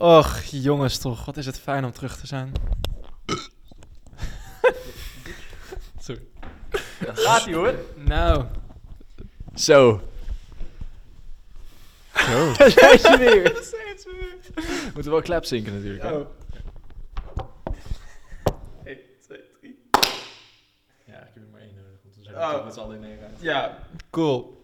[0.00, 2.52] Och, jongens toch, wat is het fijn om terug te zijn.
[6.04, 6.22] Sorry.
[7.00, 7.74] Gaat ie hoor.
[7.96, 8.44] Nou,
[9.54, 10.00] Zo.
[12.14, 12.52] Zo.
[12.56, 13.52] Daar zijn ze weer.
[14.94, 16.02] Moeten wel klap zinken natuurlijk.
[16.02, 16.12] hè?
[16.16, 16.26] Oh.
[18.84, 19.78] 1, 2, 3.
[21.04, 21.98] Ja, ik heb er maar één nodig.
[22.02, 22.48] Want dan zijn Oh.
[22.48, 23.44] we toch met z'n allen in één ruimte.
[23.44, 23.78] Ja,
[24.10, 24.62] cool.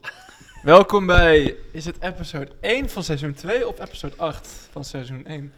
[0.65, 5.53] Welkom bij, is het episode 1 van seizoen 2 of episode 8 van seizoen 1?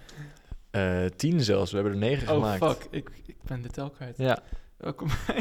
[0.70, 1.70] Eh, tien zelfs.
[1.70, 2.64] We hebben er negen Oh gemaakt.
[2.64, 4.16] fuck, ik, ik ben de tel kwijt.
[4.19, 4.42] Ja.
[4.77, 5.38] Welkom bij,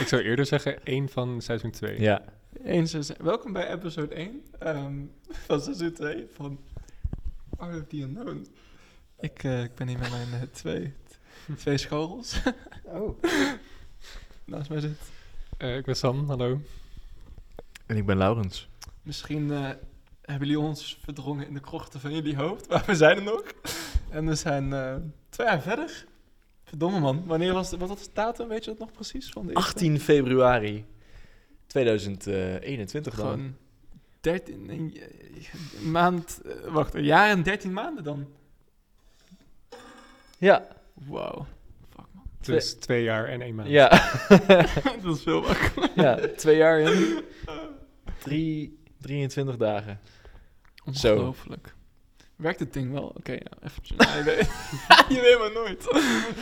[0.00, 2.00] Ik zou eerder zeggen één van seizoen 2.
[2.00, 2.22] Ja.
[2.64, 4.96] 1 seizoen, welkom bij episode 1 ehm,
[5.46, 6.58] van seizoen 2 van
[7.56, 8.46] Art of the Unknown.
[9.20, 10.94] Ik, eh, ik ben hier met mijn eh, twee,
[11.56, 12.40] twee schorels.
[12.84, 13.22] Oh.
[14.44, 14.98] Naast mij zit.
[15.56, 16.60] Eh, ik ben Sam, hallo.
[17.86, 18.68] En ik ben Laurens.
[19.08, 19.68] Misschien eh,
[20.22, 23.42] hebben jullie ons verdrongen in de krochten van jullie hoofd, maar we zijn er nog.
[24.10, 24.94] En we zijn eh,
[25.28, 26.04] twee jaar verder.
[26.64, 29.30] Verdomme man, wanneer was de, wat was de datum, weet je dat nog precies?
[29.30, 29.68] Van de eerste?
[29.70, 30.84] 18 februari
[31.66, 33.24] 2021 dan.
[33.24, 33.56] Gewoon
[34.20, 34.88] 13 een
[35.38, 38.26] j- maand, eh, wacht, een jaar en 13 maanden dan?
[40.38, 40.66] Ja.
[40.94, 41.46] Wauw,
[41.88, 42.24] fuck man.
[42.40, 43.68] Dus twee jaar en één maand.
[43.68, 43.88] Ja.
[45.02, 46.02] dat is veel makkelijker.
[46.04, 46.28] ja.
[46.36, 47.22] Twee jaar en
[48.24, 50.00] drie, 23 dagen.
[50.92, 51.12] Zo.
[51.12, 51.76] Ongelooflijk.
[52.38, 53.12] Werkt het ding wel?
[53.16, 53.96] Oké, ja, eventjes.
[54.06, 54.50] Ja, je, weet,
[55.16, 55.84] je weet maar nooit.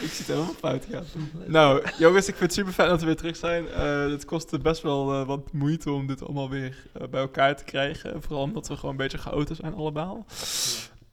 [0.03, 1.05] ik zit helemaal fout gaan.
[1.47, 3.69] Nou, jongens, ik vind het super fijn dat we weer terug zijn.
[3.69, 7.57] Eh, het kostte best wel eh, wat moeite om dit allemaal weer eh, bij elkaar
[7.57, 8.23] te krijgen.
[8.23, 10.27] Vooral omdat we gewoon een beetje chaotisch zijn allemaal.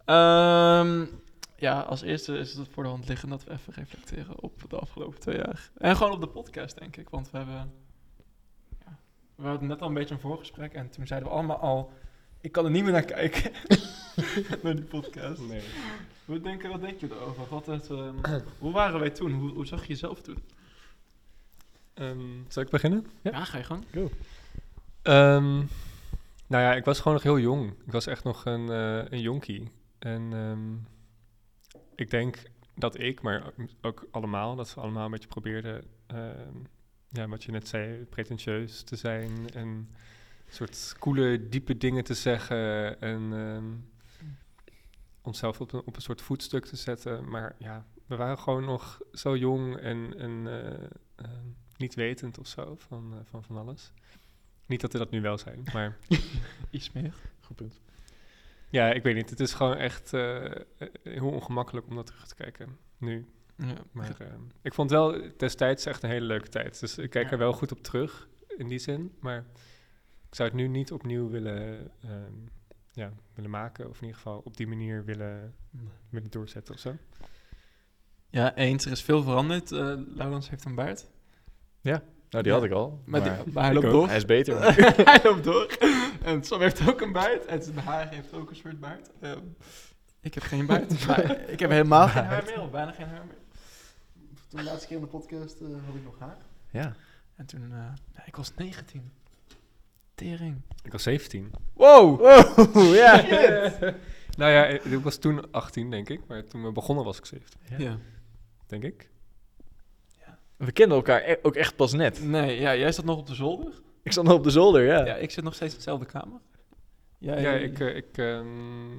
[0.06, 1.06] Ehm,
[1.58, 4.80] ja, als eerste is het voor de hand liggen dat we even reflecteren op de
[4.80, 5.70] afgelopen twee jaar.
[5.78, 7.10] En gewoon op de podcast, denk ik.
[7.10, 7.83] Want we hebben...
[9.36, 11.92] We hadden net al een beetje een voorgesprek en toen zeiden we allemaal al...
[12.42, 13.52] Ik kan er niet meer naar kijken.
[14.64, 15.42] naar die podcast.
[15.42, 15.62] Nee.
[16.26, 17.44] Wat denk, wat denk je erover?
[17.50, 18.16] Wat het, ehm,
[18.60, 19.32] hoe waren wij toen?
[19.34, 20.38] Hoe, hoe zag je jezelf toen?
[21.94, 23.06] Ehm, zal ik beginnen?
[23.22, 23.84] Ja, ga je gang.
[25.02, 25.56] Ehm,
[26.48, 27.70] nou ja, ik was gewoon nog heel jong.
[27.86, 29.72] Ik was echt nog een, eh, een jonkie.
[30.00, 30.74] En ehm,
[31.96, 32.44] ik denk
[32.76, 36.56] dat ik, maar ook- allemaal, dat we allemaal een beetje probeerden, ehm,
[37.14, 39.88] ja, wat je net zei, pretentieus te zijn en een
[40.50, 43.66] soort coole, diepe dingen te zeggen en ehm,
[45.22, 47.30] onszelf op een, op een soort voetstuk te zetten.
[47.30, 50.84] Maar ja, we waren gewoon nog zo jong en, en eh,
[51.16, 51.48] ehm,
[51.78, 53.92] niet wetend of zo van, eh, van van alles.
[54.66, 55.98] Niet dat we dat nu wel zijn, maar
[56.70, 57.14] Iets meer.
[57.40, 57.82] Goed punt.
[58.70, 59.30] ja, ik weet niet.
[59.30, 60.62] Het is gewoon echt eh, eh,
[61.04, 63.26] heel ongemakkelijk om dat terug te kijken nu.
[63.68, 64.28] Ja, Maar eh,
[64.62, 66.80] ik vond wel destijds echt een hele leuke tijd.
[66.80, 67.32] Dus ik kijk Ja.
[67.32, 69.16] er wel goed op terug in die zin.
[69.20, 69.46] Maar
[70.30, 72.34] ik zou het nu niet opnieuw willen, ehm,
[72.92, 73.90] ja, willen maken.
[73.90, 75.56] Of in ieder geval op die manier willen,
[76.10, 76.96] willen doorzetten of zo.
[78.30, 78.86] ja, eens.
[78.86, 79.72] Er is veel veranderd.
[79.72, 81.12] Eh Laurens heeft een baard.
[81.82, 82.60] Nou, die Ja.
[82.60, 83.02] had ik al.
[83.06, 83.92] Maar, Maar, die- maar hij loopt ook.
[83.92, 84.08] door.
[84.08, 84.62] hij is beter.
[85.12, 85.78] hij loopt door.
[86.24, 87.46] En Sam heeft ook een baard.
[87.46, 89.10] En zijn haar heeft ook een soort baard.
[89.20, 89.40] Ehm,
[90.22, 90.92] ik heb geen baard.
[91.54, 92.70] ik heb helemaal geen haar meer.
[92.70, 93.36] Bijna geen haar meer.
[94.54, 96.38] Toen de laatste keer in de podcast eh, had ik nog haar.
[96.72, 96.96] ja.
[97.36, 97.64] En toen...
[97.72, 97.78] eh,
[98.16, 99.12] ja, ik was 19.
[100.16, 100.62] Tering.
[100.84, 101.52] Ik was 17.
[101.74, 102.20] Wow!
[102.20, 103.16] Wow, ja.
[104.38, 106.28] nou ja, ik was toen 18, denk ik.
[106.28, 107.98] Maar toen we begonnen was ik 17, Ja.
[108.68, 109.10] denk ik.
[110.58, 112.24] We kennen elkaar e- ook echt pas net.
[112.24, 113.74] Nee, ja, jij zat nog op de zolder.
[114.04, 115.06] Ik stond nog op de zolder, ja.
[115.06, 116.40] Ja, ik zit nog steeds in dezelfde kamer.
[117.18, 118.98] Jij, Ja, ik, eh, ik ehm,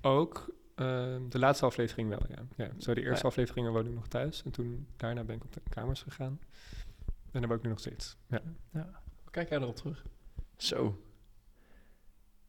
[0.00, 0.54] ook.
[0.74, 2.42] Ehm, de laatste aflevering wel, ja.
[2.56, 2.70] ja.
[2.78, 3.28] Zo, de eerste Ja.
[3.28, 4.42] afleveringen woonde ik nog thuis.
[4.44, 6.40] En toen, daarna ben ik op de kamers gegaan.
[7.30, 8.16] En daar woon ik nu nog steeds.
[8.28, 8.42] Ja.
[9.22, 10.04] Hoe kijk jij erop terug?
[10.56, 11.02] Zo.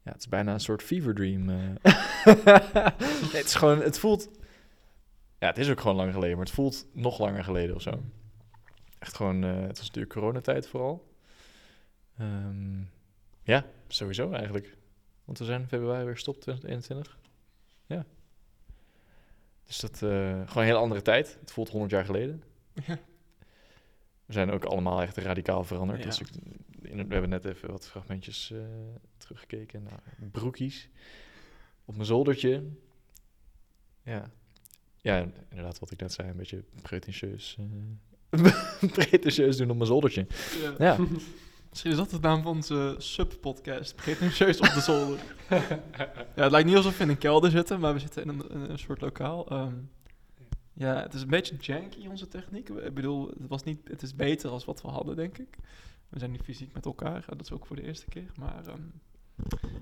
[0.02, 1.48] Ja, het is bijna een soort fever dream.
[1.48, 1.56] eh.
[2.24, 4.28] nee, het is gewoon, het voelt...
[5.38, 8.02] Ja, het is ook gewoon lang geleden, maar het voelt nog langer geleden of zo.
[8.98, 11.14] Echt gewoon, eh, het was natuurlijk coronatijd vooral.
[12.18, 12.80] Ehm,
[13.42, 14.76] ja, sowieso eigenlijk.
[15.24, 17.18] Want we zijn februari weer gestopt, 2021.
[17.86, 18.04] Ja.
[19.66, 21.36] Dus dat, eh, gewoon een hele andere tijd.
[21.40, 22.42] Het voelt 100 jaar geleden.
[22.86, 22.98] Ja.
[24.26, 26.02] We zijn ook allemaal echt radicaal veranderd.
[26.18, 26.24] Ja.
[26.24, 28.58] Ik- in- we hebben net even wat fragmentjes eh,
[29.16, 29.82] teruggekeken.
[29.82, 30.88] Nou, broekies.
[31.84, 32.62] Op mijn zoldertje.
[34.02, 34.30] Ja.
[35.00, 37.56] Ja, inderdaad, wat ik net zei, een beetje pretentieus.
[38.30, 38.52] eh,
[38.92, 40.26] pretentieus doen op mijn zoldertje.
[40.78, 40.96] Ja.
[41.76, 43.96] Misschien is dat de naam van onze sub-podcast.
[43.96, 45.18] Pretentieus op de zolder.
[46.36, 48.50] ja, het lijkt niet alsof we in een kelder zitten, maar we zitten in een,
[48.50, 49.48] in een soort lokaal.
[49.48, 49.74] Ehm,
[50.72, 52.68] ja, het is een beetje janky, onze techniek.
[52.68, 55.58] Ik bedoel, het, was niet, het is beter als wat we hadden, denk ik.
[56.08, 57.24] We zijn nu fysiek met elkaar.
[57.28, 58.30] Dat is ook voor de eerste keer.
[58.38, 58.82] Maar ehm,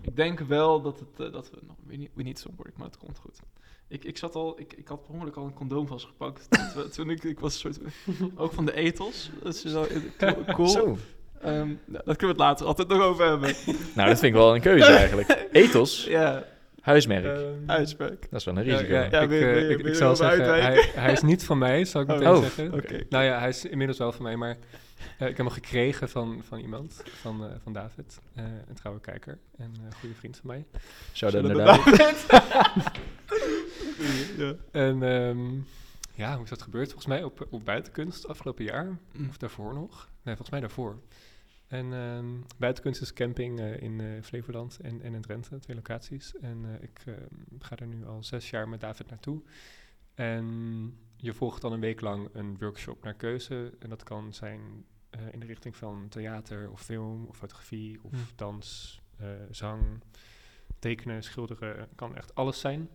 [0.00, 1.58] ik denk wel dat, het, eh, dat we...
[1.66, 1.76] nog
[2.14, 3.40] we niet, zo worden, maar het komt goed.
[3.88, 4.60] Ik, ik zat al...
[4.60, 6.48] Ik, ik had per ongeluk al een condoom vastgepakt.
[6.74, 7.24] toen, toen ik...
[7.24, 7.92] Ik was een soort...
[8.36, 9.30] Ook van de ethos.
[9.42, 10.68] Dat is eh, cool.
[10.68, 10.96] Zo.
[11.44, 13.54] Ehm, nou, dat kunnen we het later altijd nog over hebben.
[13.96, 15.46] Nou, dat vind ik wel een keuze eigenlijk.
[15.52, 16.44] Ethos, ja,
[16.80, 17.24] huismerk.
[17.38, 18.20] Ehm, uitspraak.
[18.30, 18.92] dat is wel een risico.
[18.92, 22.08] ja, Ja, ik, eh, ik, zal zeggen, hij, hij is niet van mij, zal ik
[22.08, 22.14] Oh.
[22.18, 22.72] meteen Oh, zeggen.
[22.72, 23.00] Oké.
[23.08, 24.50] Nou ja, hij is inmiddels wel van mij, maar
[25.18, 29.00] eh, ik heb hem gekregen van, van iemand, van, eh, van David, eh, een trouwe
[29.00, 30.64] kijker en eh, een goede vriend van mij.
[31.12, 32.26] Shout-out Zullen naar we David.
[34.38, 34.54] ja.
[34.72, 35.38] En ehm,
[36.14, 36.86] ja, hoe is dat gebeurd?
[36.86, 39.28] Volgens mij op, op buitenkunst afgelopen jaar, Mm.
[39.28, 40.08] of daarvoor nog.
[40.22, 40.96] Nee, volgens mij daarvoor.
[41.74, 46.36] En ehm, buitenkunst is camping eh, in eh, Flevoland en, en in Drenthe, twee locaties.
[46.40, 49.42] En eh, ik ehm, ga er nu al zes jaar met David naartoe.
[50.14, 50.46] En
[51.16, 53.72] je volgt dan een week lang een workshop naar keuze.
[53.78, 54.60] En dat kan zijn
[55.30, 58.18] in de richting van theater of film of fotografie of Hm.
[58.36, 59.00] dans,
[59.50, 59.82] zang,
[60.78, 61.88] tekenen, schilderen.
[61.94, 62.88] Kan echt alles zijn.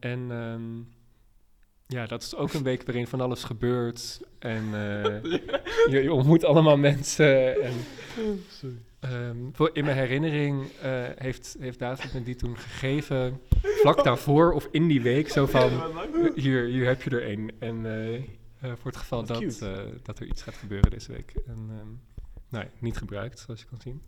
[0.00, 0.82] En ehm,
[1.86, 4.20] ja, dat is ook een week waarin van alles gebeurt.
[4.38, 5.22] En eh,
[5.90, 7.62] je, je ontmoet allemaal mensen.
[7.62, 7.74] En,
[9.00, 13.40] ehm, voor, in mijn herinering eh, heeft, heeft David me die toen gegeven.
[13.62, 15.28] Vlak daarvoor of in die week.
[15.28, 15.70] Zo van,
[16.34, 17.50] hier, hier heb je er één.
[17.58, 17.86] En
[18.60, 19.58] eh, voor het geval dat,
[20.02, 21.34] dat er iets gaat gebeuren deze week.
[21.46, 21.88] En, ehm,
[22.48, 24.02] nou ja, niet gebruikt, zoals je kan zien.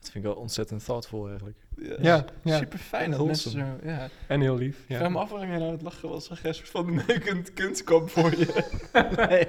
[0.00, 1.56] Dat vind ik wel ontzettend thoughtful eigenlijk.
[2.00, 2.58] Ja, ja.
[2.58, 3.58] Super fijn dat mensen zo...
[3.82, 4.08] Ja.
[4.26, 4.78] En heel lief.
[4.78, 4.96] Ik Ja.
[4.96, 6.30] vraag me af waarom jij nou het lachen was.
[6.42, 8.64] Soort van neukend kunstkamp voor je.
[9.28, 9.46] Nee,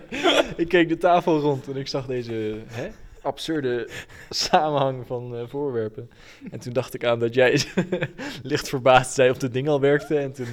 [0.56, 2.90] ik keek de tafel rond en ik zag deze hè,
[3.22, 3.90] absurde
[4.30, 6.10] samenhang van eh, voorwerpen.
[6.52, 7.62] En toen dacht ik aan dat jij
[8.44, 10.18] licht verbaasd zei of dit ding al werkte.
[10.18, 10.48] En toen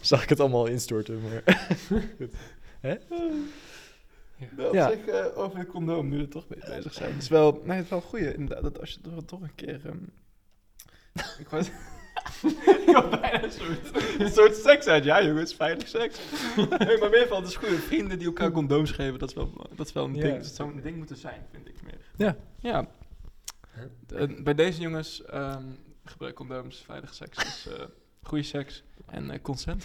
[0.00, 1.20] zag ik het allemaal instorten.
[1.20, 1.42] Maar
[4.56, 4.88] Wel Ja.
[4.88, 7.12] zeg, eh, over het condoom, nu we er toch mee bezig zijn.
[7.12, 9.40] Het is wel, nee, het is wel een goeie, inderdaad, dat als je toch, toch
[9.40, 9.80] een keer...
[9.86, 9.98] ehm,
[11.38, 11.66] ik was...
[12.86, 15.04] ik had bijna een soort, een soort seks uit.
[15.04, 16.18] Ja, jongens, veilig seks.
[16.56, 19.18] nee, maar meer van, het is goede vrienden die elkaar condooms geven.
[19.18, 20.20] Dat is wel, dat is wel een Ja.
[20.22, 20.36] ding.
[20.36, 22.00] Dat zou een ding moeten zijn, vind ik meer.
[22.16, 22.36] Ja.
[22.58, 22.88] Ja.
[24.14, 25.62] Eh, bij deze jongens, ehm,
[26.04, 27.84] gebruik condooms, veilige seks, dus eh
[28.22, 29.84] goede seks en eh, consent.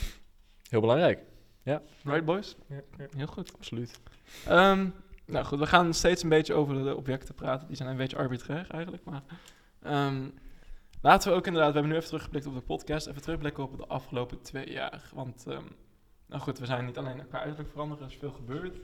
[0.69, 1.19] heel belangrijk.
[2.03, 2.55] Right, boys?
[2.67, 3.05] Ja, ja.
[3.17, 3.53] Heel goed.
[3.53, 3.99] Absoluut.
[4.45, 4.89] Ehm,
[5.25, 7.67] nou goed, we gaan steeds een beetje over de objecten praten.
[7.67, 9.03] Die zijn een beetje arbitrair eigenlijk.
[9.03, 9.23] Maar
[9.81, 10.29] ehm,
[11.01, 13.07] laten we ook inderdaad, we hebben nu even teruggeblikt op de podcast.
[13.07, 15.09] Even terugblikken op de afgelopen twee jaar.
[15.13, 15.63] Want, ehm,
[16.25, 18.77] nou goed, we zijn niet alleen qua uiterlijk veranderd, er is veel gebeurd.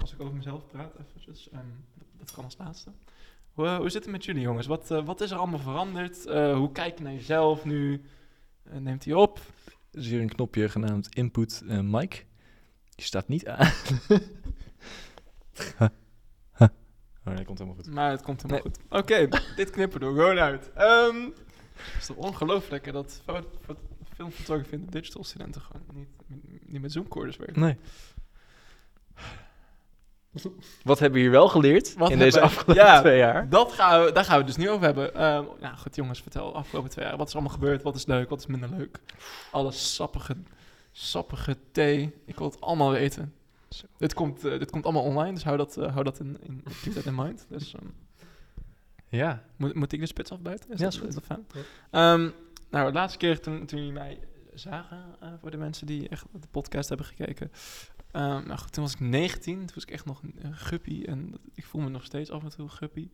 [0.00, 2.90] Als ik over mezelf praat, eventjes, dat, dat kan als laatste.
[3.52, 4.66] Hoe, eh, hoe zit het met jullie jongens?
[4.66, 6.26] Wat, eh, wat is er allemaal veranderd?
[6.26, 8.02] Eh, hoe kijk je naar jezelf nu?
[8.62, 9.38] Neemt hij op?
[9.90, 12.26] Er is hier een knopje genaamd Input Mic.
[13.00, 13.58] Die staat niet aan.
[16.58, 17.86] oh, nee, komt helemaal goed.
[17.94, 18.78] Maar het komt helemaal goed.
[18.88, 20.70] Oké, dit knippen we er gewoon uit.
[20.74, 21.16] Ehm,
[21.74, 23.76] het is toch ongelooflijk hè, dat fo- fo-
[24.14, 26.08] filmfotografie en de digital studenten gewoon niet,
[26.66, 27.60] niet met zoomcorders werken.
[27.60, 27.76] Nee.
[30.82, 33.00] Wat hebben we hier wel geleerd Wat in deze afgelopen Ja.
[33.00, 33.48] twee jaar?
[33.48, 35.10] Dat gaan we, daar gaan we het dus nu over hebben.
[35.60, 37.16] Nou goed jongens, vertel afgelopen twee jaar.
[37.16, 37.82] Wat is allemaal gebeurd?
[37.82, 38.28] Wat is leuk?
[38.28, 39.00] Wat is minder leuk?
[39.50, 40.36] Alle sappige,
[41.00, 42.14] sappige thee.
[42.24, 43.34] Ik wil het allemaal weten.
[43.68, 43.86] Zo.
[43.96, 46.62] Dit komt, eh, dit komt allemaal online, dus hou dat, eh, hou dat in, in,
[46.82, 47.46] keep that in mind.
[47.48, 47.86] Dus, ehm,
[49.08, 49.44] Ja.
[49.56, 50.70] Moet, moet ik de spits afbuiten?
[50.70, 51.08] Is Ja, dat, is goed.
[51.08, 51.46] is dat fijn?
[51.54, 51.60] Ja.
[51.90, 52.30] Ehm,
[52.70, 54.18] nou, de laatste keer toen, toen jullie mij
[54.54, 57.50] zagen, eh, voor de mensen die echt de podcast hebben gekeken.
[58.10, 61.30] Ehm, nou goed, toen was ik 19, toen was ik echt nog een, guppy en
[61.30, 63.08] dat- ik voel me nog steeds af en toe guppy.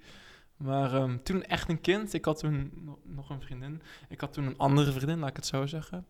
[0.57, 3.83] Maar toen echt een kind, ik had toen no- nog een vriendin.
[4.09, 6.07] Ik had toen een andere vriendin, laat ik het zo zeggen.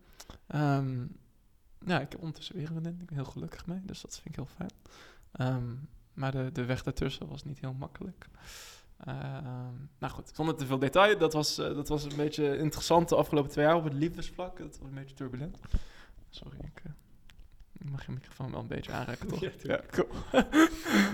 [1.85, 4.27] Ja, ik heb ondertussen weer een vriendin, ik ben heel gelukkig mee, dus dat vind
[4.27, 4.71] ik heel fijn.
[5.31, 5.75] Ehm,
[6.13, 8.27] maar de, de weg daartussen was niet heel makkelijk.
[8.97, 11.17] Ehm, nou goed, zonder te veel detail.
[11.17, 14.57] Dat was, eh, dat was een beetje interessant de afgelopen twee jaar op het liefdesvlak.
[14.57, 15.59] Dat was een beetje turbulent.
[16.29, 19.39] Sorry, ik eh, mag je microfoon wel een beetje aanraken, toch?
[19.39, 20.07] Ja, ja, cool.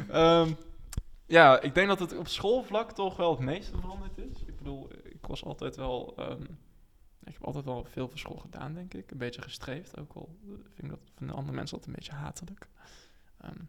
[0.10, 0.54] Ehm,
[1.26, 4.44] ja, ik denk dat het op schoolvlak toch wel het meeste veranderd is.
[4.46, 6.16] Ik bedoel, ik was altijd wel...
[7.26, 9.12] ik heb altijd wel veel voor school gedaan, denk ik.
[9.12, 12.04] Een beetje gestreefd, ook al eh, vind ik dat van de andere mensen altijd een
[12.04, 12.68] beetje hatelijk.
[13.38, 13.60] Ehm,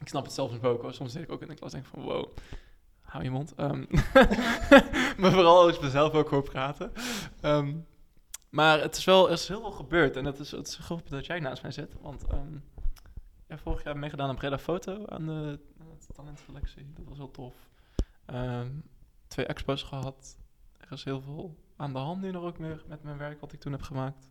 [0.00, 2.02] ik snap het zelfs ook, soms zit ik ook in de klas en denk van,
[2.02, 2.36] wow,
[3.00, 3.54] hou je mond.
[3.54, 3.84] Ehm,
[5.20, 6.92] maar vooral als ik mezelf ook hoor praten.
[7.40, 7.76] Ehm,
[8.50, 11.10] maar het is wel, er is heel veel gebeurd en het is, het is grappig
[11.10, 11.94] dat jij naast mij zit.
[12.00, 12.56] Want ehm
[13.48, 16.92] ja, vorig jaar heb ik meegedaan aan Breda Foto aan de, de talentselectie.
[16.94, 17.54] Dat was heel tof.
[19.26, 20.38] Twee expos gehad.
[20.78, 23.52] Er is heel veel aan de hand nu nog ook meer met mijn werk wat
[23.52, 24.28] ik toen heb gemaakt.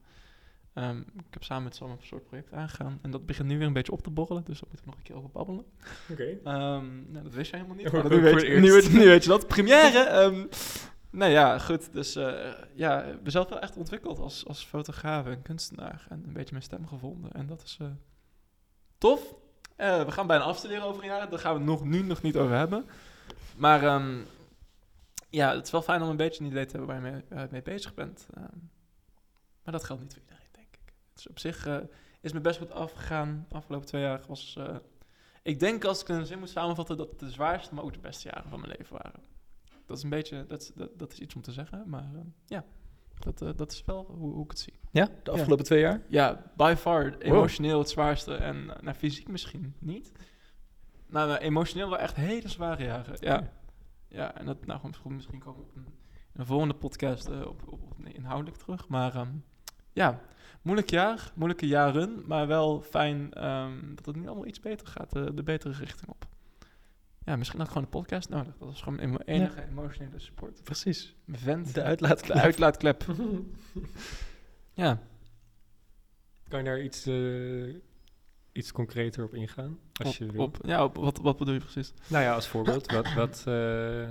[0.74, 3.00] Ehm, ik heb samen met Sam een soort project aangegaan.
[3.02, 4.44] En dat begint nu weer een beetje op te borrelen.
[4.44, 5.66] Dus daar moeten we nog een keer over babbelen.
[6.12, 6.24] Oké.
[6.24, 7.92] Ehm, nou, dat wist jij helemaal niet.
[7.92, 9.48] Maar nu, weet je, nu, weet, nu weet je dat.
[9.48, 10.00] Première.
[10.00, 10.46] ehm
[11.14, 11.94] nou ja, goed.
[11.94, 12.34] Dus eh,
[12.76, 16.06] ja, ik ben zelf wel echt ontwikkeld als, als fotograaf en kunstenaar.
[16.10, 17.32] En een beetje mijn stem gevonden.
[17.32, 17.88] En dat is eh,
[18.98, 19.36] tof.
[19.76, 21.30] Eh, we gaan bijna afstuderen over een jaar.
[21.30, 22.86] Daar gaan we het nog, nu nog niet over hebben.
[23.58, 24.02] Maar
[25.34, 27.24] ja, het is wel fijn om een beetje een idee te hebben waar je mee,
[27.44, 28.28] eh, mee bezig bent.
[28.34, 28.58] Ehm,
[29.64, 30.94] maar dat geldt niet voor iedereen, denk ik.
[31.14, 31.78] Dus op zich eh,
[32.22, 33.46] is me best goed afgegaan.
[33.50, 34.56] De afgelopen twee jaar was...
[34.60, 34.76] eh,
[35.44, 38.00] ik denk als ik een zin moet samenvatten dat het de zwaarste, maar ook de
[38.00, 39.22] beste jaren van mijn leven waren.
[39.86, 42.22] Dat is een beetje, dat, is- dat, dat is iets om te zeggen, maar eh,
[42.46, 42.64] ja,
[43.20, 44.74] dat, eh, dat is wel hoe, hoe ik het zie.
[44.92, 46.02] Ja, de afgelopen twee jaar?
[46.08, 50.12] Ja, by far emotioneel het zwaarste en uh, nou, fysiek misschien niet.
[51.08, 53.52] Nou, nou, emotioneel wel echt hele zware jaren, ja.
[54.14, 55.86] Ja, en dat, nou gewoon misschien, komen we op een,
[56.34, 58.88] in een volgende podcast eh, op, op, op nee, inhoudelijk terug.
[58.88, 59.32] Maar ehm,
[59.92, 60.22] ja,
[60.62, 65.12] moeilijk jaar, moeilijke jaren, maar wel fijn ehm, dat het nu allemaal iets beter gaat,
[65.12, 66.26] de, de betere richting op.
[67.26, 68.58] Ja, misschien had ik gewoon een podcast nodig.
[68.58, 70.64] Dat was gewoon mijn enige emotionele support.
[70.64, 71.16] Precies.
[71.26, 71.74] Mijn vent.
[71.74, 72.36] De uitlaatklep.
[72.36, 73.06] De uitlaatklep.
[74.84, 75.00] ja.
[76.48, 77.76] Kan je daar iets, eh,
[78.54, 79.78] iets concreter op ingaan?
[79.94, 80.44] Als Op, je wil?
[80.44, 81.94] op, ja, op, wat, wat bedoel je precies?
[82.08, 82.92] Nou ja, als voorbeeld.
[82.92, 84.10] wat, wat, eh, eh,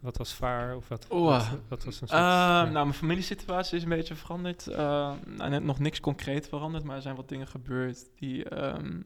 [0.00, 0.76] wat was vaar?
[0.76, 2.20] Of wat, wat, wat was een soort...
[2.20, 2.62] Ja.
[2.62, 4.66] Nou, mijn familiesituatie is een beetje veranderd.
[4.66, 9.00] Ehm, nou, net nog niks concreet veranderd, maar er zijn wat dingen gebeurd die, ehm,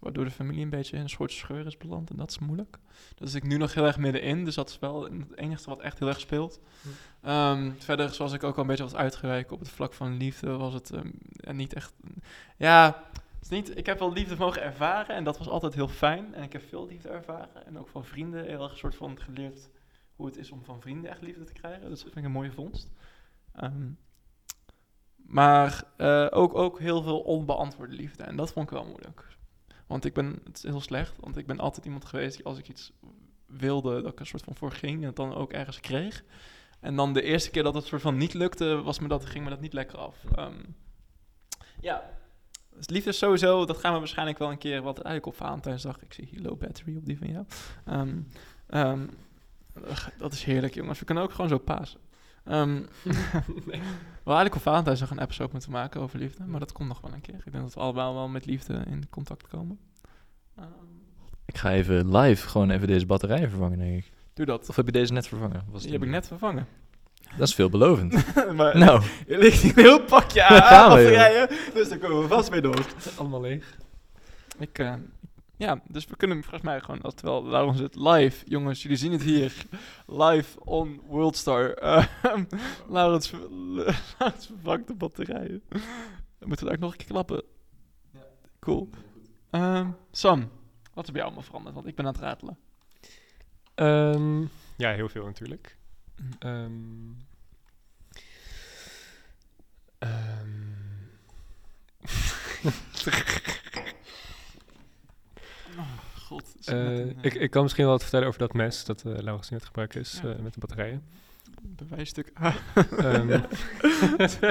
[0.00, 2.10] waardoor de familie een beetje in een soort scheur is beland.
[2.10, 2.78] En dat is moeilijk.
[3.14, 5.80] Daar zit ik nu nog heel erg middenin, dus dat is wel het enige wat
[5.80, 6.60] echt heel erg speelt.
[6.82, 6.88] Hm.
[7.26, 10.56] Ehm, verder, zoals ik ook al een beetje was uitgewerkt op het vlak van liefde,
[10.56, 10.92] was het
[11.32, 11.92] ja, niet echt...
[12.56, 13.04] Ja,
[13.42, 16.34] is niet, ik heb wel liefde mogen ervaren en dat was altijd heel fijn.
[16.34, 19.70] En ik heb veel liefde ervaren en ook van vrienden heel erg soort van geleerd
[20.16, 21.88] hoe het is om van vrienden echt liefde te krijgen.
[21.88, 22.90] Dus dat vind ik een mooie vondst.
[23.54, 23.90] Ehm,
[25.16, 28.22] maar eh, ook, ook heel veel onbeantwoorde liefde.
[28.22, 29.26] En dat vond ik wel moeilijk.
[29.86, 32.58] Want ik ben, het is heel slecht, want ik ben altijd iemand geweest die als
[32.58, 32.92] ik iets
[33.46, 36.24] wilde, dat ik een soort van voor ging en het dan ook ergens kreeg.
[36.80, 39.44] En dan de eerste keer dat het soort van niet lukte, was me dat, ging
[39.44, 40.24] me dat niet lekker af.
[40.34, 40.62] Ehm,
[41.80, 42.19] ja,
[42.76, 46.02] dus liefde is sowieso, dat gaan we waarschijnlijk wel een keer, wat eigenlijk op Valentijnsdag,
[46.02, 47.44] ik zie hier low battery op die van jou.
[47.84, 48.18] Ehm,
[48.66, 49.06] ehm,
[50.18, 52.00] dat is heerlijk jongens, we kunnen ook gewoon zo pasen.
[52.44, 52.74] Ehm
[54.24, 57.12] we eigenlijk op Valentijnsdag een episode moeten maken over liefde, maar dat komt nog wel
[57.12, 57.42] een keer.
[57.44, 59.78] Ik denk dat we allemaal wel met liefde in contact komen.
[60.56, 60.66] Ehm,
[61.46, 64.12] Ik ga even live gewoon even deze batterijen vervangen, denk ik.
[64.34, 64.68] doe dat.
[64.68, 65.64] Of heb je deze net vervangen?
[65.70, 66.66] Was Die heb ik net vervangen.
[67.36, 68.34] Dat is veelbelovend.
[68.56, 72.50] maar nou, er ligt een heel pakje aan we, batterijen, dus daar komen we vast
[72.50, 72.86] mee door.
[73.18, 73.76] Allemaal leeg.
[74.58, 74.94] Ik, eh,
[75.56, 79.12] ja, dus we kunnen volgens mij gewoon, als terwijl Lauren zit, live, jongens, jullie zien
[79.12, 79.52] het hier,
[80.06, 81.82] live on Worldstar.
[81.82, 82.04] Uh,
[82.88, 83.50] Laurens, ver-
[84.18, 85.62] Laurens vervangt de batterijen.
[85.68, 87.42] Dan moeten we daar ook nog een keer klappen.
[88.60, 88.88] Cool.
[89.50, 90.50] Ehm, Sam,
[90.94, 91.74] wat is bij jou allemaal veranderd?
[91.74, 92.58] Want ik ben aan het ratelen.
[93.74, 94.40] Ehm,
[94.76, 95.76] ja, heel veel natuurlijk.
[96.38, 97.12] Ehm,
[99.98, 100.48] ehm,
[106.16, 106.54] God.
[106.58, 109.04] is eh, een, ik, eh, ik kan misschien wel wat vertellen over dat mes dat
[109.06, 110.32] uh, Laurens aan het gebruiken is Ja.
[110.32, 111.02] eh, met de batterijen.
[111.62, 112.32] bewijsstuk.
[112.98, 113.40] Ehm,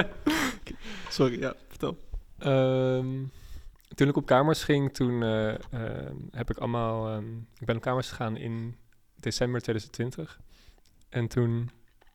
[1.08, 1.96] Sorry, ja, vertel.
[2.38, 3.24] Ehm,
[3.94, 5.20] toen ik op kamers ging, toen
[6.30, 7.18] heb ik allemaal...
[7.58, 8.76] ik ben op kamers gegaan in
[9.16, 10.40] december 2020.
[11.10, 11.70] En toen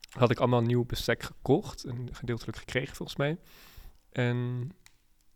[0.10, 1.84] had ik allemaal nieuw bestek gekocht.
[1.84, 3.38] En gedeeltelijk gekregen, volgens mij.
[4.12, 4.72] En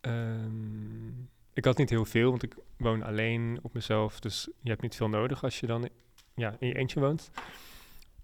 [0.00, 1.08] ehm,
[1.52, 4.20] ik had niet heel veel, want ik woon alleen op mezelf.
[4.20, 5.88] Dus je hebt niet veel nodig als je dan
[6.34, 7.30] ja, in je eentje woont.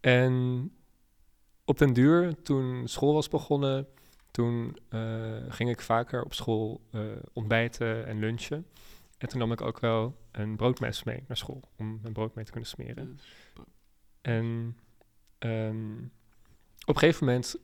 [0.00, 0.70] En
[1.64, 3.88] op den duur, toen school was begonnen...
[4.30, 7.00] Toen eh, ging ik vaker op school eh,
[7.32, 8.66] ontbijten en lunchen.
[9.18, 12.44] En toen nam ik ook wel een broodmes mee naar school om mijn brood mee
[12.44, 13.18] te kunnen smeren.
[14.20, 14.76] En
[15.38, 15.94] ehm,
[16.86, 17.56] op een gegeven moment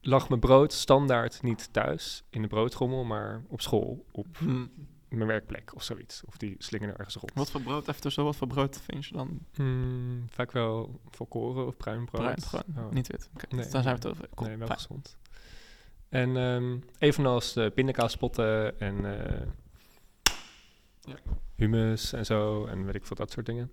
[0.00, 4.66] lag mijn brood standaard niet thuis in de broodrommel, maar op school, op Hm.
[5.08, 6.22] mijn werkplek of zoiets.
[6.24, 7.32] Of die slingerde ergens rond.
[7.34, 9.38] Wat voor brood, even tussen, wat voor brood vind je dan?
[9.54, 12.48] Hmm, vaak wel volkoren of bruin brood.
[12.50, 12.90] Bruin, Oh.
[12.90, 13.30] niet wit.
[13.50, 14.12] Nee, dus dan zijn we nee.
[14.12, 14.48] het over.
[14.48, 14.78] Nee, wel fijn.
[14.78, 15.16] gezond.
[16.08, 19.46] En ehm, evenals de pindakaaspotten en eh,
[21.00, 21.16] Ja.
[21.56, 23.70] hummus en zo en weet ik veel, dat soort dingen.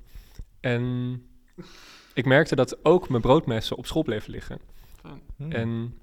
[0.59, 0.83] En
[2.15, 4.59] ik merkte dat ook mijn broodmessen op school bleven liggen.
[5.37, 5.51] Hmm.
[5.51, 5.99] En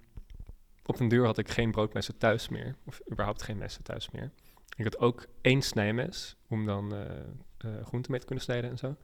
[0.86, 4.30] op den duur had ik geen broodmessen thuis meer, of überhaupt geen messen thuis meer.
[4.76, 7.00] Ik had ook één snijmes, om dan eh
[7.62, 8.96] eh, groenten mee te kunnen snijden en zo.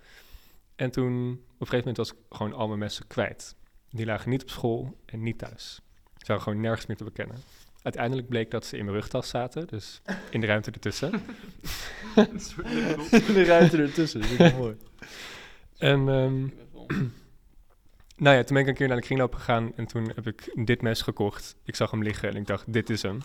[0.77, 3.57] En toen, op een gegeven moment was ik gewoon al mijn messen kwijt.
[3.91, 5.81] Die lagen niet op school en niet thuis.
[6.17, 7.37] Ze waren gewoon nergens meer te bekennen.
[7.83, 10.01] uiteindelijk bleek dat ze in mijn rugtas zaten, dus
[10.31, 11.11] in de ruimte ertussen.
[12.15, 13.09] Lippenbol.
[13.35, 14.77] de ruimte ertussen, dat is mooi.
[15.79, 16.49] En ehm,
[18.25, 20.53] nou ja, toen ben ik een keer naar de kringloop gegaan en toen heb ik
[20.55, 21.57] dit mes gekocht.
[21.65, 23.21] Ik zag hem liggen en ik dacht, dit is hem.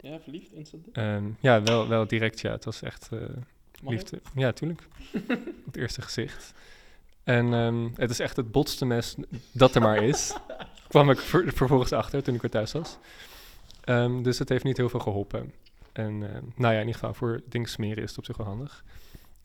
[0.00, 0.86] Ja, verliefd instant.
[0.92, 2.50] En ja, wel, wel direct, ja.
[2.50, 3.18] Het was echt eh,
[3.82, 4.20] liefde.
[4.34, 4.88] Ja, tuurlijk.
[5.14, 6.52] Op het eerste gezicht.
[7.24, 9.16] En ehm, het is echt het botste mes
[9.52, 10.36] dat er maar is.
[10.88, 12.98] kwam ik ver- vervolgens achter toen ik weer thuis was.
[13.84, 15.52] Ehm, dus het heeft niet heel veel geholpen.
[15.92, 18.46] En eh, nou ja, in ieder geval voor dingen smeren is het op zich wel
[18.46, 18.84] handig.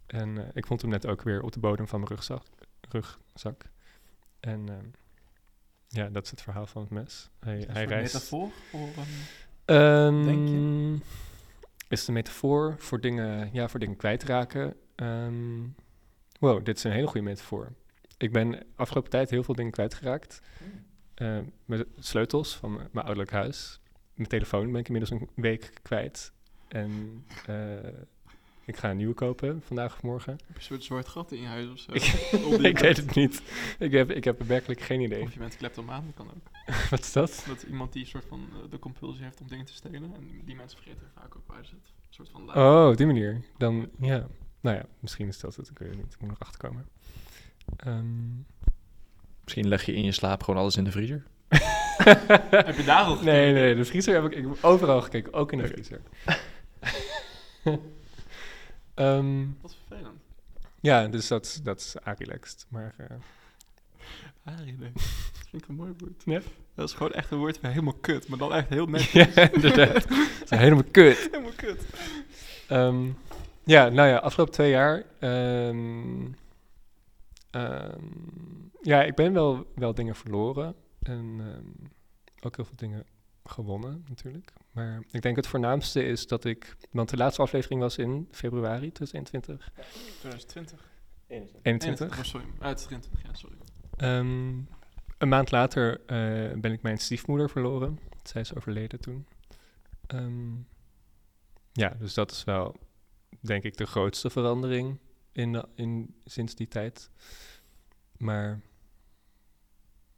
[0.05, 2.43] En eh, ik vond hem net ook weer op de bodem van mijn rugzak.
[2.89, 3.69] Rugzak.
[4.39, 4.85] En ehm,
[5.87, 7.29] ja, dat is het verhaal van het mes.
[7.39, 8.13] Hij, hij Een reist.
[8.13, 8.87] metafoor voor...
[8.87, 9.05] ehm,
[9.65, 10.97] Ehm, Denk je?
[11.89, 14.75] Is het een metafoor voor dingen, ja, voor dingen kwijtraken?
[14.95, 15.61] Ehm
[16.39, 17.73] wow, dit is een hele goede metafoor.
[18.17, 20.41] Ik ben afgelopen tijd heel veel dingen kwijtgeraakt.
[21.17, 23.79] Uh, mijn sleutels van mijn- mijn ouderlijk huis.
[24.13, 26.31] Mijn telefoon ben ik inmiddels een week kwijt.
[26.67, 27.77] En eh,
[28.67, 30.31] ik ga een nieuwe kopen vandaag of morgen.
[30.31, 31.91] heb je een soort zwart gat in je huis of zo?
[31.91, 33.41] Ik, weet het niet.
[33.79, 35.21] Ik heb, ik heb werkelijk geen idee.
[35.21, 36.65] Of je bent kleptomaan, dat kan ook.
[36.89, 37.43] Wat is dat?
[37.47, 40.15] Dat iemand die een soort van eh, de compulsie heeft om dingen te stelen.
[40.15, 41.93] En die mensen vergeten er vaak ook waar ze het.
[42.07, 42.55] Een soort van.
[42.55, 43.41] Oh, op die manier.
[43.57, 44.27] Dan, ja.
[44.61, 45.69] Nou ja, misschien is dat het.
[45.69, 46.13] Ik weet het niet.
[46.13, 46.87] Ik moet nog achterkomen.
[47.77, 48.35] Ehm,
[49.47, 51.23] Misschien leg je in je slaap gewoon alles in de vriezer.
[52.49, 55.51] Heb je daar al nee, nee, de vriezer heb ik, ik heb overal gekeken, ook
[55.51, 56.01] in de vriezer.
[58.97, 60.19] Ehm, Wat vervelend.
[60.79, 62.65] ja, dus dat, is- dat is relaxed.
[62.69, 62.95] Maar
[64.77, 64.91] nee.
[64.93, 66.23] Dat vind ik een mooi woord.
[66.25, 66.41] Ja?
[66.75, 68.27] Dat is gewoon echt een woord voor helemaal kut.
[68.27, 69.03] Maar dan echt heel net.
[69.03, 69.93] ja, inderdaad.
[70.39, 71.17] Het is helemaal kut.
[71.31, 71.85] helemaal kut.
[72.67, 73.05] Ehm,
[73.63, 75.03] ja, nou ja, afgelopen twee jaar.
[75.19, 76.25] ehm,
[78.81, 80.75] ja, ik ben wel, wel dingen verloren.
[81.01, 81.41] En
[82.41, 83.05] ook heel veel dingen
[83.49, 84.53] gewonnen, natuurlijk.
[84.71, 86.77] Maar ik denk het voornaamste is dat ik.
[86.91, 89.71] Want de laatste aflevering was in februari 2021.
[90.19, 90.89] 2020.
[91.61, 92.17] 21.
[92.17, 92.45] Oh, sorry.
[92.59, 93.55] Uit 23, ja, sorry.
[93.97, 94.47] Ehm,
[95.17, 97.99] een maand later eh, ben ik mijn stiefmoeder verloren.
[98.23, 99.27] Zij is overleden toen.
[100.07, 100.51] Ehm,
[101.71, 102.75] ja, dus dat is wel,
[103.39, 104.99] denk ik, de grootste verandering
[105.31, 107.09] in, de- in, sinds die tijd.
[108.17, 108.61] Maar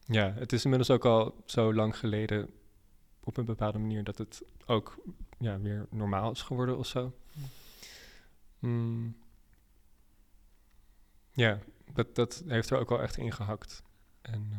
[0.05, 2.49] ja, het is inmiddels ook al zo lang geleden
[3.29, 4.97] op een bepaalde manier dat het ook
[5.37, 7.13] ja, weer normaal is geworden of zo.
[8.59, 9.17] Mm.
[11.31, 11.59] Ja,
[11.93, 13.83] dat, dat heeft er ook wel echt ingehakt.
[14.21, 14.57] En eh,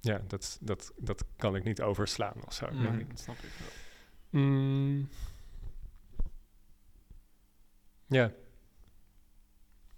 [0.00, 2.66] ja, dat, dat, dat kan ik niet overslaan of zo.
[2.66, 3.08] ik.
[3.08, 4.40] dat snap ik wel.
[4.42, 5.08] Mm.
[8.06, 8.32] Ja.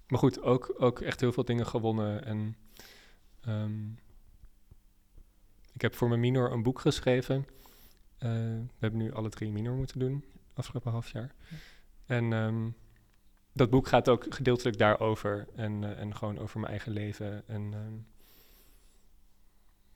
[0.07, 2.25] Maar goed, ook, ook echt heel veel dingen gewonnen.
[2.25, 2.57] En
[3.41, 4.04] ehm,
[5.75, 7.47] ik heb voor mijn minor een boek geschreven.
[8.19, 11.35] Eh, we hebben nu alle drie minor moeten doen, afgelopen half jaar.
[12.07, 12.69] En ehm,
[13.55, 15.49] dat boek gaat ook gedeeltelijk daarover.
[15.55, 17.49] En, eh, en gewoon over mijn eigen leven.
[17.49, 17.95] En ehm,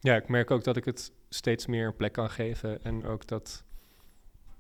[0.01, 2.83] ja, ik merk ook dat ik het steeds meer plek kan geven.
[2.85, 3.65] En ook dat,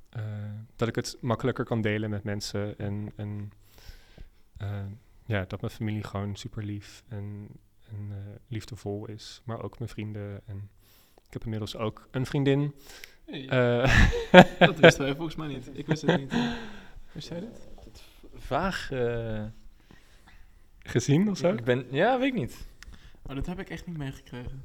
[0.08, 2.78] eh, dat ik het makkelijker kan delen met mensen.
[2.78, 3.52] En, en
[4.56, 4.86] eh,
[5.24, 7.48] ja, dat mijn familie gewoon super lief en,
[7.90, 8.12] en
[8.48, 9.42] liefdevol is.
[9.44, 10.40] Maar ook mijn vrienden.
[10.46, 10.70] En
[11.28, 12.74] ik heb inmiddels ook een vriendin.
[13.26, 14.12] Hey, Eh,
[14.68, 15.70] dat wisten wij volgens mij niet.
[15.72, 16.34] Ik wist het niet.
[17.12, 17.60] Wist jij dit?
[18.34, 18.90] Vaag.
[18.90, 19.44] eh,
[20.78, 21.52] gezien of zo?
[21.52, 22.66] ik ben, ja, weet ik niet.
[23.26, 24.64] Maar dat heb ik echt niet meegekregen.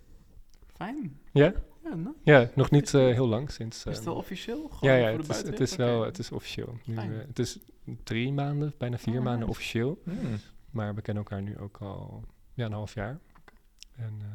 [0.76, 1.20] Fijn.
[1.32, 1.54] Ja?
[1.84, 2.16] Ja, nou.
[2.24, 3.78] Ja, nog niet eh, heel lang sinds.
[3.78, 4.70] Is het eh, wel officieel?
[4.70, 6.78] Gewoon ja, ja, voor het de is, het is wel, het is officieel.
[6.86, 6.96] Nu,
[7.28, 7.60] het is
[8.04, 9.52] drie maanden, bijna vier Oh, maanden nice.
[9.52, 10.02] officieel.
[10.04, 10.36] Hmm.
[10.72, 12.24] Maar we kennen elkaar nu ook al
[12.54, 13.20] ja, een half jaar.
[13.96, 14.28] En eh,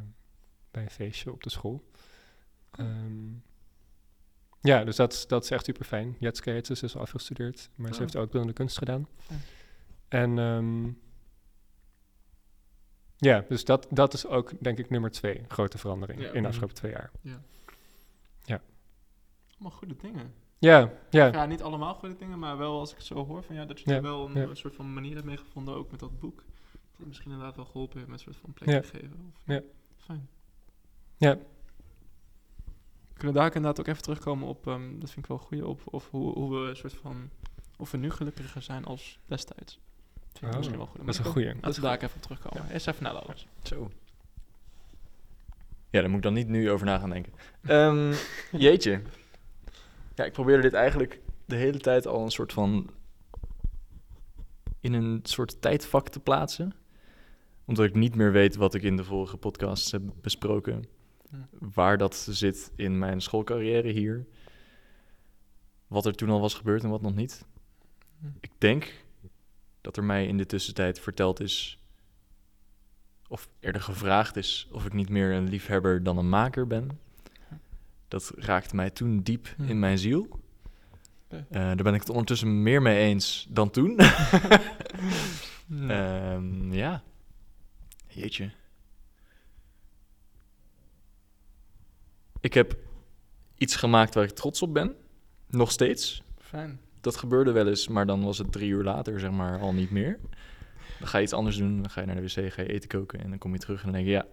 [0.70, 1.84] bij een feestje op de school.
[2.78, 3.28] Ehm,
[4.60, 6.16] ja, dus dat, is- dat is echt super fijn.
[6.18, 7.70] Jetske heet ze, is al afgestudeerd.
[7.74, 8.00] Maar ze Oh.
[8.00, 9.08] heeft ook beeldende kunst gedaan.
[10.08, 10.84] En ehm,
[13.16, 16.26] ja, dus dat, dat is ook denk ik nummer twee grote verandering Ja.
[16.26, 16.46] in de Mhm.
[16.48, 17.10] afgelopen twee jaar.
[19.60, 20.34] Allemaal goede dingen.
[20.58, 23.54] Ja, ja, Ja, niet allemaal goede dingen, maar wel als ik het zo hoor van
[23.54, 24.54] ja, dat je Ja, er wel een, ja.
[24.54, 26.36] soort van manier hebt mee gevonden, ook met dat boek.
[26.36, 28.80] Dat het misschien inderdaad wel geholpen heeft met een soort van plek Ja.
[28.80, 29.32] te geven.
[29.34, 29.60] Of, Ja.
[29.96, 30.28] Fijn.
[31.16, 31.38] Ja.
[33.18, 35.66] We kunnen daar inderdaad ook even terugkomen op, ehm, dat vind ik wel een goeie,
[35.66, 37.30] op of hoe, hoe we een soort van,
[37.76, 39.80] of we nu gelukkiger zijn als destijds.
[40.14, 40.98] Dat vind ik Oh, misschien wel goed.
[41.00, 41.54] dat is een goeie.
[41.54, 42.70] Laten we daar ook even op terugkomen.
[42.70, 43.46] Eerst even naar alles.
[43.62, 43.90] Zo.
[45.90, 47.32] Ja, daar moet ik dan niet nu over na gaan denken.
[47.62, 48.12] Ehm,
[48.52, 49.02] jeetje.
[50.14, 52.90] Ja, ik probeerde dit eigenlijk de hele tijd al een soort van...
[54.80, 56.72] in een soort tijdvak te plaatsen.
[57.64, 60.84] Omdat ik niet meer weet wat ik in de vorige podcasts heb besproken.
[61.50, 64.26] Waar dat zit in mijn schoolcarrière hier.
[65.86, 67.44] Wat er toen al was gebeurd en wat nog niet.
[68.20, 68.26] Hm.
[68.40, 69.04] Ik denk
[69.80, 71.78] dat er mij in de tussentijd verteld is,
[73.28, 76.98] of eerder gevraagd is, of ik niet meer een liefhebber dan een maker ben.
[78.08, 79.62] Dat raakte mij toen diep Hm.
[79.64, 80.28] in mijn ziel.
[81.28, 83.96] Eh, daar ben ik het ondertussen meer mee eens dan toen.
[85.66, 85.96] Nee.
[85.96, 87.02] Ehm, ja.
[88.06, 88.50] Jeetje.
[92.40, 92.76] Ik heb
[93.54, 94.94] iets gemaakt waar ik trots op ben.
[95.46, 96.22] Nog steeds.
[96.38, 96.80] Fijn.
[97.00, 99.90] Dat gebeurde wel eens, maar dan was het drie uur later, zeg maar, al niet
[99.90, 100.18] meer.
[100.98, 101.76] Dan ga je iets anders doen.
[101.76, 103.20] Dan ga je naar de wc, ga je eten koken.
[103.20, 104.26] En dan kom je terug en dan denk je, ja,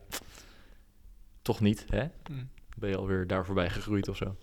[1.41, 2.07] toch niet, hè?
[2.23, 2.43] Hm.
[2.77, 4.35] Ben je alweer daar voorbij gegroeid of zo.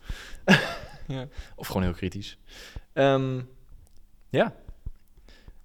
[1.07, 1.29] Ja.
[1.57, 2.38] Of gewoon heel kritisch.
[2.92, 3.40] Ehm,
[4.29, 4.57] ja.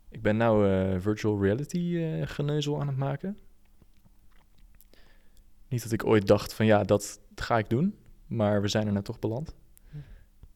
[0.10, 3.38] Ik ben nou eh, virtual reality eh, geneuzel aan het maken.
[5.68, 7.98] Niet dat ik ooit dacht van ja, dat ga ik doen.
[8.28, 9.56] Maar we zijn er nou toch beland.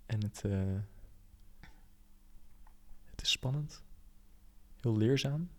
[0.05, 0.79] En het, eh,
[3.05, 3.83] het is spannend.
[4.81, 5.49] Heel leerzaam.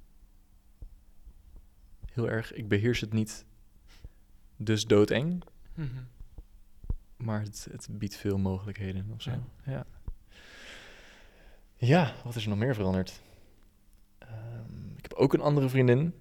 [2.12, 3.44] Heel erg, ik beheers het niet.
[4.56, 5.42] Dus doodeng.
[5.74, 6.02] Mhm.
[7.16, 9.30] Maar het, het biedt veel mogelijkheden of zo.
[9.30, 9.42] Ja.
[9.64, 9.86] Ja.
[11.76, 12.14] ja.
[12.24, 13.22] wat is er nog meer veranderd?
[14.18, 16.14] Ehm, ik heb ook een andere vriendin.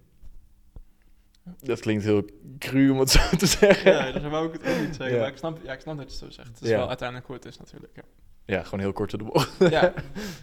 [1.59, 2.25] Dat klinkt heel
[2.59, 3.91] cru om het zo te zeggen.
[3.91, 5.15] Ja, dat wou ik het ook niet zeggen.
[5.15, 5.21] Ja.
[5.21, 6.47] Maar ik snap, ja, ik snap dat je het zo zegt.
[6.47, 6.77] Het is Ja.
[6.77, 7.95] wel uiteindelijk hoe het is natuurlijk.
[7.95, 8.03] Ja,
[8.45, 9.57] Ja, gewoon heel kort to de bocht.
[9.69, 9.93] ja.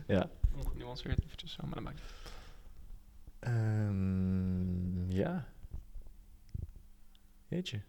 [0.06, 0.30] Ja.
[0.56, 2.00] ongenuanceerd eventjes zo, maar dat maakt.
[3.38, 5.46] Ehm, ja.
[7.48, 7.80] Jeetje.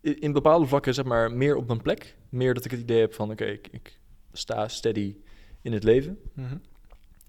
[0.00, 2.16] In, in bepaalde vlakken zeg maar meer op mijn plek.
[2.28, 3.98] Meer dat ik het idee heb van oké, ik, ik
[4.32, 5.16] sta steady
[5.62, 6.18] in het leven.
[6.32, 6.56] Mhm.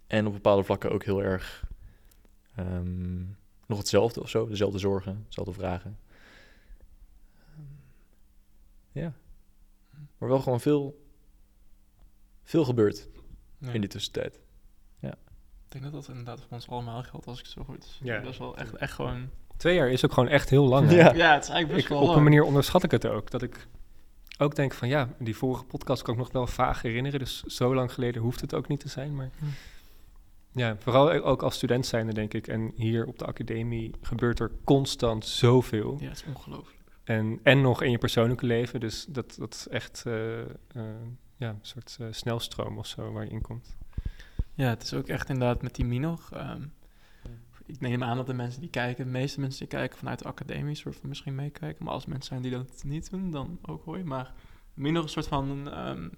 [0.07, 1.65] En op bepaalde vlakken ook heel erg
[2.57, 3.19] ehm,
[3.67, 4.47] nog hetzelfde of zo.
[4.47, 5.97] Dezelfde zorgen, dezelfde vragen.
[7.39, 7.61] Ehm,
[8.91, 9.13] ja.
[10.17, 11.05] Maar wel gewoon veel,
[12.43, 13.07] veel gebeurd
[13.57, 13.71] Ja.
[13.71, 14.39] in die tussentijd.
[15.69, 17.99] Ik denk dat dat inderdaad voor ons allemaal geldt als ik het zo goed.
[18.03, 18.19] Ja.
[18.19, 19.29] Dat is wel echt, echt gewoon...
[19.57, 20.87] Twee jaar is ook gewoon echt heel lang.
[20.89, 20.95] hè?
[20.95, 21.13] Ja.
[21.13, 23.31] Ja, het is eigenlijk best Ik, wel op een manier onderschat ik het ook.
[23.31, 23.67] Dat ik
[24.37, 27.19] ook denk van ja, die vorige podcast kan ik nog wel vaag herinneren.
[27.19, 29.15] Dus zo lang geleden hoeft het ook niet te zijn.
[29.15, 29.45] Maar Hm.
[30.57, 32.47] Ja, vooral ook als student zijnde denk ik.
[32.47, 35.97] En hier op de academie gebeurt er constant zoveel.
[35.99, 36.77] Ja, het is ongelooflijk.
[37.03, 38.79] En, en nog in je persoonlijke leven.
[38.79, 40.47] Dus dat, dat is echt eh, eh,
[41.37, 43.75] ja, een soort eh, snelstroom of zo waar je in komt.
[44.53, 46.19] Ja, het is ook echt inderdaad met die Minor.
[46.31, 46.61] ehm,
[47.65, 50.25] ik neem aan dat de mensen die kijken, de meeste mensen die kijken vanuit de
[50.25, 51.83] academie, soort van misschien meekijken.
[51.85, 54.03] Maar als mensen zijn die dat niet doen, dan ook hoor je.
[54.03, 54.33] Maar
[54.73, 56.09] Minor is een soort van ehm,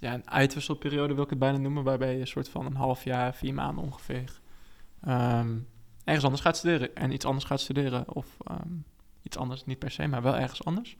[0.00, 3.04] ja, een uitwisselperiode, wil ik het bijna noemen, waarbij je een soort van een half
[3.04, 4.40] jaar, vier maanden ongeveer,
[5.00, 5.58] ehm,
[6.04, 8.14] ergens anders gaat studeren en iets anders gaat studeren.
[8.14, 8.72] Of ehm,
[9.22, 10.96] iets anders, niet per se, maar wel ergens anders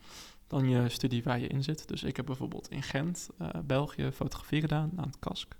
[0.51, 1.89] dan je studie waar je in zit.
[1.89, 5.57] Dus ik heb bijvoorbeeld in Gent, eh, België, fotografie gedaan aan het KASK.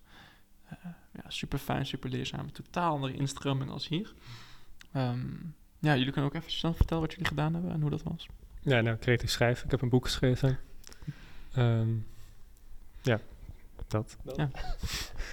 [0.69, 0.77] Eh,
[1.13, 2.53] ja, super fijn, super leerzaam.
[2.53, 4.15] Totaal andere instroming als hier.
[4.93, 5.27] Ehm,
[5.79, 8.27] ja, jullie kunnen ook even snel vertellen wat jullie gedaan hebben en hoe dat was.
[8.61, 9.65] Ja, nou, creatief schrijven.
[9.65, 10.59] Ik heb een boek geschreven.
[13.03, 13.21] Ja,
[13.89, 14.17] dat.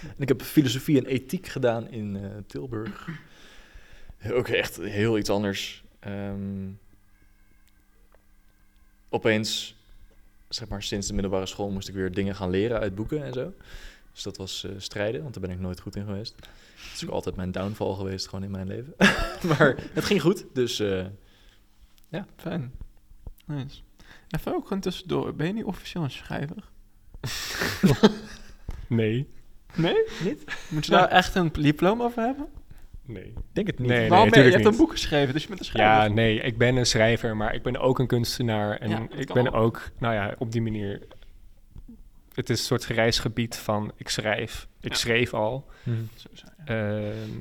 [0.02, 3.08] En ik heb filosofie en ethiek gedaan in eh, Tilburg.
[4.30, 5.84] Ook echt heel iets anders.
[5.98, 6.70] Ehm,
[9.08, 9.76] opeens,
[10.48, 13.32] zeg maar sinds de middelbare school, moest ik weer dingen gaan leren uit boeken en
[13.32, 13.52] zo.
[14.12, 16.34] Dus dat was eh, strijden, want daar ben ik nooit goed in geweest.
[16.40, 18.94] Dat is ook altijd mijn downfall geweest, gewoon in mijn leven.
[19.50, 21.06] maar het ging goed, dus eh,
[22.36, 22.72] Fijn.
[23.44, 23.80] Nice.
[24.28, 25.34] Even ook gewoon tussendoor.
[25.34, 26.70] Ben je niet officieel een schrijver?
[28.86, 29.28] Nee.
[29.74, 30.04] Nee?
[30.24, 30.44] Niet?
[30.68, 32.46] Moet je daar echt een diploma over hebben?
[33.04, 33.24] Nee.
[33.24, 33.88] ik denk het niet.
[33.88, 34.50] Nee, Waarom ben je?
[34.50, 36.08] Hebt een boek geschreven, dus je bent een schrijver.
[36.08, 38.76] Ja, nee, ik ben een schrijver, maar ik ben ook een kunstenaar.
[38.76, 41.02] En Ja, ik ben ook, nou ja, op die manier.
[42.34, 44.68] Het is een soort reisgebied van ik schrijf.
[44.80, 44.96] Ik Ja.
[44.96, 45.66] schreef al.
[45.82, 45.90] Hm.
[46.14, 46.42] Zo je.
[46.64, 47.38] Ehm,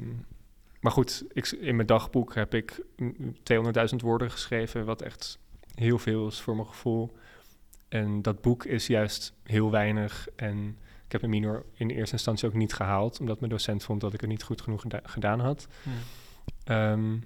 [0.79, 5.39] maar goed, ik, in mijn dagboek heb ik mm, 200.000 woorden geschreven, wat echt
[5.75, 7.15] heel veel is voor mijn gevoel.
[7.87, 10.27] En dat boek is juist heel weinig.
[10.35, 14.01] En ik heb een minor in eerste instantie ook niet gehaald, omdat mijn docent vond
[14.01, 15.67] dat ik het niet goed genoeg geda- gedaan had.
[15.83, 15.89] Hm.
[16.63, 17.17] Ehm,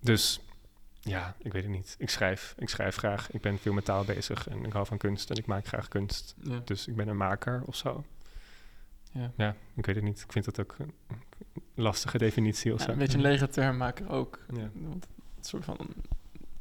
[0.00, 0.40] dus
[1.00, 1.94] ja, ik weet het niet.
[1.98, 3.30] Ik schrijf, ik schrijf graag.
[3.30, 5.88] Ik ben veel met taal bezig en ik hou van kunst en ik maak graag
[5.88, 6.34] kunst.
[6.42, 6.60] Ja.
[6.64, 8.04] Dus ik ben een maker of zo.
[9.12, 9.32] Ja.
[9.36, 10.20] Ja, ik weet het niet.
[10.20, 10.92] Ik vind dat ook een
[11.74, 12.90] lastige definitie of zo.
[12.90, 14.38] een beetje een lege termmaker ook.
[14.54, 14.70] Ja.
[14.74, 15.06] Want
[15.36, 15.78] het soort van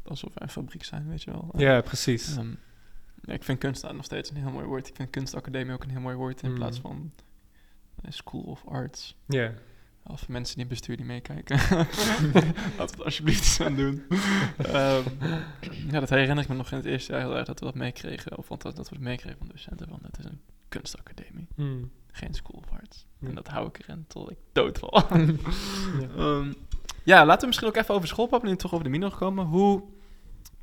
[0.03, 1.49] alsof wij een fabriek zijn, weet je wel.
[1.57, 2.35] Ja, precies.
[2.37, 2.53] Ehm,
[3.25, 4.87] ik vind kunst nog steeds een heel mooi woord.
[4.87, 6.55] Ik vind kunstacademie ook een heel mooi woord in Mm.
[6.55, 7.11] plaats van
[8.01, 9.15] eh, School of Arts.
[9.25, 9.53] Ja,
[10.03, 11.57] Of mensen die bestuur die meekijken.
[11.69, 12.35] Laten
[12.75, 14.03] we het alsjeblieft eens aan doen.
[14.57, 15.03] Ehm,
[15.91, 17.75] ja, dat herinner ik me nog in het eerste jaar heel erg dat we dat
[17.75, 18.37] meekregen.
[18.37, 19.87] Of want dat, dat we het meekregen van docenten.
[19.89, 21.91] Van het is een kunstacademie, Hmm.
[22.11, 23.05] geen school of arts.
[23.19, 23.27] Ja.
[23.27, 25.03] En dat hou ik erin tot ik doodval.
[26.17, 26.53] Ehm,
[27.03, 29.45] ja, laten we misschien ook even over schoolpap, nu toch over de Mino gekomen.
[29.45, 29.83] Hoe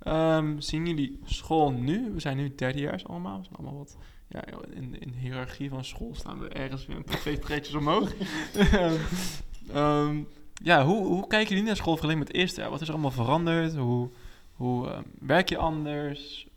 [0.08, 2.10] ehm, zien jullie school nu?
[2.12, 3.38] We zijn nu derdejaars allemaal.
[3.38, 3.96] We zijn allemaal wat...
[4.28, 4.44] Ja,
[4.74, 8.12] in, in de hiërarchie van school staan we ergens weer twee treetjes omhoog.
[8.72, 8.94] Ehm,
[9.72, 10.22] ehm,
[10.62, 12.70] ja, hoe, hoe kijken jullie naar school vergeleken met het eerste jaar?
[12.70, 13.76] Wat is er allemaal veranderd?
[13.76, 14.10] Hoe,
[14.52, 16.48] hoe werk je anders?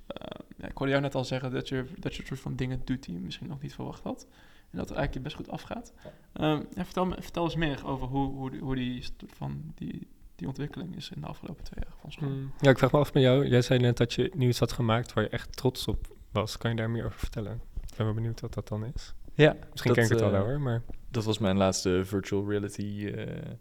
[0.58, 2.82] Ja, ik hoorde jou net al zeggen dat je, dat je een soort van dingen
[2.86, 4.28] doet die je misschien nog niet verwacht had.
[4.72, 5.94] En dat het eigenlijk best goed afgaat.
[6.34, 10.08] Ja, vertel, vertel eens meer over hoe, hoe, hoe die, soort van die,
[10.42, 12.30] die ontwikkeling is in de afgelopen twee jaar van school.
[12.30, 12.52] Hmm.
[12.60, 13.48] Ja, ik vraag me af bij jou.
[13.48, 16.58] Jij zei net dat je nieuws had gemaakt waar je echt trots op was.
[16.58, 17.62] Kan je daar meer over vertellen?
[17.82, 19.14] Ik ben wel benieuwd wat dat dan is.
[19.34, 20.82] Ja, Misschien dat, ken ik het wel eh, wel hoor, maar...
[21.10, 23.52] Dat was mijn laatste virtual reality eh,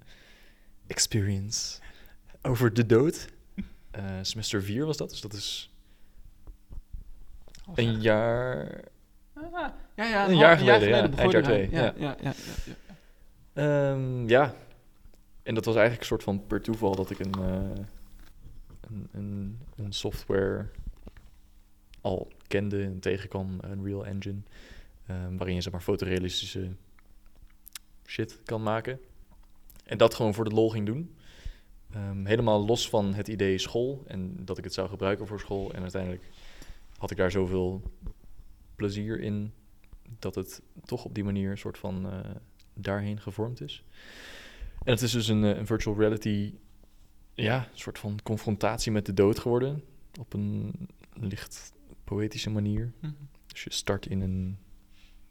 [0.86, 1.80] experience
[2.42, 3.28] over de dood.
[3.90, 5.74] Eh, semester 4 was dat, dus dat is
[7.74, 8.80] een jaar...
[9.34, 11.08] Ah, ja, ja, een jaar geleden, ja.
[11.08, 11.92] begon Eind je jaar twee, Ja, ja.
[11.96, 12.32] ja, ja, ja,
[12.64, 12.94] ja.
[13.52, 14.54] Ehm, ja,
[15.50, 17.84] en dat was eigenlijk een soort van per toeval dat ik een, eh,
[18.80, 20.66] een, een, een software
[22.00, 24.40] al kende en tegenkwam, Unreal Engine,
[25.06, 26.70] ehm, waarin je zeg maar fotorealistische
[28.06, 29.00] shit kan maken.
[29.84, 31.14] En dat gewoon voor de lol ging doen.
[31.92, 35.72] Ehm, helemaal los van het idee school en dat ik het zou gebruiken voor school.
[35.72, 36.30] En uiteindelijk
[36.98, 37.82] had ik daar zoveel
[38.74, 39.52] plezier in
[40.18, 42.30] dat het toch op die manier een soort van eh,
[42.74, 43.84] daarheen gevormd is.
[44.84, 46.54] En het is dus een, eh, een virtual reality,
[47.34, 49.82] ja, een soort van confrontatie met de dood geworden.
[50.20, 50.72] Op een
[51.12, 51.72] licht
[52.04, 52.92] poëtische manier.
[53.00, 53.12] Mhm.
[53.46, 54.58] Dus je start in een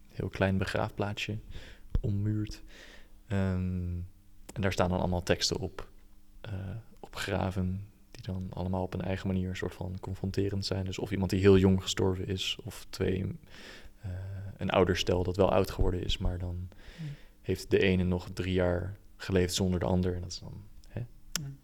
[0.08, 1.38] heel klein begraafplaatsje,
[2.02, 2.64] ommuurd.
[3.28, 3.98] Ehm,
[4.54, 5.90] en daar staan dan allemaal teksten op,
[6.42, 6.54] eh,
[7.00, 10.86] opgegraven, die dan allemaal op een eigen manier een soort van confronterend zijn.
[10.86, 13.26] Dus of iemand die heel jong gestorven is, of twee,
[14.02, 14.10] eh,
[14.58, 17.08] een ouderstel dat wel oud geworden is, maar dan Mm.
[17.42, 20.16] heeft de ene nog drie jaar geleefd zonder de ander.
[20.16, 21.02] En dat is dan hè,
[21.42, 21.58] Mm.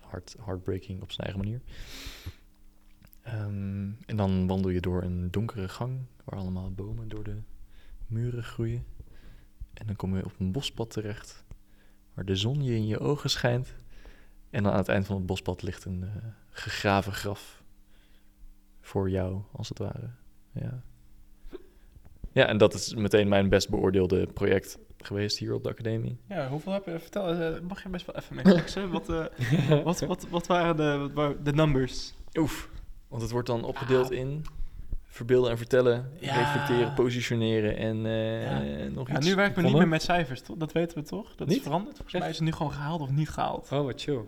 [0.00, 1.60] hard, heartbreaking op zijn eigen manier.
[3.22, 7.36] Ehm, en dan wandel je door een donkere gang waar allemaal bomen door de
[8.06, 8.84] muren groeien.
[9.74, 11.44] En dan kom je op een bospad terecht
[12.14, 13.74] waar de zon je in je ogen schijnt.
[14.50, 16.10] En dan aan het eind van het bospad ligt een eh,
[16.50, 17.62] gegraven graf
[18.80, 20.10] voor jou, als het ware.
[20.52, 20.82] Ja.
[22.32, 26.18] ja, en dat is meteen mijn best beoordeelde project geweest hier op de academie.
[26.28, 26.98] Ja, hoeveel heb je?
[26.98, 31.10] Vertel, eh, mag je best wel even mee wat, eh, wat, wat, wat waren de,
[31.14, 32.14] wat de numbers?
[32.38, 32.68] Oef.
[33.08, 34.44] Want het wordt dan opgedeeld in
[35.04, 36.34] verbeelden en vertellen, Ja.
[36.34, 38.88] reflecteren, positioneren en eh, Ja.
[38.88, 39.26] nog Ja, iets.
[39.26, 40.56] nu werken we niet meer met cijfers, toch?
[40.56, 41.34] Dat weten we toch?
[41.36, 41.62] Dat is Niet?
[41.62, 41.96] veranderd.
[41.96, 43.68] Volgens mij is het nu gewoon gehaald of niet gehaald.
[43.72, 44.20] Oh, wat chill.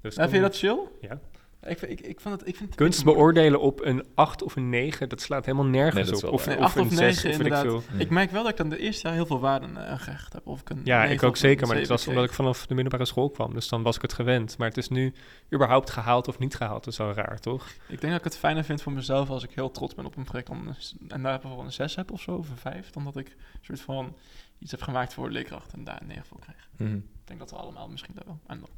[0.00, 0.78] Dus Ja, vind je dat chill?
[1.00, 1.20] Ja.
[1.66, 4.68] Ik, ik, ik, vond het, ik vind het Kunst beoordelen op een 8 of een
[4.68, 6.20] 9, dat slaat helemaal nergens op.
[6.20, 6.46] wel Of.
[6.46, 7.82] Nee, of een 6, negen, of weet ik veel.
[7.98, 10.46] Ik merk wel dat ik dan de eerste jaar heel veel waarde aan gehecht heb.
[10.46, 13.04] Of ik een Ja, ik ook zeker, maar het was omdat ik vanaf de middelbare
[13.04, 13.54] school kwam.
[13.54, 14.58] Dus dan was ik het gewend.
[14.58, 15.12] Maar het is nu
[15.54, 16.84] überhaupt gehaald of niet gehaald.
[16.84, 17.68] Dat is wel raar, toch?
[17.88, 20.16] Ik denk dat ik het fijner vind voor mezelf als ik heel trots ben op
[20.16, 20.46] een project.
[20.48, 20.74] dan-
[21.08, 22.90] en daar bijvoorbeeld een 6 heb of zo, of een 5.
[22.90, 24.16] Dan dat ik een soort van
[24.58, 26.68] iets heb gemaakt voor de leerkracht en daar een 9 voor krijg.
[26.76, 26.94] Mhm.
[26.94, 28.38] Ik denk dat we allemaal misschien daar wel.
[28.46, 28.68] En dan-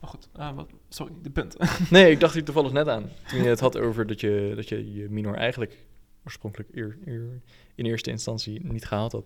[0.00, 1.56] maar goed, eh, wat, sorry, de punt.
[1.90, 3.10] Nee, ik dacht hier toevallig net aan.
[3.28, 5.76] Toen je het had over dat je dat je, je minor eigenlijk
[6.24, 7.40] oorspronkelijk eer, eer-
[7.74, 9.24] in eerste instantie niet gehaald had.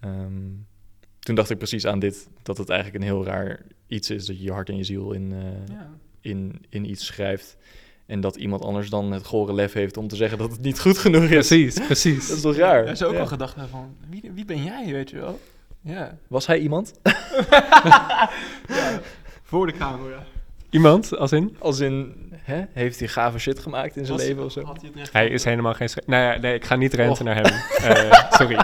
[0.00, 0.48] Ehm,
[1.18, 4.36] toen dacht ik precies aan dit, dat het eigenlijk een heel raar iets is dat
[4.38, 5.90] je je hart en je ziel in, eh, ja.
[6.20, 7.56] in, in iets schrijft.
[8.06, 10.80] En dat iemand anders dan het gore lef heeft om te zeggen dat het niet
[10.80, 11.28] goed genoeg is.
[11.28, 12.26] Precies, precies.
[12.28, 12.84] Dat is toch raar?
[12.86, 13.22] Ja, zou ook Ja.
[13.22, 15.40] al gedacht hebben van, wie, wie ben jij, weet je wel?
[15.80, 16.18] Ja.
[16.28, 16.92] Was hij iemand?
[18.68, 19.00] ja.
[19.50, 20.24] Voor de camera.
[20.70, 21.56] Iemand, als in?
[21.58, 22.64] Als in, hè?
[22.72, 24.62] heeft hij gave shit gemaakt in zijn Was- leven of zo?
[24.64, 24.82] had
[25.12, 26.12] hij is helemaal geen schrijver.
[26.12, 27.34] Nou ja, nee, ik ga niet renten Och.
[27.34, 27.52] naar hem.
[27.90, 28.58] Eh, sorry.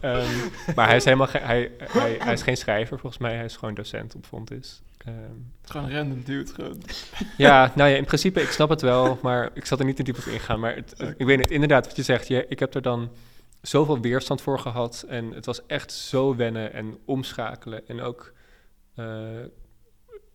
[0.00, 0.26] Ehm,
[0.74, 1.42] maar hij is helemaal geen...
[1.42, 3.34] Hij, hij, hij is geen schrijver, volgens mij.
[3.34, 4.82] Hij is gewoon docent op Fontis.
[4.98, 6.82] Ehm, Het is gewoon random dude, gewoon.
[7.36, 9.18] ja, nou ja, in principe, ik snap het wel.
[9.22, 10.60] Maar ik zal er niet te diep op ingaan.
[10.60, 12.28] Maar het, het- ik weet het, inderdaad, wat je zegt.
[12.28, 13.10] Je, ik heb er dan
[13.60, 15.04] zoveel weerstand voor gehad.
[15.08, 17.88] En het was echt zo wennen en omschakelen.
[17.88, 18.32] En ook...
[18.94, 19.04] eh,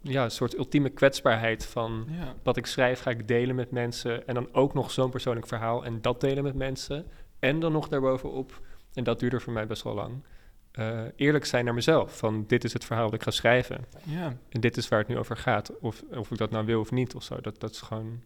[0.02, 2.36] ja, een soort ultieme kwetsbaarheid van Ja.
[2.44, 4.28] wat ik schrijf ga ik delen met mensen.
[4.28, 7.06] En dan ook nog zo'n persoonlijk verhaal en dat delen met mensen.
[7.40, 8.62] En dan nog daarbovenop,
[8.94, 10.24] en dat duurde voor mij best wel lang,
[10.72, 12.18] eh, eerlijk zijn naar mezelf.
[12.18, 13.86] Van dit is het verhaal dat ik ga schrijven.
[14.04, 14.38] Ja.
[14.50, 15.80] En dit is waar het nu over gaat.
[15.80, 17.42] Of, of ik dat nou wil of niet of zo.
[17.42, 18.24] Dat, dat is gewoon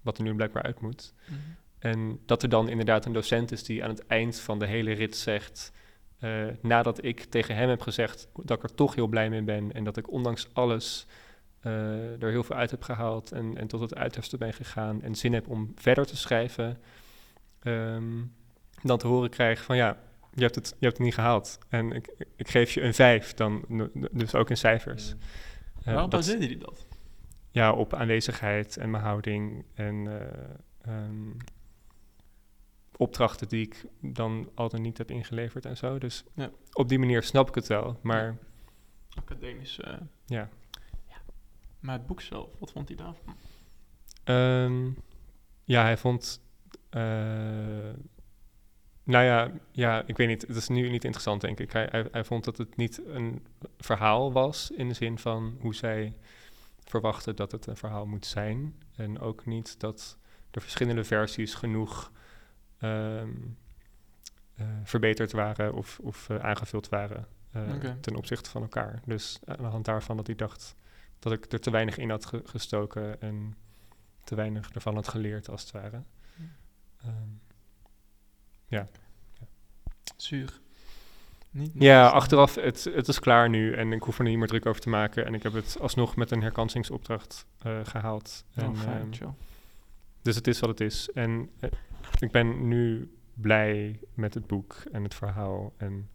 [0.00, 1.14] wat er nu blijkbaar uit moet.
[1.24, 1.38] Mhm.
[1.78, 4.92] En dat er dan inderdaad een docent is die aan het eind van de hele
[4.92, 5.72] rit zegt...
[6.20, 9.72] eh, nadat ik tegen hem heb gezegd dat ik er toch heel blij mee ben
[9.72, 11.06] en dat ik ondanks alles
[11.60, 15.14] eh, er heel veel uit heb gehaald en, en tot het uiterste ben gegaan en
[15.14, 16.78] zin heb om verder te schrijven,
[17.62, 18.22] ehm,
[18.82, 19.96] dan te horen krijg van ja,
[20.34, 21.58] je hebt het, je hebt het niet gehaald.
[21.68, 23.64] En ik, ik geef je een vijf, dan,
[24.10, 25.14] dus ook in cijfers.
[25.84, 26.86] Eh, Waarom baseerde hij dat?
[27.50, 31.30] ja, op aanwezigheid en mijn houding en eh, ehm,
[33.00, 35.98] opdrachten die ik dan altijd niet heb ingeleverd en zo.
[35.98, 36.50] Dus Ja.
[36.72, 37.98] op die manier snap ik het wel.
[38.02, 38.36] Maar
[39.14, 39.80] Academisch.
[39.80, 39.94] eh,
[40.26, 40.48] ja,
[41.80, 43.34] maar het boek zelf, wat vond hij daarvan?
[44.24, 44.90] Ehm,
[45.64, 46.42] ja, hij vond.
[46.90, 47.00] eh,
[49.04, 50.42] nou ja, ja, ik weet niet.
[50.46, 51.72] Het is nu niet interessant, denk ik.
[51.72, 53.46] Hij, hij, hij vond dat het niet een
[53.78, 56.16] verhaal was in de zin van hoe zij
[56.84, 58.82] verwachten dat het een verhaal moet zijn.
[58.96, 60.18] En ook niet dat
[60.50, 62.12] de verschillende versies genoeg
[62.80, 63.30] ehm,
[64.54, 67.62] eh, verbeterd waren of, of eh, aangevuld waren eh,
[68.00, 69.00] ten opzichte van elkaar.
[69.04, 70.74] Dus aan de hand daarvan dat hij dacht
[71.18, 73.56] dat ik er te weinig in had ge- gestoken en
[74.24, 76.02] te weinig ervan had geleerd, als het ware.
[77.02, 77.12] Ehm,
[80.16, 80.60] Zuur.
[81.50, 84.66] Niet ja, achteraf, het, het is klaar nu en ik hoef er niet meer druk
[84.66, 85.26] over te maken.
[85.26, 88.44] En ik heb het alsnog met een herkansingsopdracht eh, gehaald.
[88.56, 89.32] Oh, En, fijn, chill.
[90.22, 91.08] dus het is wat het is.
[91.14, 91.50] En
[92.18, 95.72] ik ben nu blij met het boek en het verhaal.
[95.76, 96.10] En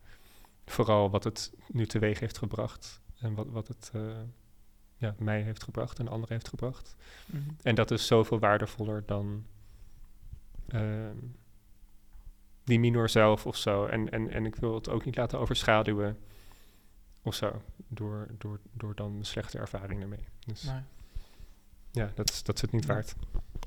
[0.65, 3.01] vooral wat het nu teweeg heeft gebracht.
[3.19, 4.01] En wat, wat het eh,
[4.97, 6.95] ja, mij heeft gebracht en anderen heeft gebracht.
[7.25, 7.49] Mhm.
[7.61, 9.45] En dat is zoveel waardevoller dan
[10.67, 11.17] ehm,
[12.63, 13.85] die minor zelf of zo.
[13.85, 16.17] En, en, en ik wil het ook niet laten overschaduwen
[17.21, 17.61] of zo.
[17.87, 20.25] Door, door, door dan slechte ervaring ermee.
[20.45, 20.81] Dus Nee,
[21.91, 23.15] ja, dat, is- dat is het niet waard.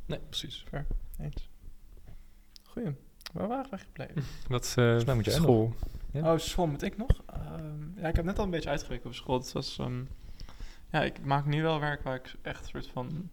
[0.06, 0.64] Nee, precies.
[1.18, 1.48] eens.
[2.78, 2.94] Goeie.
[3.32, 4.22] Waar waren we gebleven?
[4.48, 5.74] Wat is mij moet jij school?
[6.12, 6.32] Ja.
[6.32, 7.22] Oh, school moet ik nog?
[7.26, 9.38] Ehm, ja, ik heb net al een beetje uitgeweken over school.
[9.38, 10.02] Het was, ehm,
[10.90, 13.30] ja, ik maak nu wel werk waar ik echt soort van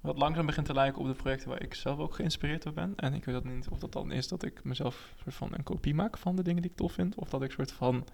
[0.00, 2.92] wat langzaam begint te lijken op de projecten waar ik zelf ook geïnspireerd door ben.
[2.96, 5.62] En ik weet dat niet of dat dan is dat ik mezelf soort van een
[5.62, 8.06] kopie maak van de dingen die ik tof vind, of dat ik soort van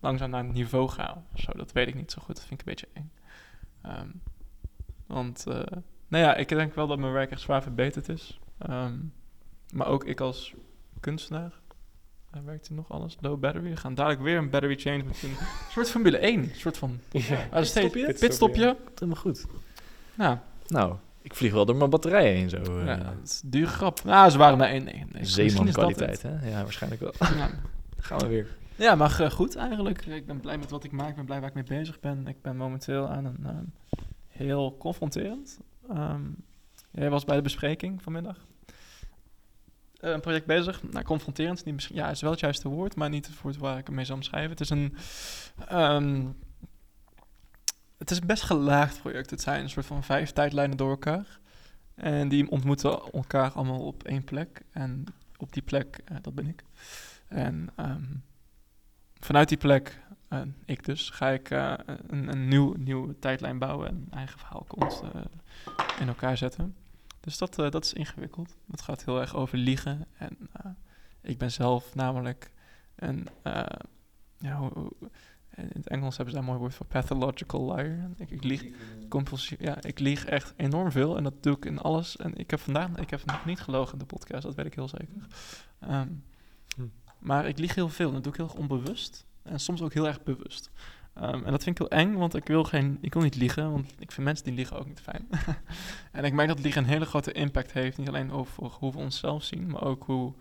[0.00, 1.24] langzaam naar het niveau ga.
[1.34, 2.36] Of zo, dat weet ik niet zo goed.
[2.36, 3.12] Dat vind ik een beetje eng.
[3.82, 4.08] Ehm,
[5.06, 8.40] want, eh, nou ja, ik denk wel dat mijn werk echt zwaar verbeterd is.
[8.58, 8.98] Ehm,
[9.72, 10.54] maar ook ik als
[11.00, 11.60] kunstenaar
[12.30, 13.16] hij werkt hij nog alles?
[13.20, 13.70] Low battery.
[13.70, 15.34] We gaan dadelijk weer een battery change met een
[15.72, 16.38] soort Formule 1.
[16.42, 17.36] Een soort van Ja.
[17.50, 18.14] ah, Pitstopje?
[18.18, 18.76] pitstopje.
[18.84, 19.46] Komt helemaal goed.
[20.14, 22.56] Nou, Nou, ik vlieg wel door mijn batterijen heen zo.
[22.78, 24.04] eh ja, dat is een dure grap.
[24.04, 24.84] Nou, ze waren naar één.
[24.84, 25.04] Nee, nee.
[25.12, 26.40] Misschien is dat Zeeman-kwaliteit, het.
[26.40, 26.48] hè?
[26.50, 27.12] Ja, waarschijnlijk wel.
[27.36, 27.50] Ja.
[27.98, 28.56] Gaan we weer.
[28.76, 30.06] Ja, maar eh, goed eigenlijk.
[30.06, 31.08] Ik ben blij met wat ik maak.
[31.08, 32.26] Ik ben blij waar ik mee bezig ben.
[32.26, 33.64] Ik ben momenteel aan een ehm,
[34.28, 35.58] heel confronterend.
[35.88, 36.22] ehm,
[36.90, 38.36] jij was bij de bespreking vanmiddag.
[40.02, 40.82] Eh, een project bezig.
[40.82, 43.78] Nou, confronterend niet misschien, ja, is wel het juiste woord, maar niet het woord waar
[43.78, 44.50] ik mee zou omschrijven.
[44.50, 44.96] Het is een,
[45.68, 46.26] ehm,
[47.98, 49.30] het is een best gelaagd project.
[49.30, 51.40] Het zijn een soort van vijf tijdlijnen door elkaar.
[51.94, 54.62] En die ontmoeten elkaar allemaal op één plek.
[54.70, 55.04] En
[55.36, 56.64] op die plek, eh, dat ben ik.
[57.28, 58.04] En ehm,
[59.20, 60.00] vanuit die plek,
[60.64, 61.74] ik dus, ga ik eh,
[62.06, 65.02] een, een nieuw, nieuwe tijdlijn bouwen en eigen verhaal komt
[66.00, 66.76] in elkaar zetten.
[67.22, 68.56] Dus dat, eh, dat is ingewikkeld.
[68.66, 70.06] Dat gaat heel erg over liegen.
[70.18, 70.70] En eh,
[71.20, 72.50] ik ben zelf namelijk
[72.94, 73.62] een, eh,
[74.38, 74.92] ja, hoe- hoe-
[75.56, 78.10] in het Engels hebben ze daar een mooi woord voor, pathological liar.
[78.16, 78.64] Ik, ik lieg
[79.08, 79.60] compulsief.
[79.60, 82.16] Ja, ik lieg echt enorm veel en dat doe ik in alles.
[82.16, 84.74] En ik heb vandaag, ik heb nog niet gelogen in de podcast, dat weet ik
[84.74, 85.26] heel zeker.
[85.80, 86.08] Ehm,
[86.76, 86.82] Hm.
[87.18, 89.92] Maar ik lieg heel veel en dat doe ik heel erg onbewust en soms ook
[89.92, 90.70] heel erg bewust.
[91.14, 93.70] Ehm, en dat vind ik heel eng, want ik wil, geen, ik wil niet liegen,
[93.70, 95.28] want ik vind mensen die liegen ook niet fijn.
[96.12, 98.98] en ik merk dat liegen een hele grote impact heeft, niet alleen over hoe we
[98.98, 100.34] onszelf zien, maar ook hoe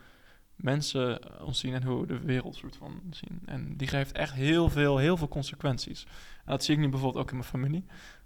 [0.55, 3.41] mensen ons zien en hoe we de wereld soort van zien.
[3.45, 6.03] En die geeft echt heel veel, heel veel consequenties.
[6.45, 7.86] En dat zie ik nu bijvoorbeeld ook in mijn familie.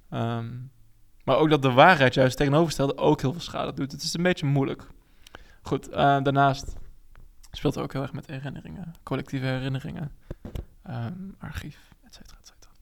[0.10, 0.52] Ehm,
[1.24, 3.92] maar ook dat de waarheid juist tegenovergestelde ook heel veel schade doet.
[3.92, 4.88] Het is een beetje moeilijk.
[5.62, 6.76] Goed, eh, daarnaast
[7.52, 10.12] speelt ook heel erg met herinneringen, collectieve herinneringen,
[10.84, 11.95] ehm, archief,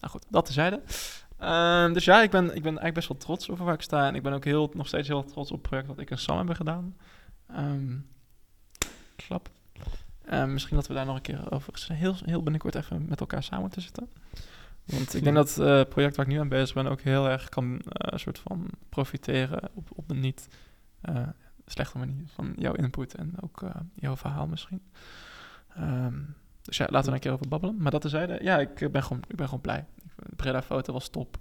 [0.03, 0.81] Nou goed, dat tezijde.
[1.37, 4.07] Ehm dus ja, ik ben, ik ben eigenlijk best wel trots over waar ik sta.
[4.07, 6.17] En ik ben ook heel, nog steeds heel trots op het project wat ik en
[6.17, 6.97] Sam hebben gedaan.
[7.47, 7.97] Ehm,
[9.15, 9.49] klap.
[10.25, 13.43] Ehm, misschien dat we daar nog een keer over heel, heel binnenkort even met elkaar
[13.43, 14.09] samen moeten zitten.
[14.85, 17.29] Want ik denk dat eh, het project waar ik nu aan bezig ben ook heel
[17.29, 20.47] erg kan eh, soort van profiteren op, op een niet
[21.01, 21.27] eh,
[21.65, 23.63] slechte manier van jouw input en ook
[23.95, 24.81] jouw verhaal misschien.
[26.63, 27.75] Dus ja, laten we er een keer over babbelen.
[27.79, 29.85] Maar dat tezijde, ja, ik eh, ben gewoon, ik ben gewoon blij.
[30.05, 31.37] Ik- De Breda-foto was top.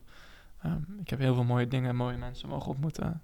[0.62, 3.22] Ehm, ik heb heel veel mooie dingen, mooie mensen mogen ontmoeten.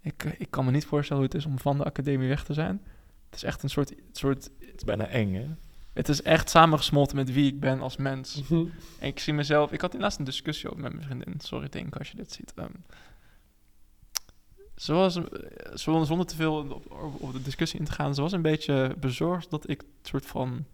[0.00, 2.44] Ik, eh, ik kan me niet voorstellen hoe het is om van de academie weg
[2.44, 2.82] te zijn.
[3.26, 5.46] Het is echt een soort, soort Het is bijna eng, hè?
[5.92, 8.42] Het is echt samengesmolten met wie ik ben als mens.
[8.50, 8.72] En
[9.08, 9.72] ik zie mezelf...
[9.72, 11.34] Ik had laatst een discussie over met mijn vriendin.
[11.40, 12.52] Sorry, Denk, als je dit ziet.
[12.54, 12.70] Ehm
[14.74, 15.24] zoals, eh,
[15.74, 18.14] zonder, te veel op, op- op de discussie in te gaan...
[18.14, 20.64] ze was een beetje bezorgd dat ik het soort van...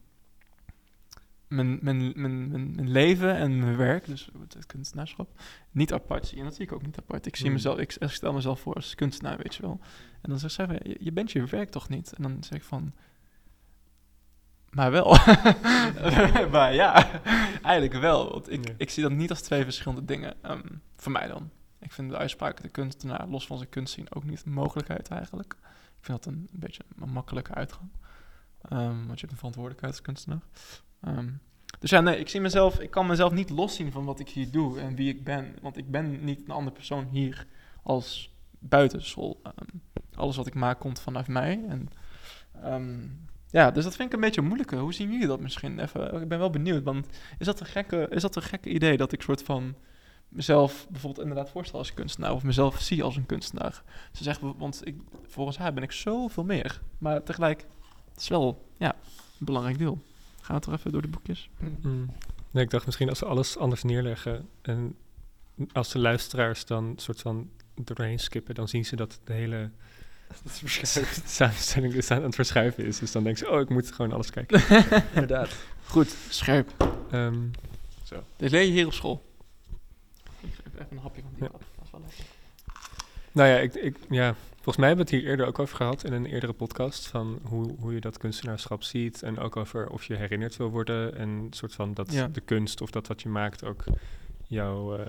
[1.48, 5.40] Mijn, mijn, mijn, mijn, mijn leven en mijn werk, dus het kunstenaarschap,
[5.70, 6.38] niet apart zie.
[6.38, 7.26] En dat zie ik ook niet apart.
[7.26, 7.54] Ik zie Hmm.
[7.54, 9.80] mezelf, ik, ik stel mezelf voor als kunstenaar, weet je wel.
[10.22, 12.12] En dan zegt zij, van, je, je bent je werk toch niet?
[12.12, 12.92] En dan zeg ik van,
[14.70, 15.16] maar wel.
[16.50, 17.20] maar ja,
[17.62, 18.30] eigenlijk wel.
[18.32, 20.34] Want ik, ik zie dat niet als twee verschillende dingen.
[20.42, 20.66] ehm,
[20.96, 21.50] voor mij dan.
[21.78, 25.08] Ik vind de uitspraak de kunstenaar los van zijn kunst zien ook niet een mogelijkheid
[25.08, 25.56] eigenlijk.
[25.98, 27.90] Ik vind dat een, een beetje een makkelijke uitgang.
[28.62, 30.40] Ehm, want je hebt een verantwoordelijkheid als kunstenaar.
[31.06, 31.28] Ehm,
[31.78, 34.50] dus ja, nee, ik zie mezelf, ik kan mezelf niet loszien van wat ik hier
[34.50, 35.54] doe en wie ik ben.
[35.62, 37.46] Want ik ben niet een andere persoon hier
[37.82, 39.40] als buitenschool.
[39.42, 39.68] Ehm,
[40.14, 41.64] alles wat ik maak komt vanuit mij.
[41.68, 41.88] En
[42.62, 42.98] ehm,
[43.50, 44.78] ja, dus dat vind ik een beetje moeilijker.
[44.78, 45.78] Hoe zien jullie dat misschien?
[45.78, 47.06] Even, ik ben wel benieuwd, want
[47.38, 49.74] is dat een gekke, is dat een gekke idee dat ik soort van
[50.28, 53.82] mezelf bijvoorbeeld inderdaad voorstel als kunstenaar of mezelf zie als een kunstenaar?
[54.12, 54.96] Ze zeggen, want ik,
[55.26, 56.80] volgens haar ben ik zoveel meer.
[56.98, 57.66] Maar tegelijk,
[58.10, 58.94] het is wel ja,
[59.38, 59.98] een belangrijk deel.
[60.54, 61.50] We toch even door de boekjes?
[61.82, 62.10] Mm.
[62.50, 64.96] Nee, ik dacht misschien als ze alles anders neerleggen en
[65.72, 69.70] als de luisteraars dan soort van doorheen skippen, dan zien ze dat de hele
[70.42, 72.98] Dat samenstelling dus aan het verschuiven is.
[72.98, 74.62] Dus dan denken ze, oh, ik moet gewoon alles kijken.
[75.14, 75.56] inderdaad.
[75.86, 76.70] Goed, scherp.
[77.10, 77.48] Ehm,
[78.02, 78.24] Zo.
[78.36, 79.24] Dit leer je hier op school.
[80.40, 81.50] Ik geef even een hapje van die Ja.
[81.50, 82.24] Dat is wel lekker.
[83.32, 84.34] nou ja, ik, ik, ja,
[84.66, 87.06] volgens mij hebben we het hier eerder ook over gehad in een eerdere podcast.
[87.06, 89.22] Van hoe, hoe je dat kunstenaarschap ziet.
[89.22, 91.16] En ook over of je herinnerd wil worden.
[91.16, 92.28] En soort van dat Ja.
[92.28, 93.84] de kunst of dat wat je maakt ook
[94.46, 95.06] jou eh,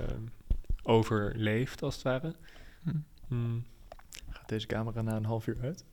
[0.83, 2.35] overleeft, als het ware.
[2.83, 2.89] Hm.
[3.27, 3.65] Mm.
[4.29, 5.85] Gaat deze camera na een half uur uit?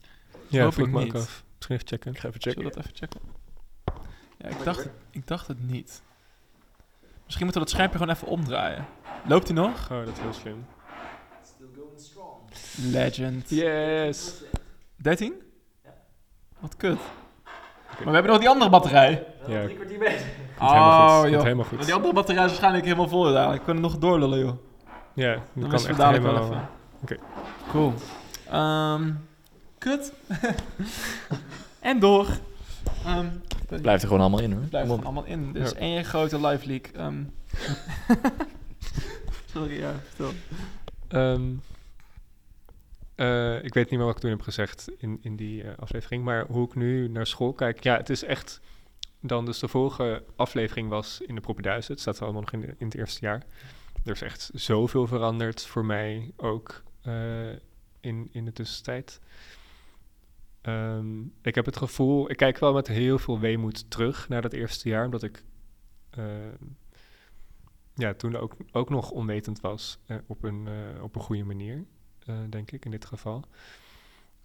[0.49, 1.45] Ja, Hoop ik me af.
[1.57, 2.13] Misschien even checken.
[2.13, 2.83] Ik ga even Zullen checken.
[2.83, 3.21] we dat even checken?
[4.39, 6.03] Ja, ik dacht, het, ik dacht het niet.
[7.25, 8.87] Misschien moeten we dat schermpje gewoon even omdraaien.
[9.27, 9.91] Loopt hij nog?
[9.91, 10.65] Oh, dat is heel slim.
[12.77, 13.51] Legend.
[13.51, 14.33] Yes!
[14.97, 15.33] 13?
[16.59, 16.99] Wat kut.
[17.89, 19.27] Maar we hebben nog die andere batterij.
[19.47, 20.27] Ja, Drie kwartier bezig.
[20.59, 21.17] komt helemaal goed.
[21.17, 21.43] Oh, Komt joh.
[21.43, 23.59] helemaal Maar die andere batterij is waarschijnlijk helemaal vol dadelijk.
[23.59, 24.53] We kunnen nog doorlullen, joh.
[25.15, 26.53] Ja, dat Dan kan we echt dadelijk wel helemaal...
[26.55, 26.69] even.
[27.03, 27.17] Oké.
[27.71, 27.93] Cool.
[28.51, 29.13] Ehm,
[29.79, 30.13] kut.
[31.81, 32.27] en door.
[33.05, 33.27] Ehm,
[33.81, 34.61] Blijft er gewoon allemaal in hoor.
[34.63, 35.05] blijft Kom op.
[35.05, 35.51] allemaal in.
[35.57, 35.77] Is Ja.
[35.77, 36.87] één grote live leak.
[36.87, 37.23] Ehm.
[39.53, 40.33] Sorry, ja, vertel.
[41.09, 41.43] Ehm,
[43.15, 46.25] eh, ik weet niet meer wat ik toen heb gezegd in, in die eh, aflevering,
[46.25, 47.83] maar hoe ik nu naar school kijk.
[47.83, 48.61] Ja, het is echt
[49.21, 51.93] dan dus de vorige aflevering was in de Propenduizen.
[51.93, 53.47] Het staat allemaal nog in, in het eerste jaar.
[54.05, 57.51] Er is echt zoveel veranderd voor mij ook eh,
[58.01, 59.21] in, in de tussentijd.
[60.61, 64.53] Ehm, ik heb het gevoel, ik kijk wel met heel veel weemoed terug naar dat
[64.53, 65.45] eerste jaar, omdat ik
[66.11, 66.65] ehm,
[67.95, 70.69] ja, toen ook, ook nog onwetend was op, een,
[71.01, 71.85] op een goede manier,
[72.27, 73.45] eh, denk ik in dit geval.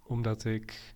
[0.02, 0.94] Omdat ik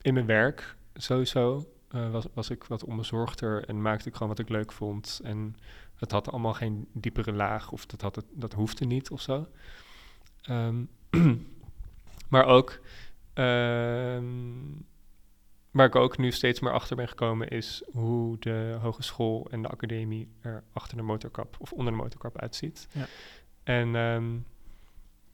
[0.00, 4.38] in mijn werk sowieso eh, was, was ik wat onbezorgder en maakte ik gewoon wat
[4.38, 5.20] ik leuk vond.
[5.22, 5.56] En
[5.94, 9.46] het had allemaal geen diepere laag of dat, had het, dat hoefde niet of zo.
[10.42, 10.84] Ehm,
[12.30, 12.80] maar ook,
[13.32, 14.24] ehm,
[15.70, 19.68] waar ik ook nu steeds meer achter ben gekomen is hoe de hogeschool en de
[19.68, 22.88] academie er achter de motorkap of onder de motorkap uitziet.
[22.92, 23.06] Ja.
[23.62, 24.36] En ehm,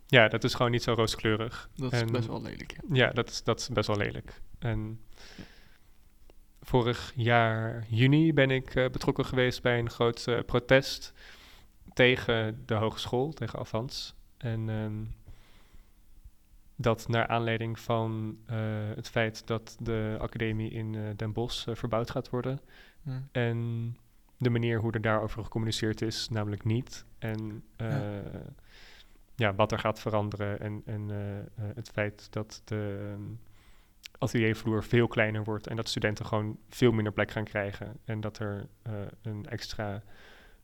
[0.06, 1.70] ja, dat is gewoon niet zo rooskleurig.
[1.76, 3.06] Dat is best wel lelijk, ja.
[3.06, 4.40] ja, dat is, dat is best wel lelijk.
[4.58, 5.00] En
[6.64, 11.12] vorig jaar juni ben ik eh, betrokken geweest bij een groot eh, protest
[11.92, 14.14] tegen de hogeschool, tegen Avans.
[14.36, 15.04] En ehm,
[16.76, 18.56] dat naar aanleiding van eh,
[18.94, 22.60] het feit dat de academie in Den Bosch verbouwd gaat worden.
[23.02, 23.10] Hm.
[23.32, 23.96] En
[24.36, 27.04] de manier hoe er daarover gecommuniceerd is, namelijk niet.
[27.18, 27.64] En
[29.36, 29.54] ja.
[29.54, 30.60] wat er gaat veranderen.
[30.60, 33.22] En, en eh, eh, het feit dat de ehm,
[34.18, 37.98] ateliervloer veel kleiner wordt en dat studenten gewoon veel minder plek gaan krijgen.
[38.04, 40.02] En dat er eh, een extra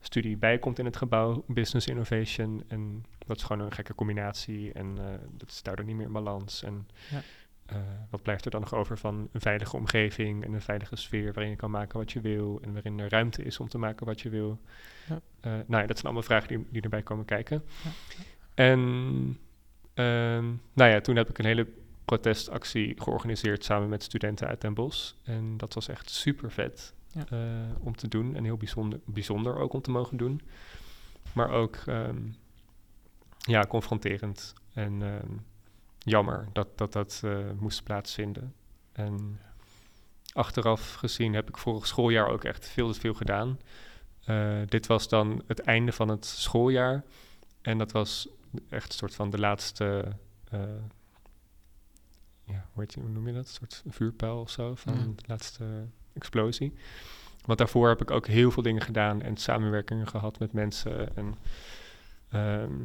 [0.01, 2.65] studie bij komt in het gebouw, Business Innovation.
[2.69, 4.99] En dat is gewoon een gekke combinatie en
[5.31, 6.63] dat is daardoor niet meer in balans.
[6.63, 7.23] En Ja.
[8.11, 11.51] wat blijft er dan nog over van een veilige omgeving en een veilige sfeer waarin
[11.51, 14.21] je kan maken wat je wil en waarin er ruimte is om te maken wat
[14.21, 14.61] je wil.
[15.09, 15.21] Ja.
[15.41, 17.63] Nou ja, dat zijn allemaal vragen die, die erbij komen kijken.
[17.85, 17.91] Ja.
[18.61, 19.39] En
[19.95, 21.67] ehm, nou ja, toen heb ik een hele
[22.05, 25.13] protestactie georganiseerd samen met studenten uit Den Bosch.
[25.25, 27.25] En dat was echt super vet Ja.
[27.31, 27.39] eh,
[27.85, 30.41] om te doen en heel bijzonder, bijzonder ook om te mogen doen.
[31.33, 32.19] Maar ook ehm,
[33.39, 35.33] ja, confronterend en ehm,
[35.99, 38.55] jammer dat dat, dat eh, moest plaatsvinden.
[38.93, 39.41] En
[40.33, 43.59] achteraf gezien heb ik vorig schooljaar ook echt veel te veel gedaan.
[44.25, 47.05] Eh, dit was dan het einde van het schooljaar.
[47.63, 48.29] En dat was
[48.69, 50.05] echt een soort van de laatste.
[50.51, 50.61] eh,
[52.45, 53.43] ja, hoe, heet je, hoe noem je dat?
[53.47, 55.01] Een soort vuurpijl of zo van Ja.
[55.01, 55.65] de laatste
[56.13, 56.73] explosie.
[57.45, 61.17] Want daarvoor heb ik ook heel veel dingen gedaan en samenwerkingen gehad met mensen.
[61.17, 61.35] En
[62.31, 62.81] ehm,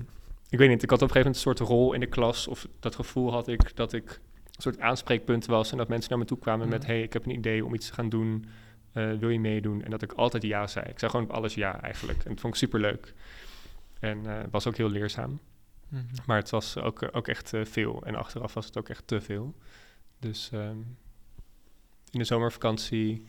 [0.50, 2.48] ik weet niet, ik had op een gegeven moment een soort rol in de klas.
[2.48, 4.10] Of dat gevoel had ik dat ik
[4.46, 5.72] een soort aanspreekpunt was.
[5.72, 6.88] En dat mensen naar me toe kwamen met: Ja.
[6.88, 8.46] hey, ik heb een idee om iets te gaan doen.
[8.92, 9.84] Eh, wil je meedoen?
[9.84, 10.86] En dat ik altijd ja zei.
[10.86, 12.24] Ik zei gewoon op alles ja eigenlijk.
[12.24, 13.14] En dat vond ik super leuk.
[14.00, 15.40] En het was ook heel leerzaam.
[15.90, 16.04] Mhm.
[16.26, 18.04] Maar het was ook, ook echt eh, veel.
[18.06, 19.56] En achteraf was het ook echt te veel.
[20.20, 20.78] Dus ehm,
[22.12, 23.26] in de zomervakantie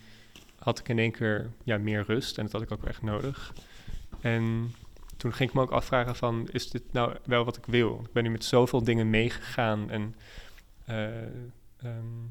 [0.58, 2.38] had ik in één keer ja, meer rust.
[2.38, 3.54] En dat had ik ook echt nodig.
[4.20, 4.74] En
[5.16, 6.48] toen ging ik me ook afvragen van...
[6.50, 8.00] is dit nou wel wat ik wil?
[8.04, 9.90] Ik ben nu met zoveel dingen meegegaan.
[9.90, 10.14] En
[10.84, 12.26] ehm,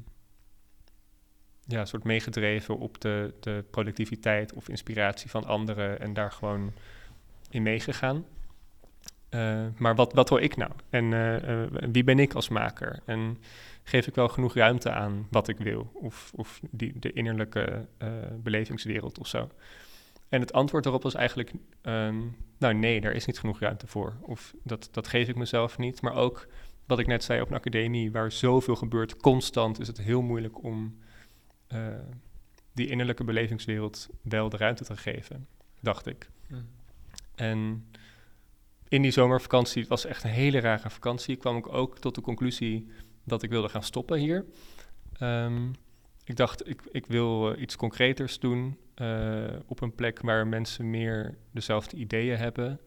[1.66, 6.00] ja, soort meegedreven op de, de productiviteit of inspiratie van anderen.
[6.00, 6.72] En daar gewoon
[7.50, 8.24] in meegegaan.
[9.28, 10.70] Eh, maar wat, wat wil ik nou?
[10.90, 13.00] En eh, eh, wie ben ik als maker?
[13.04, 13.38] En
[13.82, 15.90] geef ik wel genoeg ruimte aan wat ik wil?
[15.94, 17.86] Of, of die, de innerlijke
[18.42, 19.48] belevingswereld of zo?
[20.28, 21.52] En het antwoord erop was eigenlijk,
[21.82, 22.20] ehm,
[22.58, 24.16] nou nee, daar is niet genoeg ruimte voor.
[24.20, 26.00] Of dat, dat geef ik mezelf niet.
[26.00, 26.46] Maar ook
[26.86, 30.62] wat ik net zei op een academie, waar zoveel gebeurt, constant, is het heel moeilijk
[30.62, 30.98] om
[32.72, 35.46] die innerlijke belevingswereld wel de ruimte te geven,
[35.80, 36.30] dacht ik.
[36.48, 36.60] Mhm.
[37.34, 37.86] En
[38.88, 42.20] in die zomervakantie, het was echt een hele rare vakantie, kwam ik ook tot de
[42.20, 42.86] conclusie
[43.24, 44.44] dat ik wilde gaan stoppen hier.
[45.12, 45.68] Ehm,
[46.24, 50.90] ik dacht, ik, ik wil eh, iets concreters doen eh, op een plek waar mensen
[50.90, 52.80] meer dezelfde ideeën hebben.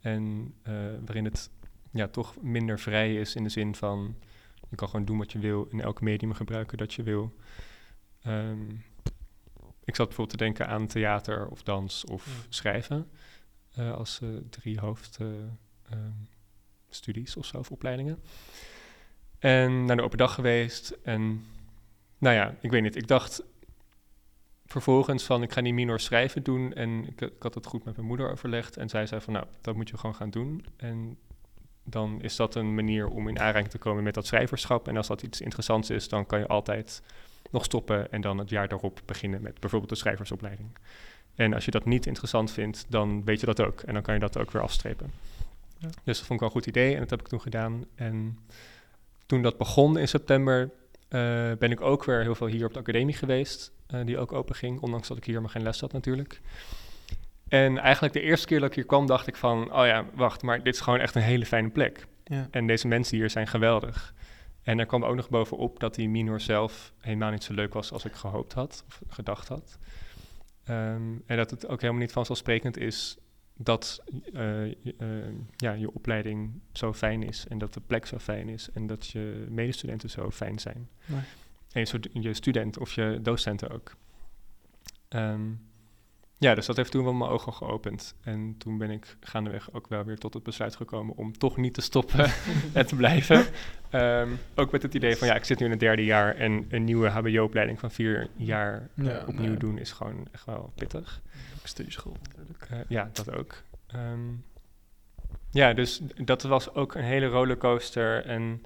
[0.00, 0.74] En eh,
[1.04, 1.50] waarin het
[1.92, 4.16] ja, toch minder vrij is in de zin van
[4.70, 7.34] je kan gewoon doen wat je wil, in elk medium gebruiken dat je wil.
[8.22, 8.70] Ehm,
[9.84, 12.32] ik zat bijvoorbeeld te denken aan theater of dans of Ja.
[12.48, 13.10] schrijven
[13.76, 18.22] als eh, drie hoofdstudies of zo, of opleidingen.
[19.38, 20.96] En naar de open dag geweest.
[21.02, 21.44] En
[22.18, 22.96] nou ja, ik weet niet.
[22.96, 23.42] Ik dacht
[24.66, 26.72] vervolgens van ik ga die minor schrijven doen.
[26.72, 28.76] En ik, ik had het goed met mijn moeder overlegd.
[28.76, 30.64] En zij zei van nou, dat moet je gewoon gaan doen.
[30.76, 31.18] En
[31.84, 34.88] dan is dat een manier om in aanraking te komen met dat schrijverschap.
[34.88, 37.02] En als dat iets interessants is, dan kan je altijd
[37.50, 40.68] nog stoppen en dan het jaar daarop beginnen met bijvoorbeeld de schrijversopleiding.
[41.34, 43.80] En als je dat niet interessant vindt, dan weet je dat ook.
[43.80, 45.12] En dan kan je dat ook weer afstrepen.
[45.78, 45.88] Ja.
[46.04, 47.84] Dus dat vond ik wel een goed idee en dat heb ik toen gedaan.
[47.94, 48.38] En
[49.26, 50.70] toen dat begon in september,
[51.08, 54.32] eh, ben ik ook weer heel veel hier op de academie geweest, eh, die ook
[54.32, 56.40] open ging, ondanks dat ik hier maar geen les had natuurlijk.
[57.48, 60.42] En eigenlijk de eerste keer dat ik hier kwam, dacht ik van, oh ja, wacht,
[60.42, 62.06] maar dit is gewoon echt een hele fijne plek.
[62.24, 62.48] Ja.
[62.50, 64.14] En deze mensen hier zijn geweldig.
[64.62, 67.92] En er kwam ook nog bovenop dat die minor zelf helemaal niet zo leuk was
[67.92, 69.78] als ik gehoopt had of gedacht had.
[70.64, 73.16] Ehm, en dat het ook helemaal niet vanzelfsprekend is
[73.56, 74.02] dat
[74.32, 75.06] eh, je- eh,
[75.56, 79.06] ja, je opleiding zo fijn is en dat de plek zo fijn is en dat
[79.06, 80.88] je medestudenten zo fijn zijn.
[81.06, 81.20] Nee.
[81.72, 81.86] En
[82.22, 83.96] je student of je docenten ook.
[85.08, 85.50] Ehm,
[86.44, 88.14] ja, dus dat heeft toen wel mijn ogen geopend.
[88.22, 91.74] En toen ben ik gaandeweg ook wel weer tot het besluit gekomen om toch niet
[91.74, 92.30] te stoppen
[92.72, 93.46] en te blijven.
[93.90, 96.66] Ehm, ook met het idee van ja, ik zit nu in het derde jaar en
[96.68, 99.56] een nieuwe HBO-opleiding van vier jaar eh, Ja, opnieuw nee.
[99.56, 101.20] doen is gewoon echt wel pittig.
[101.62, 102.66] Studieschool natuurlijk.
[102.70, 103.62] Eh, ja, dat ook.
[103.86, 104.32] Ehm,
[105.50, 108.24] ja, dus dat was ook een hele rollercoaster.
[108.26, 108.62] En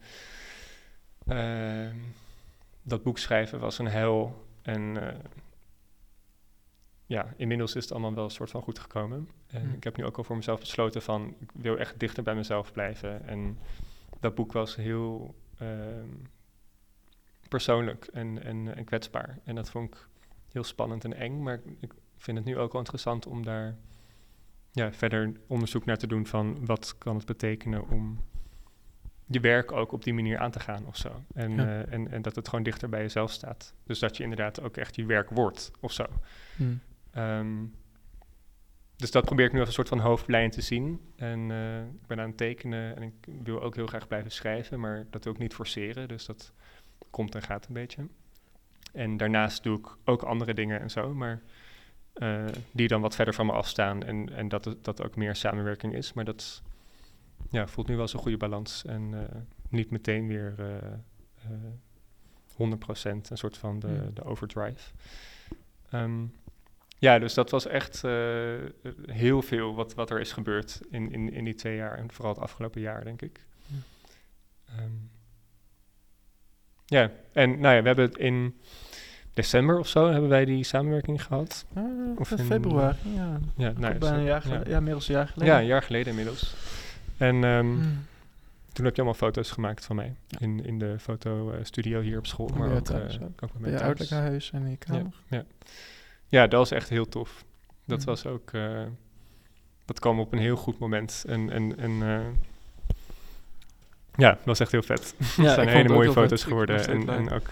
[1.26, 1.96] ehm,
[2.82, 4.46] dat boek schrijven was een hel.
[4.62, 5.14] En eh,
[7.08, 9.28] ja, inmiddels is het allemaal wel een soort van goed gekomen.
[9.46, 9.74] En Hm.
[9.74, 11.34] ik heb nu ook al voor mezelf besloten van...
[11.38, 13.26] ik wil echt dichter bij mezelf blijven.
[13.26, 13.58] En
[14.20, 16.08] dat boek was heel ehm,
[17.48, 19.38] persoonlijk en, en, en kwetsbaar.
[19.44, 20.08] En dat vond ik
[20.52, 21.42] heel spannend en eng.
[21.42, 23.76] Maar ik vind het nu ook wel interessant om daar
[24.72, 28.20] ja, verder onderzoek naar te doen van wat kan het betekenen om
[29.26, 31.22] je werk ook op die manier aan te gaan of zo.
[31.34, 31.82] En, Ja.
[31.82, 33.74] eh, en, en dat het gewoon dichter bij jezelf staat.
[33.84, 36.06] Dus dat je inderdaad ook echt je werk wordt of zo.
[36.56, 36.74] Hm.
[37.18, 37.64] Ehm,
[38.96, 41.00] dus dat probeer ik nu als een soort van hoofdlijn te zien.
[41.16, 44.80] En eh, ik ben aan het tekenen en ik wil ook heel graag blijven schrijven,
[44.80, 46.08] maar dat wil ik niet forceren.
[46.08, 46.52] Dus dat
[47.10, 48.06] komt en gaat een beetje.
[48.92, 51.42] En daarnaast doe ik ook andere dingen en zo, maar
[52.12, 55.94] eh, die dan wat verder van me afstaan en, en dat dat ook meer samenwerking
[55.94, 56.12] is.
[56.12, 56.62] Maar dat
[57.50, 60.92] ja, voelt nu wel een goede balans en eh, niet meteen weer eh,
[61.34, 61.72] eh,
[62.56, 64.14] 100% een soort van de, Hmm.
[64.14, 64.92] de overdrive.
[65.90, 66.24] Ehm,
[66.98, 68.54] ja, dus dat was echt eh,
[69.06, 72.32] heel veel wat, wat er is gebeurd in, in, in die twee jaar en vooral
[72.34, 73.40] het afgelopen jaar, denk ik.
[73.66, 73.76] Ja.
[77.02, 78.60] Ehm, en nou ja, we hebben het in
[79.34, 81.64] december of zo hebben wij die samenwerking gehad.
[81.74, 81.84] Ah,
[82.16, 83.38] Of in in- februari, ja.
[83.56, 84.40] Ja, nou, ja, bijna een jaar ja.
[84.40, 84.68] geleden.
[84.68, 85.54] Ja, dan een jaar geleden.
[85.54, 86.54] Ja, een jaar geleden inmiddels.
[87.16, 88.06] En ehm, Hmm.
[88.72, 90.14] toen heb je allemaal foto's gemaakt van mij.
[90.26, 90.38] Ja.
[90.40, 92.48] In, in de fotostudio hier op school.
[92.48, 93.36] Maar ook, thuis eh, ook.
[93.52, 94.10] bij mij thuis.
[94.10, 95.14] huis en in je kamer.
[95.28, 95.44] Ja,
[96.28, 96.46] ja.
[96.46, 97.44] dat was echt heel tof.
[97.84, 98.06] Dat Mhm.
[98.08, 98.50] was ook...
[98.52, 98.82] eh,
[99.84, 101.24] dat kwam op een heel goed moment.
[101.28, 102.26] En, en, en eh,
[104.14, 105.14] ja, dat was echt heel vet.
[105.36, 106.16] Ja, het zijn hele mooie vet.
[106.22, 106.86] foto's geworden.
[107.08, 107.46] En, ook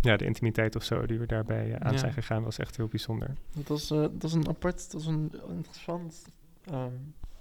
[0.00, 1.98] ja, de intimiteit of zo die we daarbij eh, aan Ja.
[1.98, 3.30] zijn gegaan was echt heel bijzonder.
[3.52, 6.24] Dat was, eh, dat was een apart, dat was een interessant.
[6.70, 6.90] ehm,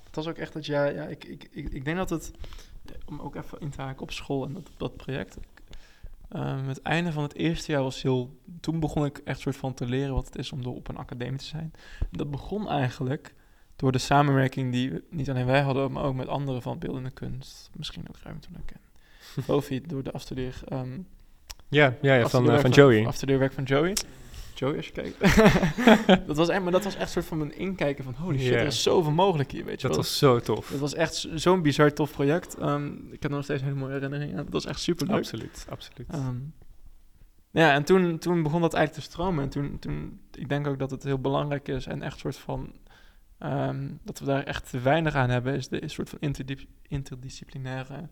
[0.06, 2.32] het was ook echt dat ja, ja ik, ik, ik, ik denk dat het,
[3.06, 5.38] om ook even in te haken op school en dat, dat project.
[6.32, 8.40] Ehm, het einde van het eerste jaar was heel.
[8.60, 10.98] Toen begon ik echt soort van te leren wat het is om door op een
[10.98, 11.74] academie te zijn.
[12.12, 13.34] Dat begon eigenlijk
[13.76, 17.70] door de samenwerking die niet alleen wij hadden, maar ook met anderen van beeldende kunst.
[17.76, 18.80] Misschien ook ruimte naar ken.
[19.44, 20.62] Fofi door de afstudeer.
[20.68, 21.00] ehm,
[21.68, 23.06] Ja, ja, ja van, eh, van Joey.
[23.06, 23.94] Afstudeerwerk van Joey.
[24.54, 25.20] Joey, als je kijkt.
[26.28, 28.14] dat was echt, maar dat was echt een soort van mijn inkijken van...
[28.14, 30.06] holy shit, er is zoveel mogelijk hier, weet je Dat wel.
[30.06, 30.70] was zo tof.
[30.70, 32.58] Het was echt zo- zo'n bizar tof project.
[32.58, 34.44] Ehm, ik heb nog steeds hele mooie herinneringen aan.
[34.44, 35.16] Dat was echt super leuk.
[35.18, 36.08] Absoluut, absoluut.
[37.52, 39.44] ja, en toen, toen begon dat eigenlijk te stromen.
[39.44, 42.74] En toen, toen, ik denk ook dat het heel belangrijk is en echt soort van...
[43.38, 46.20] ehm, dat we daar echt te weinig aan hebben, is de is soort van
[46.88, 48.08] interdisciplinaire...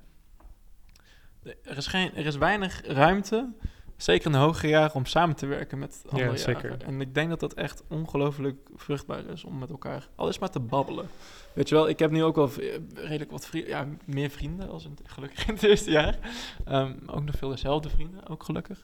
[1.63, 3.49] Er is, geen, er is weinig ruimte,
[4.04, 6.70] zeker de hogere jaren, om samen te werken met andere zeker.
[6.70, 6.82] jaren.
[6.88, 10.60] En ik denk dat dat echt ongelooflijk vruchtbaar is om met elkaar alles maar te
[10.60, 11.08] babbelen.
[11.54, 12.50] Weet je wel, ik heb nu ook wel
[12.93, 16.18] redelijk wat vrienden, ja, meer vrienden als in, gelukkig in het eerste jaar.
[16.66, 18.84] Ehm, ook nog veel dezelfde vrienden, ook gelukkig.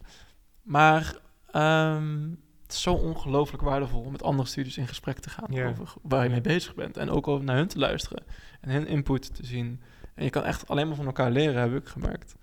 [0.62, 1.16] Maar
[1.52, 2.30] ehm,
[2.64, 5.70] het is zo ongelooflijk waardevol om met andere studies in gesprek te gaan Ja.
[5.70, 6.32] over waar je Ja.
[6.32, 6.98] mee bezig bent.
[6.98, 8.24] En ook over naar hun te luisteren
[8.62, 9.82] en hun input te zien.
[10.16, 12.36] En je kan echt alleen maar van elkaar leren, heb ik gemerkt.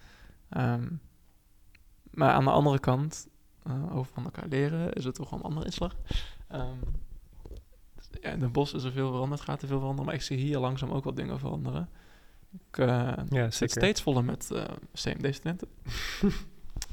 [0.51, 0.87] Ehm,
[2.13, 3.29] maar aan de andere kant,
[3.63, 5.97] eh, over van elkaar leren, is het toch wel een andere inslag.
[8.21, 10.07] Ja, in de bos is er veel veranderd, gaat er veel veranderen.
[10.07, 11.89] Maar ik zie hier langzaam ook wel dingen veranderen.
[12.53, 15.69] Ik eh, Ja, zit steeds voller met eh CMD-studenten.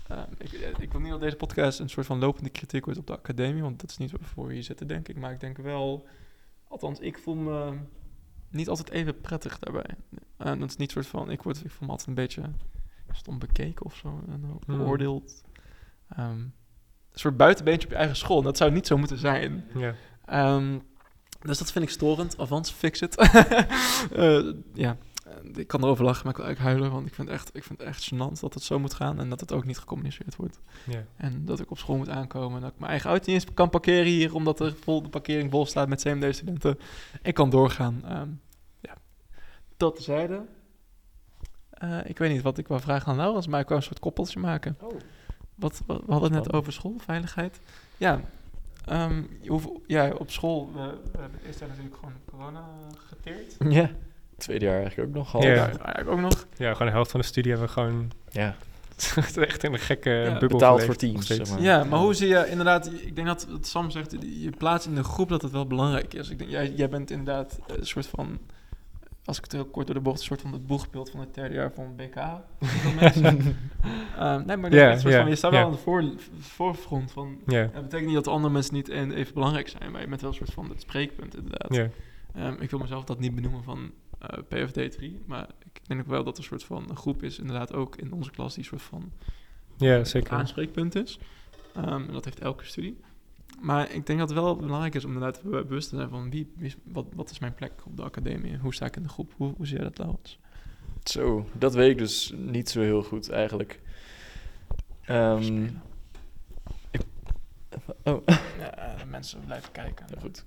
[0.08, 3.08] Ehm, ik, ik wil niet dat deze podcast een soort van lopende kritiek wordt op
[3.08, 5.18] de academie, want dat is niet waarvoor we hier zitten, denk ik.
[5.18, 6.08] Maar ik denk wel,
[6.68, 7.78] althans, ik voel me
[8.50, 9.96] niet altijd even prettig daarbij.
[10.38, 12.42] En dat is niet soort van, ik, word, ik voel me altijd een beetje
[13.16, 14.78] stom bekeken of zo, en Hmm.
[14.78, 15.44] beoordeeld.
[16.10, 16.54] Ehm, een
[17.14, 19.64] soort buitenbeentje op je eigen school, en dat zou niet zo moeten zijn.
[20.26, 20.80] Ehm,
[21.42, 22.38] dus dat vind ik storend.
[22.38, 23.16] Alvast, fix het.
[24.12, 24.98] Eh, ja,
[25.54, 26.92] ik kan erover lachen, maar ik wil eigenlijk huilen.
[26.92, 29.20] Want ik vind, echt, ik vind het echt gênant dat het zo moet gaan.
[29.20, 30.60] En dat het ook niet gecommuniceerd wordt.
[31.16, 32.56] En dat ik op school moet aankomen.
[32.56, 34.36] En dat ik mijn eigen auto niet eens kan parkeren hier.
[34.36, 36.80] Omdat er vol, de parkering vol staat met CMD-studenten.
[37.22, 38.02] Ik kan doorgaan.
[38.06, 38.30] Ehm,
[38.80, 38.96] ja,
[39.78, 40.42] dat tezijde.
[41.80, 43.48] Eh ik weet niet wat ik wou vragen aan Laurens.
[43.48, 44.78] Maar ik wou een soort koppeltje maken.
[45.56, 47.60] Wat, wat- we hadden het net over schoolveiligheid.
[47.98, 48.22] Ja,
[48.86, 50.82] ehm, hoeveel, ja op school uh,
[51.50, 52.64] is daar natuurlijk gewoon corona
[53.08, 53.56] geteerd.
[53.78, 53.90] Ja.
[54.38, 55.44] Tweede jaar eigenlijk ook nog half.
[55.44, 55.50] Ja.
[55.54, 56.48] Ja, eigenlijk ook nog.
[56.58, 58.56] ja, gewoon de helft van de studie hebben we gewoon Ja.
[59.36, 61.62] echt in een gekke Ja, bubbel Betaald geleefd, voor teams, zeg maar.
[61.62, 64.86] Ja, maar hoe zie je inderdaad, ik denk dat wat Sam zegt, die- je plaats
[64.88, 66.30] in de groep dat het wel belangrijk is.
[66.30, 68.40] Ik denk, jij, jij bent inderdaad een soort van,
[69.30, 71.34] als ik het heel kort door de bocht, een soort van het boegbeeld van het
[71.34, 72.16] derde jaar van BK.
[74.18, 76.04] Ehm, nee, maar soort van, je staat wel aan de voor,
[76.40, 77.38] voorfront van,
[77.74, 80.30] dat betekent niet dat andere mensen niet en- even belangrijk zijn, maar je bent wel
[80.30, 81.72] een soort van het spreekpunt inderdaad.
[82.36, 86.08] Ehm, ik wil mezelf dat niet benoemen van eh, PFD 3, maar ik denk ook
[86.08, 88.64] wel dat er een soort van een groep is, inderdaad ook in onze klas, die
[88.64, 89.12] een soort van
[89.78, 90.34] ja zeker.
[90.34, 91.20] aanspreekpunt is.
[91.76, 93.00] Ehm, en dat heeft elke studie.
[93.62, 96.30] Maar ik denk dat het wel belangrijk is om inderdaad be- bewust te zijn van
[96.30, 96.52] wie,
[96.84, 98.58] wat, wat is mijn plek op de academie?
[98.58, 99.34] Hoe sta ik in de groep?
[99.38, 100.40] Hoe, hoe zie jij dat, Laurens?
[101.04, 103.80] Zo, dat weet ik dus niet zo heel goed eigenlijk.
[105.06, 105.64] Ehm,
[106.92, 107.02] ik,
[108.04, 108.22] oh,
[108.60, 110.06] Ja, mensen blijven kijken.
[110.14, 110.44] Ja, goed.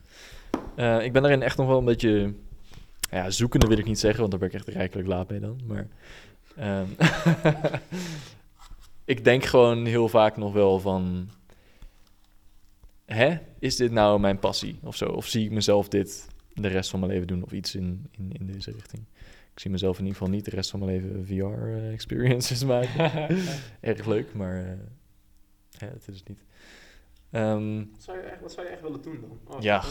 [0.75, 2.35] Eh, ik ben daarin echt nog wel een beetje...
[3.11, 5.61] Ja, zoekende wil ik niet zeggen, want daar ben ik echt rijkelijk laat mee dan.
[5.67, 5.87] Maar
[6.57, 6.87] ehm,
[9.05, 11.29] ik denk gewoon heel vaak nog wel van...
[13.13, 15.05] Hè, is dit nou mijn passie of zo?
[15.07, 18.33] Of zie ik mezelf dit de rest van mijn leven doen of iets in, in,
[18.39, 19.05] in deze richting?
[19.55, 23.29] Ik zie mezelf in ieder geval niet de rest van mijn leven VR-experiences maken.
[23.81, 24.79] Erg leuk, maar eh,
[25.71, 26.45] ja, het is het niet.
[27.31, 29.57] Ehm, Wat zou je echt, wat zou je echt willen doen dan?
[29.57, 29.83] Oh, Ja,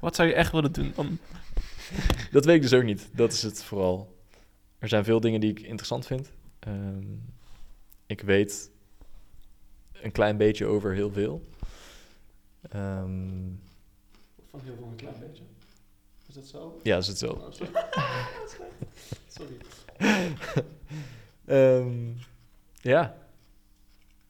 [0.00, 1.18] Wat zou je echt willen doen dan?
[2.32, 3.08] Dat weet ik dus ook niet.
[3.12, 4.18] Dat is het vooral.
[4.78, 6.32] Er zijn veel dingen die ik interessant vind.
[6.58, 7.04] Ehm,
[8.06, 8.70] ik weet
[9.92, 11.42] een klein beetje over heel veel.
[12.68, 13.48] Ehm,
[14.50, 15.42] Van heel veel een klein beetje.
[16.28, 16.80] Is dat zo?
[16.82, 17.26] ja, is het zo.
[17.26, 17.72] Oh, sorry.
[19.36, 19.56] sorry.
[21.44, 21.92] Ehm,
[22.80, 23.16] ja.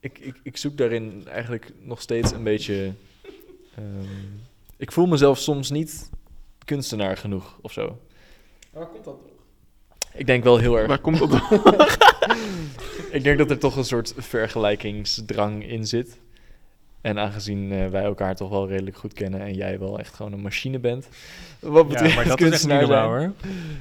[0.00, 2.92] ik, ik, ik zoek daarin eigenlijk nog steeds een beetje.
[3.74, 4.26] ehm,
[4.76, 6.10] ik voel mezelf soms niet
[6.64, 8.00] kunstenaar genoeg of zo.
[8.72, 9.28] Waar komt dat door?
[10.12, 10.86] Ik denk wel heel erg.
[10.86, 11.98] Waar komt dat door?
[13.10, 16.20] Ik denk dat er toch een soort vergelijkingsdrang in zit.
[17.01, 20.32] En aangezien eh, wij elkaar toch wel redelijk goed kennen en jij wel echt gewoon
[20.32, 21.09] een machine bent.
[21.61, 23.32] Wat Ja, betreft maar dat is echt niet normaal hoor.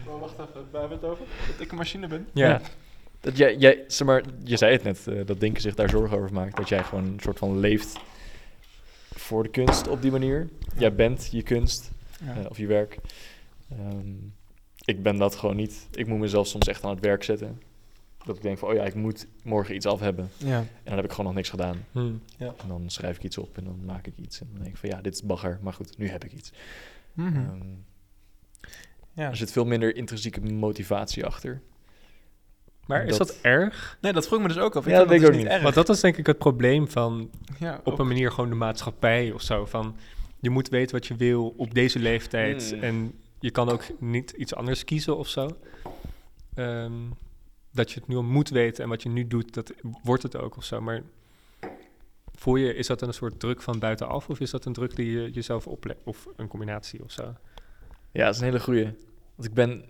[0.08, 1.26] Oh, wacht even, waar hebben we het over?
[1.52, 2.28] Dat ik een machine ben?
[2.34, 2.62] Ja.
[3.22, 6.18] Dat jij, jij, zeg maar, je zei het net, eh, dat Dinken zich daar zorgen
[6.18, 6.56] over maakt.
[6.58, 7.98] Dat jij gewoon een soort van leeft
[9.16, 10.48] voor de kunst op die manier.
[10.78, 11.92] Jij bent je kunst
[12.26, 12.36] Ja.
[12.36, 12.98] eh, of je werk.
[13.72, 14.08] Ehm,
[14.86, 15.88] ik ben dat gewoon niet.
[15.92, 17.62] Ik moet mezelf soms echt aan het werk zetten.
[18.26, 20.30] Dat ik denk van, oh ja, ik moet morgen iets af hebben.
[20.38, 20.58] ja.
[20.58, 21.86] En dan heb ik gewoon nog niks gedaan.
[21.92, 22.12] Hm.
[22.38, 24.42] En dan schrijf ik iets op en dan maak ik iets.
[24.42, 25.60] En dan denk ik van, ja, dit is bagger.
[25.62, 26.52] Maar goed, nu heb ik iets.
[27.14, 27.36] Mhm.
[27.36, 27.68] Ehm,
[29.14, 29.30] ja.
[29.30, 31.62] er zit veel minder intrinsieke motivatie achter.
[32.86, 33.98] Maar is Dat- erg?
[34.02, 34.86] Nee, dat vroeg ik me dus ook af.
[34.86, 35.52] Ja, dat weet ik dus ook niet.
[35.52, 35.62] erg.
[35.64, 38.00] Want dat is denk ik het probleem van ja, op ook.
[38.00, 39.66] een manier gewoon de maatschappij of zo.
[39.66, 39.96] Van
[40.40, 42.72] je moet weten wat je wil op deze leeftijd.
[42.76, 42.82] Mm.
[42.82, 45.58] En je kan ook niet iets anders kiezen of zo.
[46.56, 46.94] Ehm,
[47.72, 50.38] dat je het nu al moet weten en wat je nu doet, dat wordt het
[50.38, 50.82] ook of zo.
[50.82, 51.04] Maar
[52.36, 55.12] voor je, is dat een soort druk van buitenaf of is dat een druk die
[55.12, 56.00] je jezelf oplegt?
[56.04, 57.34] Of een combinatie of zo?
[58.12, 58.84] Ja, dat is een hele goeie.
[59.36, 59.86] Want ik ben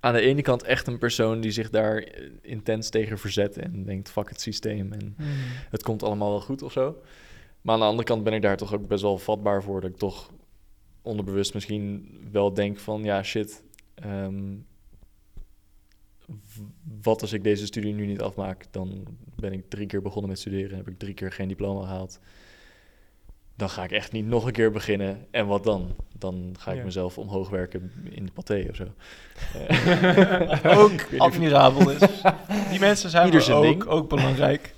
[0.00, 3.56] aan de ene kant echt een persoon die zich daar eh, intens tegen verzet.
[3.58, 5.28] En denkt, fuck het systeem en Mhm.
[5.70, 6.96] het komt allemaal wel goed of zo.
[7.60, 9.80] Maar aan de andere kant ben ik daar toch ook best wel vatbaar voor.
[9.80, 10.30] Dat ik toch
[11.02, 13.64] onderbewust misschien wel denk van, ja shit,
[13.94, 14.56] ehm,
[17.02, 18.64] wat als ik deze studie nu niet afmaak?
[18.70, 19.06] Dan
[19.36, 22.20] ben ik drie keer begonnen met studeren, heb ik drie keer geen diploma gehaald.
[23.56, 25.26] Dan ga ik echt niet nog een keer beginnen.
[25.30, 25.96] En wat dan?
[26.18, 26.84] Dan ga ik Ja.
[26.84, 28.84] mezelf omhoog werken in de paté of zo.
[29.68, 31.98] Eh, ook admirabel is.
[32.70, 33.84] Die mensen zijn Ieder ook, ding.
[33.86, 34.74] ook belangrijk.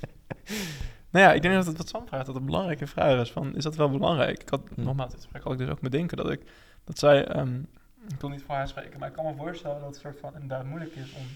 [1.11, 3.31] nou ja, ik denk dat het wat Sam vraagt, dat het een belangrijke vraag is.
[3.31, 4.43] Van, is dat wel belangrijk?
[4.43, 4.83] Ik had, Hm.
[4.83, 6.41] nogmaals, dit gesprek had ik dus ook bedenken dat ik,
[6.85, 7.61] dat zij, ehm,
[8.09, 10.35] ik wil niet voor haar spreken, maar ik kan me voorstellen dat het soort van
[10.35, 11.27] inderdaad moeilijk is om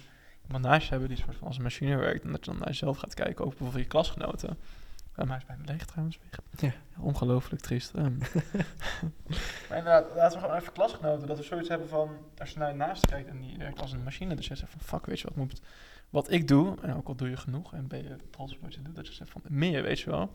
[0.46, 2.50] iemand naast je te hebben die soort van als een machine werkt en dat je
[2.50, 4.58] dan naar jezelf gaat kijken, ook bijvoorbeeld je klasgenoten.
[5.18, 6.18] Um, hij is bijna leeg trouwens.
[6.58, 6.72] Ja.
[6.98, 7.94] Ongelooflijk triest.
[7.94, 8.18] ehm.
[9.68, 11.26] maar inderdaad, laten we gewoon even klasgenoten.
[11.26, 13.92] Dat we zoiets hebben van, als je naar je naast kijkt en die werkt als
[13.92, 14.34] een machine.
[14.34, 15.60] Dus je zegt van, fuck, weet je wat, moet,
[16.10, 16.76] wat ik doe.
[16.82, 18.96] En ook al doe je genoeg en ben je trots op wat je doet.
[18.96, 20.30] Dat je zegt van, meer, weet je wel.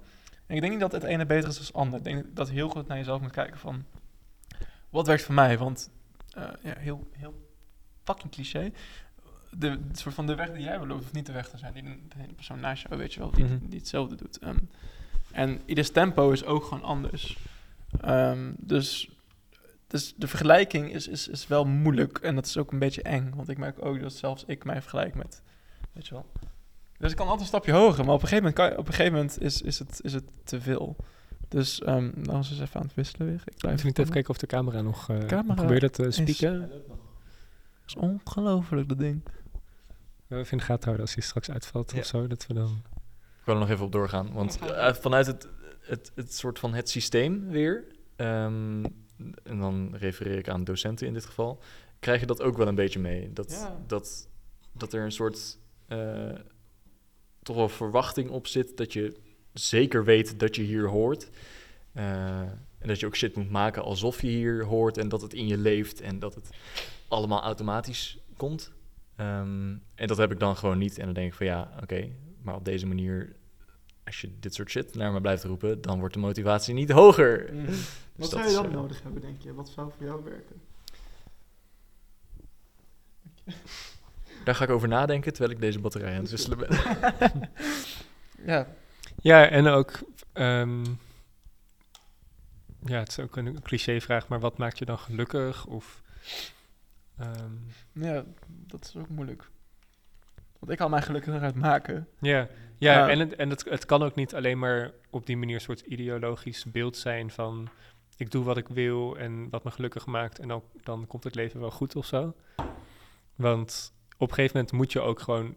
[0.45, 1.97] En ik denk niet dat het ene beter is dan het ander.
[1.97, 3.85] Ik denk dat je heel goed naar jezelf moet kijken van,
[4.89, 5.57] wat werkt voor mij?
[5.57, 5.89] Want,
[6.31, 7.47] eh, ja, heel, heel
[8.03, 8.71] fucking cliché.
[9.49, 11.73] De, de soort van de weg die jij lopen, hoeft niet de weg te zijn
[11.73, 13.57] die de, de persoon naast jou, weet je wel, die, Mhm.
[13.61, 14.39] die hetzelfde doet.
[14.39, 14.57] Ehm,
[15.31, 17.37] en ieders tempo is ook gewoon anders.
[18.01, 19.09] Ehm, dus,
[19.87, 23.33] dus de vergelijking is, is, is wel moeilijk en dat is ook een beetje eng.
[23.35, 25.41] Want ik merk ook dat zelfs ik mij vergelijk met,
[25.91, 26.25] weet je wel.
[26.97, 28.93] Dus ik kan altijd een stapje hoger, maar op een gegeven moment, kan op een
[28.93, 30.95] gegeven moment is, is, het, is het te veel.
[31.51, 33.41] Dus ehm dan is ze even aan het wisselen weer.
[33.45, 35.09] Ik blijf Even niet even kijken of de camera nog...
[35.09, 36.59] eh Camera probeer dat te is- spieken.
[36.69, 36.79] Dat
[37.87, 39.23] is ongelooflijk, dat ding.
[40.27, 41.99] Ja, Even in de gaten houden als hij straks uitvalt Ja.
[41.99, 42.27] of zo.
[42.27, 42.81] Dat we dan...
[43.39, 44.33] Ik wil er nog even op doorgaan.
[44.33, 45.47] Want eh, vanuit het,
[45.81, 47.85] het, het soort van het systeem weer,
[48.15, 48.83] ehm,
[49.43, 51.59] en dan refereer ik aan docenten in dit geval,
[51.99, 53.33] krijg je dat ook wel een beetje mee.
[53.33, 53.77] Dat, Ja.
[53.87, 54.27] dat,
[54.71, 56.29] dat er een soort eh,
[57.43, 59.17] toch wel verwachting op zit dat je
[59.53, 61.29] zeker weet dat je hier hoort.
[61.93, 62.39] Eh,
[62.77, 65.47] en dat je ook shit moet maken alsof je hier hoort en dat het in
[65.47, 66.49] je leeft en dat het
[67.07, 68.71] allemaal automatisch komt.
[69.15, 70.97] Ehm, en dat heb ik dan gewoon niet.
[70.97, 72.09] En dan denk ik van ja, oké,
[72.41, 73.35] maar op deze manier,
[74.05, 77.45] als je dit soort shit naar me blijft roepen, dan wordt de motivatie niet hoger.
[77.51, 77.71] Dus Mhm.
[78.15, 79.53] Wat dat zou je dan eh, nodig hebben, denk je?
[79.53, 80.61] Wat zou voor jou werken?
[84.43, 86.69] Daar ga ik over nadenken terwijl ik deze batterij aan het wisselen ben.
[88.45, 88.67] Ja,
[89.21, 89.99] Ja, en ook...
[90.33, 90.83] ehm,
[92.85, 95.65] ja, het is ook een cliché-vraag, maar wat maakt je dan gelukkig?
[95.65, 96.01] Of...
[97.17, 97.53] ehm,
[97.91, 99.49] ja, dat is ook moeilijk.
[100.59, 102.07] Want ik kan mij gelukkig eruit maken.
[102.19, 102.47] Ja,
[102.77, 103.09] ja Ja.
[103.09, 105.79] en, het, en het, het kan ook niet alleen maar op die manier een soort
[105.79, 107.69] ideologisch beeld zijn van
[108.17, 111.35] ik doe wat ik wil en wat me gelukkig maakt en dan, dan komt het
[111.35, 112.33] leven wel goed of zo.
[113.35, 115.55] Want op een gegeven moment moet je ook gewoon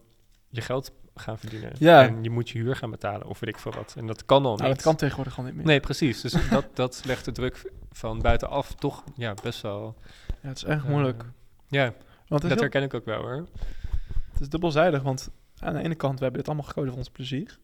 [0.49, 1.71] je geld gaan verdienen.
[1.79, 2.07] Ja.
[2.07, 3.93] En je moet je huur gaan betalen of weet ik veel wat.
[3.97, 4.75] En dat kan al Nou, niet.
[4.75, 5.67] dat kan tegenwoordig gewoon niet meer.
[5.67, 6.21] Nee, precies.
[6.21, 9.95] Dus dat, dat legt de druk van buitenaf toch ja, best wel...
[10.41, 11.23] Ja, het is erg eh, moeilijk.
[11.67, 11.93] ja,
[12.27, 13.47] Want dat heel- herken ik ook wel hoor.
[14.31, 17.09] het is dubbelzijdig, want aan de ene kant, we hebben dit allemaal gekozen voor ons
[17.09, 17.57] plezier.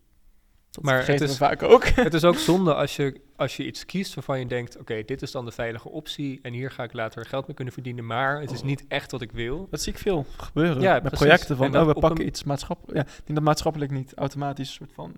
[0.72, 1.84] Dat Maar het is- vaak ook.
[2.08, 4.78] Het is ook zonde als je, als je iets kiest waarvan je denkt...
[4.78, 6.40] oké, dit is dan de veilige optie...
[6.42, 8.06] en hier ga ik later geld mee kunnen verdienen...
[8.06, 9.68] maar het is niet echt wat ik wil.
[9.70, 10.82] Dat zie ik veel gebeuren.
[10.82, 11.20] Ja, met precies.
[11.20, 12.96] projecten van, oh, we pakken een- iets maatschappelijk.
[12.98, 15.14] Ja, ik denk dat maatschappelijk niet automatisch soort van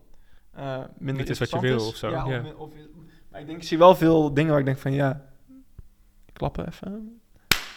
[0.52, 2.38] eh, minder Niet is wat je wil of zo, Ja, ja.
[2.38, 2.70] Of, min- of,
[3.32, 5.26] maar ik denk, ik zie wel veel dingen waar ik denk van, ja,
[6.34, 7.22] klappen even.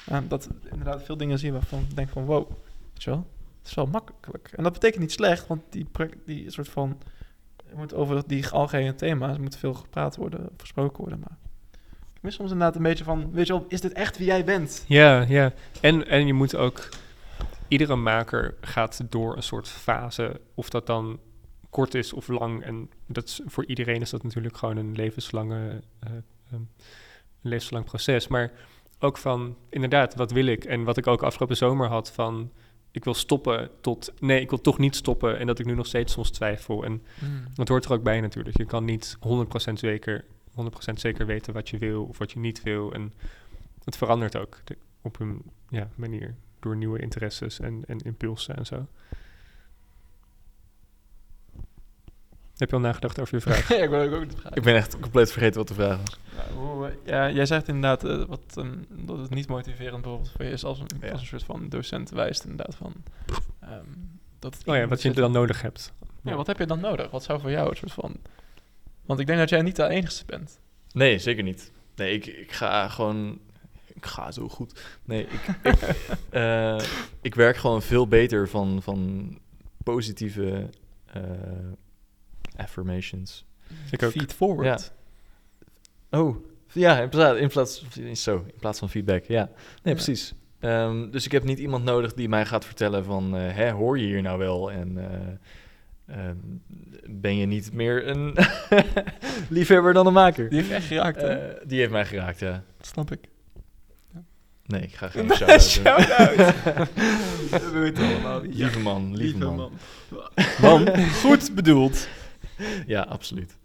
[0.06, 2.48] Ja, dat inderdaad veel dingen zie waarvan ik denk van, wow,
[2.92, 3.26] weet je wel,
[3.58, 4.50] het is wel makkelijk.
[4.56, 6.98] En dat betekent niet slecht, want die, project- die soort van,
[7.68, 11.36] je moet over die algehele thema's moet veel gepraat worden, gesproken worden, maar
[12.22, 14.84] ik soms inderdaad een beetje van, weet je wel, is dit echt wie jij bent?
[14.88, 15.52] Ja, ja.
[15.80, 16.88] En, en je moet ook...
[17.68, 21.20] Iedere maker gaat door een soort fase, of dat dan
[21.70, 22.62] kort is of lang.
[22.62, 25.82] En dat voor iedereen is dat natuurlijk gewoon een levenslange,
[26.50, 26.68] een
[27.40, 28.28] levenslang proces.
[28.28, 28.52] Maar
[28.98, 30.64] ook van, inderdaad, wat wil ik?
[30.64, 32.52] En wat ik ook afgelopen zomer had van...
[32.96, 34.12] Ik wil stoppen tot...
[34.20, 35.38] Nee, ik wil toch niet stoppen.
[35.38, 36.84] En dat ik nu nog steeds soms twijfel.
[36.84, 37.02] En
[37.54, 38.56] dat hoort er ook bij natuurlijk.
[38.56, 39.16] Je kan niet
[39.70, 40.24] 100% zeker,
[40.60, 42.92] 100% zeker weten wat je wil of wat je niet wil.
[42.92, 43.12] En
[43.84, 48.66] het verandert ook de- op een ja, manier door nieuwe interesses en, en impulsen en
[48.66, 48.86] zo.
[52.56, 53.68] Heb je al nagedacht over je vraag?
[53.76, 54.24] ja, ik wil ook.
[54.54, 56.04] Ik ben echt compleet vergeten wat te vragen.
[56.36, 58.54] Ja, hoe, eh, ja, jij zegt inderdaad eh, wat,
[58.90, 61.10] dat het niet motiverend bijvoorbeeld voor je is als een, Ja.
[61.10, 62.92] als een soort van docent wijst inderdaad van...
[63.60, 63.84] ehm,
[64.38, 65.92] dat het Oh ja, wat je dan nodig hebt.
[66.22, 67.10] Ja, wat heb je dan nodig?
[67.10, 68.16] Wat zou voor jou een soort van...
[69.04, 70.60] Want ik denk dat jij niet de enige bent.
[70.92, 71.72] Nee, zeker niet.
[71.96, 73.38] Nee, ik, ik ga gewoon...
[73.94, 74.80] Ik ga zo goed.
[75.04, 75.80] Nee, ik, ik,
[76.30, 76.80] eh,
[77.20, 79.30] ik werk gewoon veel beter van, van
[79.84, 80.68] positieve
[81.06, 81.22] eh,
[82.56, 83.44] affirmations.
[83.90, 84.10] Ik ook.
[84.10, 84.92] Feed forward.
[86.10, 86.36] Oh,
[86.72, 89.44] ja, in plaats, in plaats, zo, in plaats van feedback, ja.
[89.44, 89.92] Nee, Ja.
[89.92, 90.34] precies.
[90.60, 93.36] Ehm, dus ik heb niet iemand nodig die mij gaat vertellen van...
[93.36, 94.70] eh, hè, hoor je hier nou wel?
[94.72, 94.98] En
[96.08, 96.36] eh, ehm,
[97.10, 98.36] ben je niet meer een
[99.48, 100.48] liefhebber dan een maker?
[100.48, 101.28] Die heeft echt geraakt, hè?
[101.28, 102.62] Eh, die heeft mij geraakt, ja.
[102.76, 103.28] Dat snap ik.
[104.66, 105.30] Nee, ik ga geen
[105.60, 106.86] shout-out doen.
[107.72, 108.52] We weten allemaal wie.
[108.54, 109.56] Lieve man, lieve, man.
[109.56, 109.72] man.
[110.60, 110.98] Man.
[111.08, 112.08] Goed bedoeld.
[112.86, 113.56] Ja, absoluut.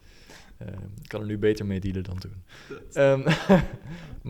[0.58, 2.44] Ehm, ik kan er nu beter mee dealen dan toen.
[2.94, 3.32] Ehm,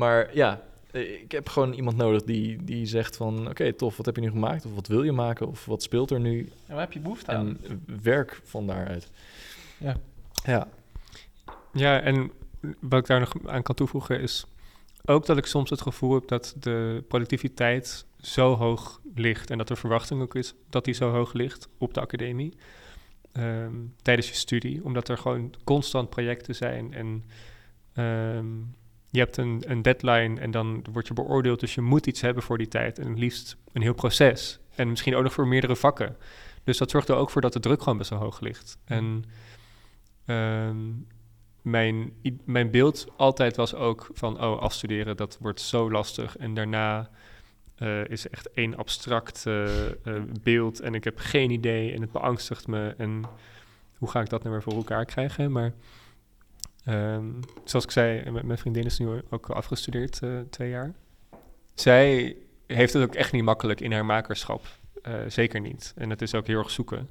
[0.01, 3.49] maar ja, ik heb gewoon iemand nodig die, die zegt van...
[3.49, 4.65] Oké, tof, wat heb je nu gemaakt?
[4.65, 5.47] Of wat wil je maken?
[5.47, 6.39] Of wat speelt er nu?
[6.39, 7.57] En waar heb je behoefte aan?
[7.67, 9.09] En werk van daaruit.
[9.77, 9.97] Ja.
[10.43, 10.67] Ja.
[11.73, 12.31] Ja, en
[12.79, 14.45] wat ik daar nog aan kan toevoegen is
[15.05, 19.67] ook dat ik soms het gevoel heb dat de productiviteit zo hoog ligt en dat
[19.67, 22.53] de verwachting ook is dat die zo hoog ligt op de academie
[23.31, 27.23] ehm, tijdens je studie, omdat er gewoon constant projecten zijn en
[27.93, 28.47] ehm,
[29.09, 32.43] je hebt een, een deadline en dan word je beoordeeld, dus je moet iets hebben
[32.43, 35.75] voor die tijd en het liefst een heel proces en misschien ook nog voor meerdere
[35.75, 36.17] vakken.
[36.63, 38.77] Dus dat zorgt er ook voor dat de druk gewoon best wel hoog ligt.
[38.85, 39.23] En
[40.25, 40.77] ehm,
[41.61, 42.13] mijn,
[42.45, 46.37] mijn beeld altijd was ook van, oh, afstuderen, dat wordt zo lastig.
[46.37, 47.09] En daarna
[47.81, 49.93] eh, is echt één abstract eh, eh,
[50.43, 52.93] beeld en ik heb geen idee en het beangstigt me.
[52.97, 53.23] En
[53.97, 55.51] hoe ga ik dat nou weer voor elkaar krijgen?
[55.51, 55.73] Maar
[56.85, 57.25] ehm,
[57.63, 60.19] zoals ik zei, mijn vriendin is nu ook afgestudeerd,
[60.49, 60.93] twee jaar.
[61.73, 62.35] Zij
[62.67, 64.65] heeft het ook echt niet makkelijk in haar makerschap.
[65.27, 65.93] Zeker niet.
[65.97, 67.09] En het is ook heel erg zoeken.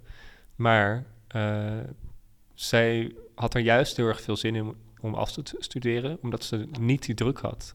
[0.56, 1.04] Maar
[2.54, 6.68] zij had er juist heel erg veel zin in om af te studeren, omdat ze
[6.80, 7.74] niet die druk had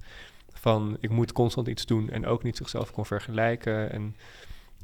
[0.66, 3.92] van ik moet constant iets doen en ook niet zichzelf kon vergelijken.
[3.92, 4.16] En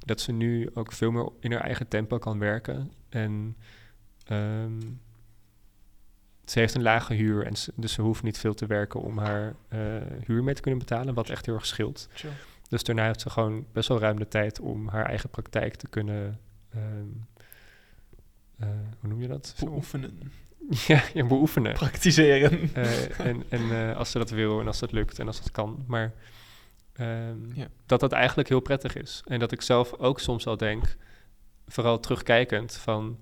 [0.05, 2.91] dat ze nu ook veel meer in haar eigen tempo kan werken.
[3.09, 3.57] En
[4.25, 4.79] ehm,
[6.45, 9.17] ze heeft een lage huur, en ze- dus ze hoeft niet veel te werken om
[9.17, 9.79] haar eh,
[10.25, 12.07] huur mee te kunnen betalen, wat echt heel erg scheelt.
[12.69, 15.88] Dus daarna heeft ze gewoon best wel ruim de tijd om haar eigen praktijk te
[15.88, 16.39] kunnen.
[16.69, 17.07] ehm,
[18.57, 18.67] eh,
[18.99, 19.53] hoe noem je dat?
[19.65, 20.32] Beoefenen.
[20.88, 21.74] ja, ja, beoefenen.
[21.74, 22.69] Praktiseren.
[22.74, 25.51] Eh, en en eh, als ze dat wil en als dat lukt en als het
[25.51, 25.84] kan.
[25.88, 26.13] Maar
[26.93, 27.67] ehm, Ja.
[27.86, 29.22] dat dat eigenlijk heel prettig is.
[29.26, 30.95] En dat ik zelf ook soms al denk,
[31.67, 33.19] vooral terugkijkend, van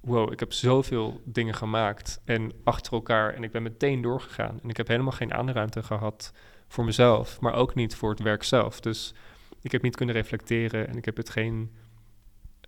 [0.00, 4.60] wow, ik heb zoveel dingen gemaakt en achter elkaar en ik ben meteen doorgegaan.
[4.62, 6.32] En ik heb helemaal geen aanruimte gehad
[6.68, 8.80] voor mezelf, maar ook niet voor het werk zelf.
[8.80, 9.14] Dus
[9.60, 11.70] ik heb niet kunnen reflecteren en ik heb het geen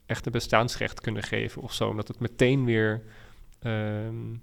[0.07, 3.03] echte bestaansrecht kunnen geven of zo, omdat het meteen weer
[3.71, 4.43] een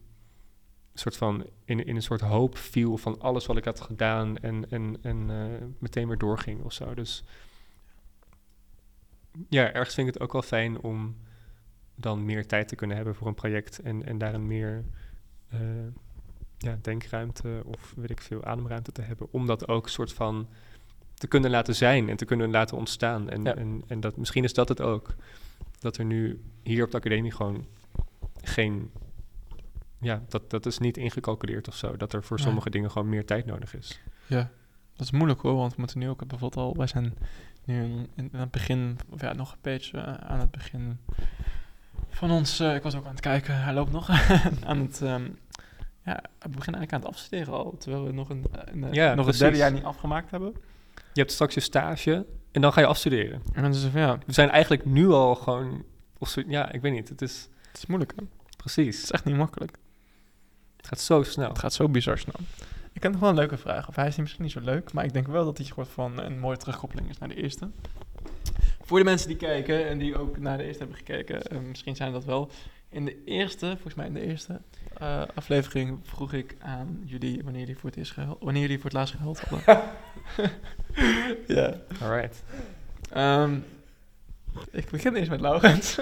[0.93, 4.69] soort van in, in een soort hoop viel van alles wat ik had gedaan en,
[4.69, 6.93] en, en eh, meteen weer doorging of zo.
[6.93, 7.23] Dus
[9.49, 11.15] ja, ergens vind ik het ook wel fijn om
[11.95, 14.83] dan meer tijd te kunnen hebben voor een project en, en daarin meer
[15.49, 15.59] eh,
[16.57, 19.27] ja, denkruimte of weet ik veel, ademruimte te hebben.
[19.31, 20.47] Om dat ook soort van
[21.13, 23.29] te kunnen laten zijn en te kunnen laten ontstaan.
[23.29, 23.55] En, Ja.
[23.55, 25.15] en, en dat, misschien is dat het ook.
[25.79, 27.65] Dat er nu hier op de academie gewoon
[28.41, 28.91] geen...
[30.01, 31.97] Ja, dat, dat is niet ingecalculeerd of zo.
[31.97, 34.01] Dat er voor sommige dingen gewoon meer tijd nodig is.
[34.27, 34.49] Ja,
[34.95, 37.13] dat is moeilijk hoor, want we moeten nu ook bijvoorbeeld al, wij zijn
[37.65, 40.99] nu in, in het begin, of ja, nog een beetje eh, aan het begin
[42.09, 44.09] van ons, eh, ik was ook aan het kijken, hij loopt nog
[44.69, 45.23] aan het, ehm,
[46.05, 49.07] ja, we beginnen eigenlijk aan het afstuderen al, terwijl we nog een, een, eh, Ja,
[49.07, 49.39] nog het precies.
[49.39, 50.53] derde jaar niet afgemaakt hebben.
[51.13, 53.41] Je hebt straks je stage en dan ga je afstuderen.
[53.53, 55.83] En dan is het van, ja, We zijn eigenlijk nu al gewoon...
[56.17, 57.09] Of ja, ik weet niet.
[57.09, 58.23] Het is het is moeilijk hè?
[58.45, 59.03] Het precies.
[59.03, 59.77] is echt niet makkelijk.
[60.81, 61.49] Het gaat zo snel.
[61.49, 62.35] Het gaat zo bizar snel.
[62.93, 65.05] Ik heb nog wel een leuke vraag, of hij is misschien niet zo leuk, maar
[65.05, 67.69] ik denk wel dat hij soort van een mooie terugkoppeling is naar de eerste.
[68.81, 71.95] Voor de mensen die kijken en die ook naar de eerste hebben gekeken, eh, misschien
[71.95, 72.51] zijn dat wel.
[72.89, 74.61] In de eerste, volgens mij in de eerste
[74.97, 78.89] eh, aflevering vroeg ik aan jullie wanneer jullie voor het eerst gehuild, wanneer jullie voor
[78.89, 79.81] het laatst gehuild hadden.
[81.57, 81.75] ja.
[82.01, 82.43] Alright.
[83.09, 83.57] Ehm,
[84.71, 85.95] ik begin eerst met Laurens.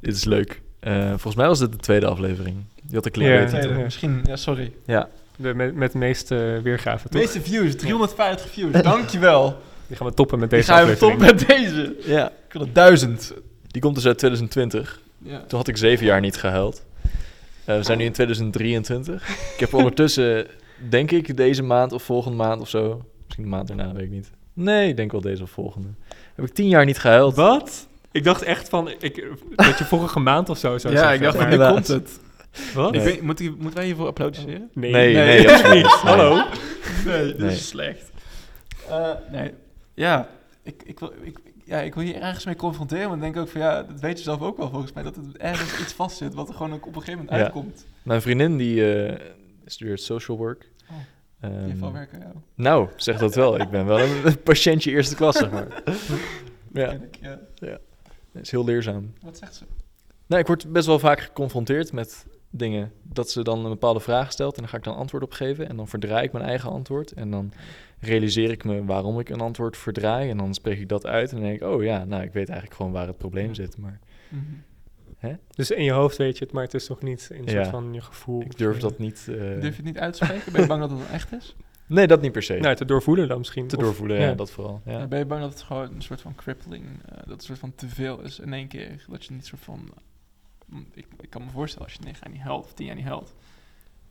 [0.00, 0.62] Dit is leuk.
[0.86, 2.56] Eh, volgens mij was dit de tweede aflevering.
[2.82, 3.48] Die had ik Ja, leren.
[3.48, 3.68] tweede.
[3.68, 4.72] Misschien, ja, sorry.
[4.86, 5.08] Ja.
[5.36, 9.56] De, met, met de meeste weergave, De meeste views, 350 views, dankjewel.
[9.86, 11.20] Die gaan we toppen met deze ga even aflevering.
[11.20, 11.96] top met deze.
[12.06, 12.26] ja.
[12.28, 13.32] Ik wil het duizend.
[13.66, 15.00] Die komt dus uit 2020.
[15.18, 15.40] Ja.
[15.48, 16.84] Toen had ik zeven jaar niet gehuild.
[17.64, 19.28] Eh, we zijn nu in 2023.
[19.54, 20.46] Ik heb ondertussen,
[20.88, 23.04] denk ik, deze maand of volgende maand of zo.
[23.24, 24.30] Misschien de maand daarna, weet ik niet.
[24.52, 25.88] Nee, ik denk wel deze of volgende.
[26.34, 27.34] Heb ik tien jaar niet gehuild.
[27.34, 27.88] Wat?
[28.16, 28.88] Ik dacht echt van...
[28.98, 32.18] Ik, dat je vorige maand of zo zou Ja, ik dacht, van, nu komt het.
[32.74, 32.94] Wat?
[32.94, 33.12] Ik Nee.
[33.12, 34.70] weet, moet, ik- moeten wij hiervoor applaudisseren?
[34.72, 34.92] Nee.
[34.92, 35.24] Nee, Nee.
[35.24, 35.82] nee, absoluut niet.
[35.82, 35.92] Nee.
[36.14, 36.42] Hallo?
[37.04, 37.50] Nee, dat Nee.
[37.50, 38.10] is slecht.
[38.88, 39.52] Eh, nee,
[39.94, 40.28] ja,
[40.62, 43.48] ik, ik, wil, ik, ja, ik wil hier ergens mee confronteren, maar ik denk ook
[43.48, 46.34] van, ja, dat weet je zelf ook wel volgens mij, dat het ergens iets vastzit
[46.34, 47.42] wat er gewoon ook op een gegeven moment Ja.
[47.44, 47.86] uitkomt.
[48.02, 49.20] Mijn vriendin die eh,
[49.66, 50.70] studeert social work.
[50.90, 50.96] Oh,
[51.40, 52.32] Ehm, van werken, ja.
[52.54, 53.60] nou, zeg dat wel.
[53.60, 55.66] Ik ben wel een, patiëntje eerste klas, zeg maar.
[56.72, 57.78] ja, Ken ik, ja.
[58.36, 59.12] Dat is heel leerzaam.
[59.22, 59.64] Wat zegt ze?
[60.26, 62.92] Nou, ik word best wel vaak geconfronteerd met dingen.
[63.02, 65.68] Dat ze dan een bepaalde vraag stelt en dan ga ik dan antwoord op geven.
[65.68, 67.12] En dan verdraai ik mijn eigen antwoord.
[67.12, 67.52] En dan
[68.00, 70.30] realiseer ik me waarom ik een antwoord verdraai.
[70.30, 72.48] En dan spreek ik dat uit en dan denk ik, oh ja, nou, ik weet
[72.48, 73.78] eigenlijk gewoon waar het probleem zit.
[73.78, 74.42] Maar Mhm.
[75.54, 77.50] Dus in je hoofd weet je het, maar het is nog niet in een Ja.
[77.50, 78.40] soort van je gevoel.
[78.42, 79.26] ik durf dat niet...
[79.28, 80.52] eh, Durf je het niet uit te spreken?
[80.52, 81.56] Ben je bang dat het dan echt is?
[81.88, 82.54] Nee, dat niet per se.
[82.54, 83.66] Nou, te doorvoelen dan misschien.
[83.68, 84.34] Te Of- doorvoelen, ja, ja.
[84.34, 84.80] dat vooral.
[84.84, 84.98] Ja.
[84.98, 87.40] Ja, Ben je bang dat het gewoon een soort van crippling, eh, dat het een
[87.40, 89.04] soort van te veel is in één keer?
[89.08, 89.88] Dat je niet soort van...
[90.66, 92.94] mm, ik, ik kan me voorstellen als je negen jaar niet huilt of tien jaar
[92.96, 93.34] niet huilt.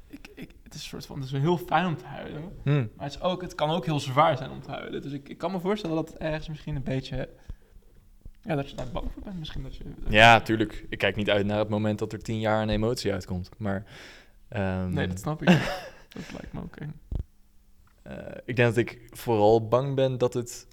[0.07, 2.41] Ik, ik, het is een soort van, het is wel heel fijn om te huilen.
[2.63, 2.69] Hm.
[2.95, 5.01] Maar het, is ook, het kan ook heel zwaar zijn om te huilen.
[5.01, 7.30] Dus ik, ik kan me voorstellen dat het ergens misschien een beetje...
[8.41, 9.39] Ja, dat je daar bang voor bent.
[9.39, 9.84] Misschien dat je...
[9.84, 10.86] dat je- Ja, tuurlijk.
[10.89, 13.49] Ik kijk niet uit naar het moment dat er tien jaar een emotie uitkomt.
[13.57, 13.84] Maar
[14.47, 15.47] ehm, Nee, dat snap ik.
[16.15, 16.93] dat lijkt me ook eng.
[18.06, 20.68] Eh, ik denk dat ik vooral bang ben dat het,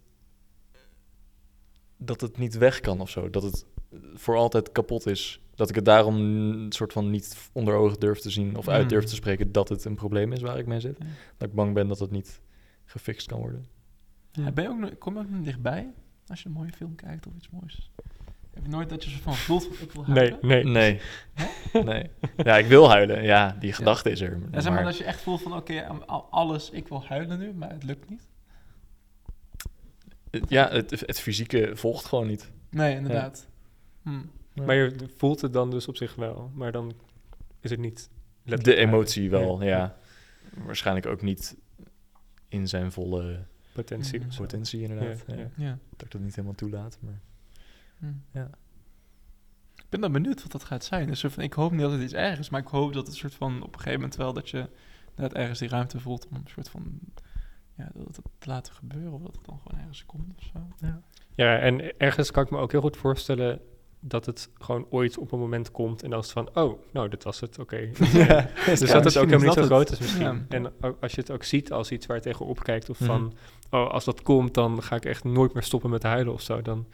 [1.97, 3.31] dat het niet weg kan of zo.
[3.31, 3.67] Dat het
[4.15, 5.41] voor altijd kapot is.
[5.55, 8.83] Dat ik het daarom een soort van niet onder ogen durf te zien of uit
[8.83, 8.89] Mm.
[8.89, 10.97] durf te spreken dat het een probleem is waar ik mee zit.
[10.99, 11.05] Ja.
[11.37, 12.41] Dat ik bang ben dat het niet
[12.85, 13.65] gefixt kan worden.
[14.33, 15.93] Ja, ben je ook, nog- kom je ook nog dichtbij
[16.27, 17.91] als je een mooie film kijkt of iets moois?
[18.55, 20.73] Heb je nooit dat je zo van voelt van ik wil Nee, huilen?
[20.73, 21.01] nee.
[21.73, 21.83] Nee.
[21.85, 22.11] nee.
[22.37, 23.23] Ja, ik wil huilen.
[23.23, 24.31] Ja, die gedachte is er.
[24.31, 25.87] Ja, zeg maar maar- dat je echt voelt van oké,
[26.31, 28.29] alles, ik wil huilen nu, maar het lukt niet.
[30.49, 32.51] Ja, het, het fysieke volgt gewoon niet.
[32.71, 33.49] Nee, inderdaad.
[34.03, 34.21] Hm.
[34.55, 36.51] Maar je voelt het dan dus op zich wel.
[36.55, 36.93] Maar dan
[37.61, 38.11] is het niet...
[38.45, 39.59] De emotie huilen.
[39.59, 39.97] wel, ja.
[40.65, 41.57] Waarschijnlijk ook niet
[42.49, 44.23] in zijn volle Potentie.
[44.37, 45.25] Potentie, inderdaad.
[45.27, 45.49] Ja.
[45.57, 45.79] Ja.
[45.91, 46.99] Dat ik dat niet helemaal toelaat.
[47.01, 47.21] Maar...
[48.09, 48.39] Hm.
[48.39, 48.51] Ja.
[49.77, 51.07] Ik ben dan benieuwd wat dat gaat zijn.
[51.07, 53.17] Dus van, ik hoop niet dat het iets erg is, maar ik hoop dat het
[53.17, 54.69] soort van op een gegeven moment wel dat je
[55.15, 56.99] dat ergens die ruimte voelt om een soort van
[57.77, 60.89] ja, dat het te laten gebeuren of dat het dan gewoon ergens komt of zo.
[61.35, 63.61] Ja, en ergens kan ik me ook heel goed voorstellen
[64.01, 67.09] dat het gewoon ooit op een moment komt en dan is het van, oh, nou,
[67.09, 67.77] dit was het, oké.
[67.99, 69.67] dus Ja, dat het ook helemaal niet zo het.
[69.69, 70.23] groot is misschien.
[70.49, 70.57] Ja.
[70.57, 73.09] En ook als je het ook ziet als iets waar je tegenop kijkt of Mhm.
[73.09, 73.33] van,
[73.71, 76.63] oh, als dat komt, dan ga ik echt nooit meer stoppen met huilen of zo.
[76.63, 76.87] Dan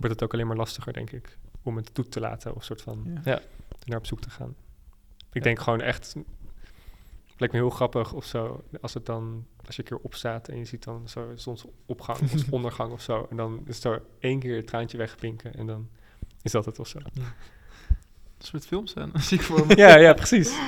[0.00, 2.82] wordt het ook alleen maar lastiger, denk ik, om het toe te laten of soort
[2.82, 3.20] van Ja.
[3.24, 3.40] Ja.
[3.84, 4.54] naar op zoek te gaan.
[5.18, 5.40] Ik Ja.
[5.40, 9.82] denk gewoon echt, het lijkt me heel grappig of zo, als het dan, als je
[9.82, 13.60] een keer opstaat en je ziet dan zo zonsopgang of ondergang of zo, en dan
[13.66, 15.88] is er één keer het traantje wegpinken en dan
[16.42, 16.98] is dat het of zo.
[16.98, 19.76] Een soort filmscène, zie ik voor me.
[19.76, 20.58] Ja, ja, precies.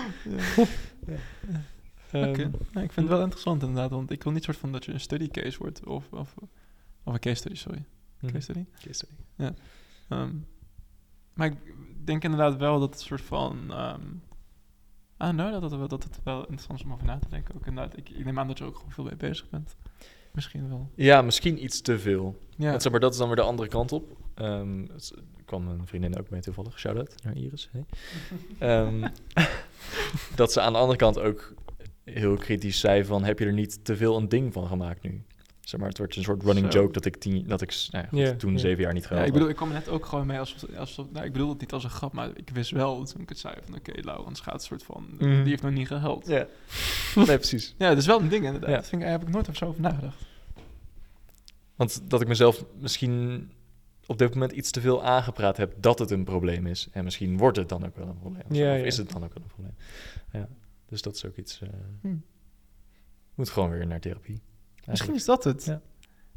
[2.10, 2.42] Ehm, Oké.
[2.80, 5.00] Ik vind het wel interessant inderdaad, want ik wil niet soort van dat je een
[5.00, 6.34] study case wordt of, of,
[7.04, 7.84] of een case study, sorry.
[8.30, 8.64] Case study?
[8.80, 9.54] Case study.
[10.08, 10.34] Ehm,
[11.34, 11.56] maar ik
[12.04, 13.70] denk inderdaad wel dat het soort van.
[13.70, 14.00] ehm
[15.16, 17.54] ah, nou, dat het, wel, dat het wel interessant is om over na te denken.
[17.54, 19.76] Ook inderdaad, ik, ik neem aan dat je er ook gewoon veel mee bezig bent.
[20.32, 20.90] Misschien wel.
[20.94, 22.36] Ja, misschien iets te veel.
[22.56, 24.16] Ja, Want zeg maar, dat is dan weer de andere kant op.
[24.34, 24.82] Ehm,
[25.36, 26.78] er kwam een vriendin ook mee toevallig.
[26.78, 27.70] Shout-out naar Iris.
[27.72, 27.84] Hey.
[28.68, 29.08] Ehm,
[30.34, 31.54] dat ze aan de andere kant ook
[32.04, 33.24] heel kritisch zei van...
[33.24, 35.22] heb je er niet te veel een ding van gemaakt nu?
[35.62, 36.80] Zeg maar, het wordt een soort running Zo.
[36.80, 38.58] joke dat ik, tien, dat ik nou ja, goed, Ja, toen ja.
[38.58, 40.56] zeven jaar niet Ja, gehaald ik bedoel, ik kwam er net ook gewoon mee als,
[40.76, 43.28] als nou, ik bedoel het niet als een grap, maar ik wist wel toen ik
[43.28, 45.18] het zei van oké, Laurens gaat een soort van, Mhm.
[45.40, 46.26] die heeft nog niet gehuild.
[46.26, 46.46] Ja,
[47.14, 47.74] nee, precies.
[47.78, 48.70] Ja, dat is wel een ding inderdaad.
[48.70, 48.76] Ja.
[48.76, 50.16] Dat vind ik, daar heb ik nooit zo over nagedacht.
[51.76, 53.50] Want dat ik mezelf misschien
[54.06, 56.88] op dit moment iets te veel aangepraat heb dat het een probleem is.
[56.92, 58.42] En misschien wordt het dan ook wel een probleem.
[58.50, 58.84] Of, Ja, ja.
[58.84, 59.74] is het dan ook wel een probleem.
[60.32, 60.48] Ja,
[60.88, 61.60] dus dat is ook iets...
[61.60, 61.68] eh
[62.00, 62.14] Hm.
[63.34, 64.40] Moet gewoon weer naar therapie.
[64.86, 65.64] Misschien is dat het.
[65.64, 65.80] Ja.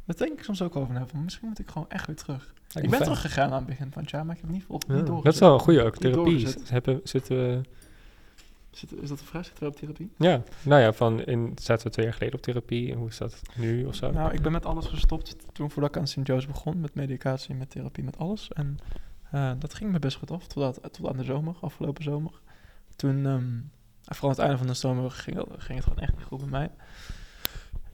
[0.04, 1.06] Dat denk ik soms ook over na.
[1.06, 2.54] Van, misschien moet ik gewoon echt weer terug.
[2.68, 3.02] Ik ben fijn.
[3.02, 5.06] teruggegaan aan het begin van het jaar, maar ik heb niet vol Ja, niet dat
[5.06, 5.24] doorgezet.
[5.24, 5.96] Dat is wel een goede ook.
[5.96, 6.48] Therapie.
[6.68, 7.60] Hebben, zitten we...
[8.70, 9.44] Zit- is dat een vraag?
[9.44, 10.10] Zitten we op therapie?
[10.18, 12.92] Ja, nou ja, van in, zaten we twee jaar geleden op therapie.
[12.92, 14.10] En hoe is dat nu of zo?
[14.10, 16.18] Nou, ik ben met alles gestopt toen voordat ik aan St.
[16.22, 16.80] Joe's begon.
[16.80, 18.52] Met medicatie, met therapie, met alles.
[18.52, 18.78] En
[19.30, 20.46] eh, dat ging me best goed af.
[20.46, 22.32] Tot, tot aan de zomer, afgelopen zomer.
[22.96, 23.44] Toen, ehm,
[24.02, 26.48] vooral aan het einde van de zomer, ging, ging het gewoon echt niet goed bij
[26.48, 26.70] mij.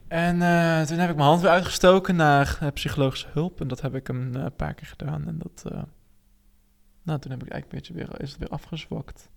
[0.07, 3.61] En eh, toen heb ik mijn hand weer uitgestoken naar eh, psychologische hulp.
[3.61, 5.27] En dat heb ik een eh, paar keer gedaan.
[5.27, 5.63] En dat,
[7.03, 9.29] nou, toen heb ik eigenlijk een beetje weer, is het weer afgezwakt.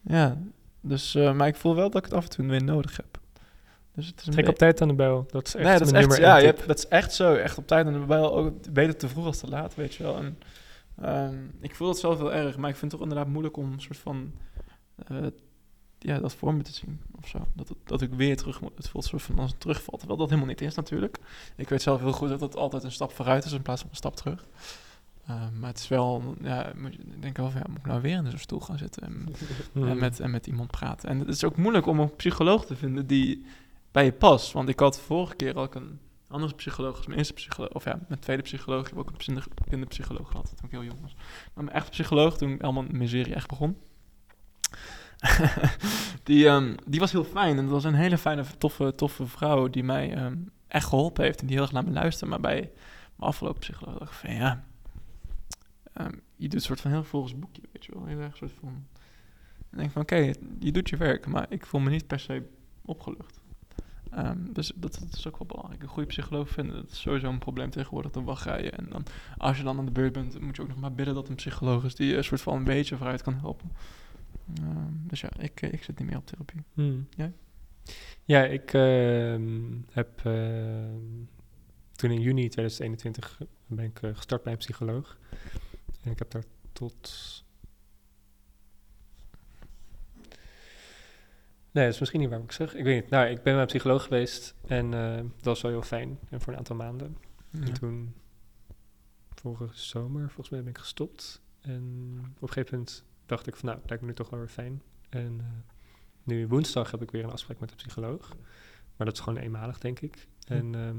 [0.00, 0.38] Ja,
[0.80, 3.22] dus, maar ik voel wel dat ik het af en toe weer nodig heb.
[3.94, 5.26] Dus het is een Trek op tijd aan de bel.
[5.30, 7.34] Dat is echt nee, dat is echt, nummer ja, je hebt, dat is echt zo.
[7.34, 10.16] Echt op tijd en wel ook beter te vroeg als te laat, weet je wel.
[10.16, 10.38] En,
[11.00, 13.72] ehm, ik voel dat zelf heel erg, maar ik vind het toch inderdaad moeilijk om
[13.72, 14.32] een soort van...
[16.04, 17.46] eh, ja, dat voor me te zien of zo.
[17.52, 18.72] Dat, het- dat ik weer terug moet.
[18.76, 19.98] Het voelt soort van als een terugval.
[19.98, 21.18] Terwijl dat helemaal niet is natuurlijk.
[21.56, 23.90] Ik weet zelf heel goed dat het altijd een stap vooruit is in plaats van
[23.90, 24.44] een stap terug.
[25.26, 28.16] Ehm, maar het is wel, ja, ik denk wel van, ja, moet ik nou weer
[28.16, 29.28] in zo'n stoel gaan zitten en,
[29.88, 31.08] en, met, en met iemand praten.
[31.08, 33.44] En het is ook moeilijk om een psycholoog te vinden die
[33.92, 34.52] bij je past.
[34.52, 35.98] Want ik had vorige keer ook een
[36.28, 37.70] andere psycholoog als mijn eerste psycholoog.
[37.72, 38.80] Of ja, mijn tweede psycholoog.
[38.82, 41.14] Ik heb ook een kinder- kinderpsycholoog gehad toen ik heel jong was.
[41.54, 43.76] Maar mijn echte psycholoog, toen allemaal miserie echt begon.
[46.22, 47.56] die, ehm, die was heel fijn.
[47.56, 50.36] En dat was een hele fijne, toffe, toffe vrouw die mij ehm,
[50.68, 51.40] echt geholpen heeft.
[51.40, 52.30] En die heel erg naar me luisterde.
[52.30, 52.60] Maar bij
[53.16, 54.64] mijn afgelopen psycholoog dacht ik van ja...
[55.92, 58.04] ehm, je doet een soort van heel volgens boekje, weet je wel.
[58.04, 58.86] Heel erg soort van...
[59.70, 62.42] En denk van, oké, je doet je werk, maar ik voel me niet per se
[62.84, 63.40] opgelucht.
[64.36, 65.82] Dus dat, is ook wel belangrijk.
[65.82, 68.10] Een goede psycholoog vinden, dat is sowieso een probleem tegenwoordig.
[68.10, 69.04] Dan wacht je en dan,
[69.36, 71.34] als je dan aan de beurt bent, moet je ook nog maar bidden dat een
[71.34, 73.70] psycholoog is die een soort van een beetje vooruit kan helpen.
[74.54, 76.62] Ehm, dus ja, ik, eh, ik zit niet meer op therapie.
[76.72, 77.06] Hmm.
[77.10, 77.32] Jij?
[78.24, 81.24] Ja, ik ehm, heb ehm,
[81.92, 85.18] toen in juni 2021 ben ik eh, gestart bij een psycholoog.
[86.02, 87.42] En ik heb daar tot...
[91.70, 92.74] Nee, dat is misschien niet waar ik zeg.
[92.74, 93.10] Ik weet niet.
[93.10, 96.18] Nou, ik ben bij een psycholoog geweest en dat was wel heel fijn.
[96.30, 97.16] En voor een aantal maanden.
[97.50, 98.14] En toen,
[99.34, 101.42] vorige zomer, volgens mij ben ik gestopt.
[101.60, 104.48] En op een gegeven moment dacht ik van, nou, lijkt me nu toch wel weer
[104.48, 104.82] fijn.
[105.08, 105.46] En eh,
[106.22, 108.28] nu woensdag heb ik weer een afspraak met de psycholoog.
[108.96, 110.26] Maar dat is gewoon eenmalig, denk ik.
[110.46, 110.98] En ehm,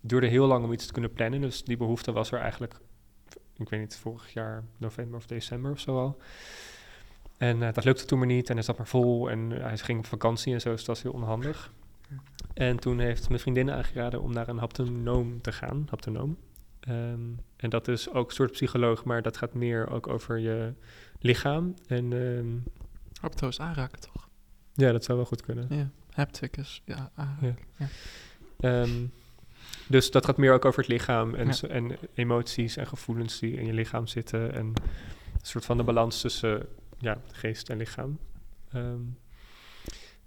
[0.00, 1.40] het duurde heel lang om iets te kunnen plannen.
[1.40, 2.74] Dus die behoefte was er eigenlijk,
[3.56, 6.18] ik weet niet, vorig jaar november of december of zo al.
[7.38, 9.78] En eh, dat lukte toen maar niet en hij zat maar vol en eh, hij
[9.78, 11.72] ging op vakantie en zo, dus dat was heel onhandig.
[12.54, 16.36] En toen heeft mijn vriendin aangeraden om naar een haptonoom te gaan, haptonoom.
[16.86, 17.20] Ehm,
[17.56, 20.72] en dat is ook een soort psycholoog, maar dat gaat meer ook over je
[21.20, 21.74] lichaam.
[21.86, 22.46] En ehm,
[23.20, 24.28] Hapto's aanraken, toch?
[24.74, 25.66] ja, dat zou wel goed kunnen.
[25.70, 27.58] Ja, haptic is, ja, aanraken.
[27.76, 27.86] Ja.
[28.60, 29.06] Ehm,
[29.88, 31.68] dus dat gaat meer ook over het lichaam en, Ja.
[31.68, 34.52] en emoties en gevoelens die in je lichaam zitten.
[34.52, 34.74] En een
[35.42, 36.66] soort van de balans tussen
[36.98, 38.18] ja, geest en lichaam.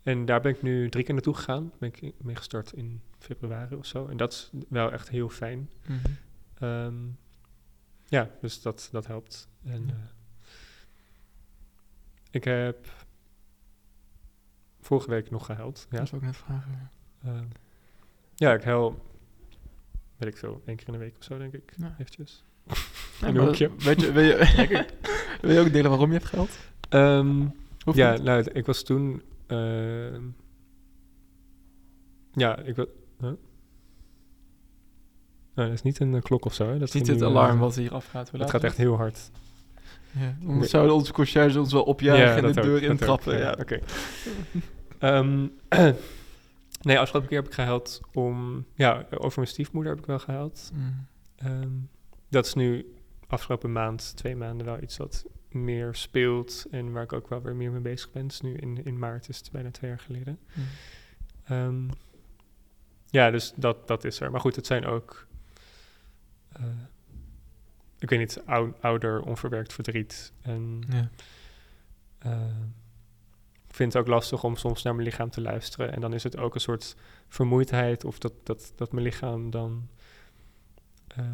[0.03, 1.71] En daar ben ik nu drie keer naartoe gegaan.
[1.79, 4.07] Ben ik mee gestart in februari of zo.
[4.07, 5.69] En dat is wel echt heel fijn.
[5.87, 5.97] Mhm.
[6.59, 6.95] Ehm,
[8.05, 9.49] ja, dus dat, dat helpt.
[9.63, 9.93] En, Ja.
[9.93, 9.99] eh,
[12.31, 12.87] ik heb
[14.81, 15.87] vorige week nog gehuild.
[15.89, 15.97] Ja.
[15.97, 16.91] Dat is ook net vragen.
[17.23, 17.45] Ehm,
[18.35, 19.05] ja, ik huil,
[20.17, 21.73] weet ik veel, één keer in de week of zo, denk ik.
[21.77, 21.95] Ja.
[21.99, 22.43] Eventjes.
[23.19, 23.71] Ja, In een hoekje.
[23.77, 24.37] Weet je, wil, je,
[25.41, 26.57] wil je ook delen waarom je hebt geld?
[26.89, 27.39] Ehm,
[27.93, 28.23] ja, niet.
[28.23, 29.21] nou, ik was toen...
[32.33, 32.85] ja, ik was...
[33.19, 33.31] Huh?
[35.59, 36.77] Nou, dat is niet een eh, klok of zo, hè?
[36.77, 38.31] Dat is niet het nu, eh, alarm wat hier afgaat.
[38.31, 39.31] Het gaat echt heel hard.
[40.11, 40.67] Ja, Nee.
[40.67, 43.37] zouden onze conciërge ons wel opjagen en de deur intrappen.
[43.37, 43.55] Ja.
[43.59, 43.79] Oké.
[44.99, 45.47] Ehm,
[46.87, 48.65] nee, afgelopen keer heb ik gehuild om...
[48.73, 50.71] Ja, over mijn stiefmoeder heb ik wel gehuild.
[50.73, 51.05] Mm.
[51.35, 51.69] Ehm,
[52.29, 52.93] dat is nu
[53.27, 57.55] afgelopen maand, twee maanden wel iets wat meer speelt en waar ik ook wel weer
[57.55, 58.27] meer mee bezig ben.
[58.27, 60.39] Dus nu in, in maart is het bijna twee jaar geleden.
[60.53, 60.63] Mm.
[61.43, 61.87] Ehm,
[63.09, 64.31] ja, dus dat, dat is er.
[64.31, 65.27] Maar goed, het zijn ook,
[66.53, 66.63] eh,
[67.99, 70.33] ik weet niet, ou- ouder, onverwerkt verdriet.
[70.41, 71.09] En Ja.
[72.19, 72.55] eh,
[73.67, 75.93] vind het ook lastig om soms naar mijn lichaam te luisteren.
[75.93, 76.95] En dan is het ook een soort
[77.27, 79.87] vermoeidheid of dat, dat, dat mijn lichaam dan
[81.07, 81.25] eh,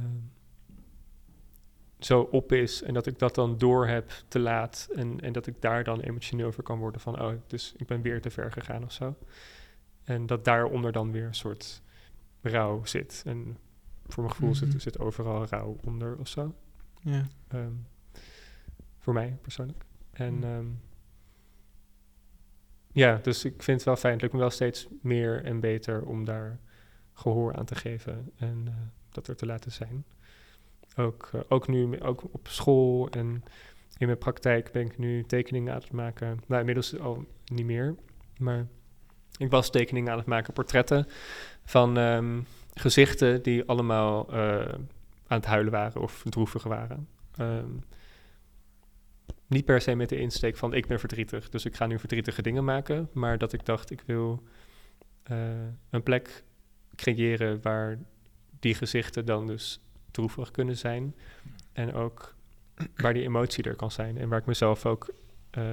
[1.99, 5.47] zo op is en dat ik dat dan door heb te laat en, en dat
[5.47, 8.51] ik daar dan emotioneel voor kan worden van, oh, dus ik ben weer te ver
[8.51, 9.15] gegaan of zo.
[10.03, 11.81] En dat daaronder dan weer een soort
[12.41, 13.23] rouw zit.
[13.25, 13.57] En
[14.07, 14.57] voor mijn gevoel Mhm.
[14.71, 16.55] zit, zit overal rouw onder of zo.
[17.01, 17.27] Ja.
[17.47, 17.73] Ehm,
[18.99, 19.83] voor mij persoonlijk.
[20.11, 20.65] En ehm,
[22.91, 24.13] ja, dus ik vind het wel fijn.
[24.13, 26.59] Het lukt me wel steeds meer en beter om daar
[27.13, 28.73] gehoor aan te geven en eh,
[29.09, 30.05] dat er te laten zijn.
[30.95, 33.43] Ook, eh, ook nu, ook op school en
[33.97, 36.39] in mijn praktijk ben ik nu tekeningen aan het maken.
[36.47, 37.95] Nou, inmiddels al niet meer,
[38.37, 38.67] maar
[39.37, 41.07] ik was tekeningen aan het maken, portretten
[41.65, 42.39] van ehm,
[42.75, 44.73] gezichten die allemaal eh,
[45.27, 47.07] aan het huilen waren of droevig waren.
[47.35, 47.69] Ehm,
[49.47, 52.41] niet per se met de insteek van ik ben verdrietig, dus ik ga nu verdrietige
[52.41, 54.43] dingen maken, maar dat ik dacht ik wil
[55.23, 55.37] eh,
[55.89, 56.43] een plek
[56.95, 57.99] creëren waar
[58.59, 59.79] die gezichten dan dus
[60.11, 61.15] droevig kunnen zijn
[61.73, 62.35] en ook
[62.95, 65.13] waar die emotie er kan zijn en waar ik mezelf ook
[65.49, 65.63] eh,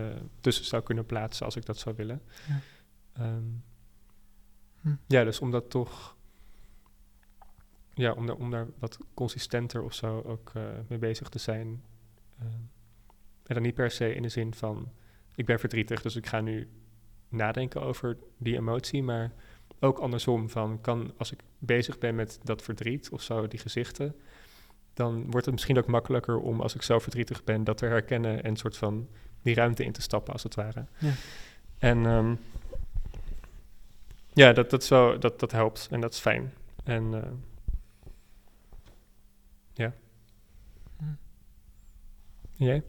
[0.41, 2.23] tussen zou kunnen plaatsen als ik dat zou willen.
[2.49, 2.61] Ja.
[3.13, 3.45] Ehm,
[4.83, 4.95] Hm.
[5.07, 6.17] ja, dus om dat toch
[7.95, 11.83] ja, om daar, om daar wat consistenter of zo ook eh, mee bezig te zijn.
[12.39, 12.47] Eh,
[13.43, 14.93] en dan niet per se in de zin van,
[15.35, 16.69] ik ben verdrietig, dus ik ga nu
[17.29, 19.33] nadenken over die emotie, maar
[19.81, 24.15] ook andersom van, kan, als ik bezig ben met dat verdriet of zo, die gezichten,
[24.95, 28.43] dan wordt het misschien ook makkelijker om, als ik zo verdrietig ben, dat te herkennen
[28.43, 29.09] en soort van
[29.43, 30.87] die ruimte in te stappen, als het ware.
[30.99, 31.13] Ja.
[31.79, 32.35] En ehm,
[34.33, 36.53] ja, dat, dat, wel, dat, dat helpt en dat is fijn.
[36.85, 37.31] En eh,
[39.75, 39.93] ja.
[40.99, 41.05] Hm.
[41.05, 41.19] En
[42.65, 42.83] Jij?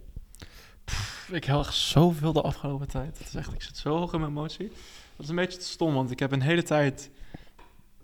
[1.31, 3.17] Ik heel erg zoveel de afgelopen tijd.
[3.17, 4.67] Het is echt, ik zit zo hoog in mijn emotie.
[5.15, 7.11] Dat is een beetje te stom, want ik heb een hele tijd,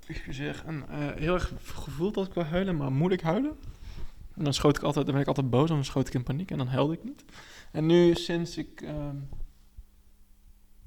[0.08, 3.58] excuseer, een, eh, heel erg gevoeld dat ik wil huilen, maar moet ik huilen?
[4.36, 6.52] En dan schoot ik altijd, dan ben ik altijd boos, dan schoot ik in paniek
[6.52, 7.26] en dan huilde ik niet.
[7.72, 9.18] En nu sinds ik, ehm,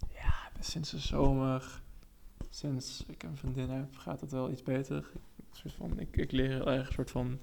[0.09, 1.83] ja, sinds de zomer,
[2.51, 5.11] sinds ik een vriendin heb, gaat het wel iets beter.
[5.37, 7.41] Een soort van, ik, ik leer heel erg een soort van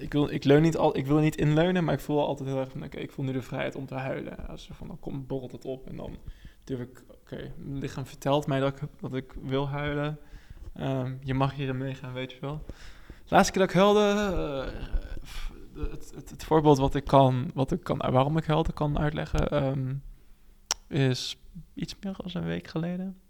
[0.00, 2.58] ik wil, ik, leun niet al, ik wil niet inleunen, maar ik voel altijd heel
[2.58, 2.84] erg van...
[2.84, 4.48] Oké, ik voel nu de vrijheid om te huilen.
[4.48, 6.16] Als van, dan komt, borrelt het op en dan
[6.64, 7.04] durf ik...
[7.10, 10.18] Oké, mijn lichaam vertelt mij dat ik, dat ik wil huilen.
[10.74, 12.64] Ehm, je mag hierin meegaan, weet je wel.
[13.28, 14.00] Laatste keer dat ik huilde...
[14.00, 17.50] eh, het, het, het voorbeeld wat ik kan...
[17.54, 19.48] Wat ik kan waarom ik huilde kan uitleggen...
[19.48, 19.94] ehm,
[20.88, 21.38] is
[21.74, 23.20] iets meer dan een week geleden.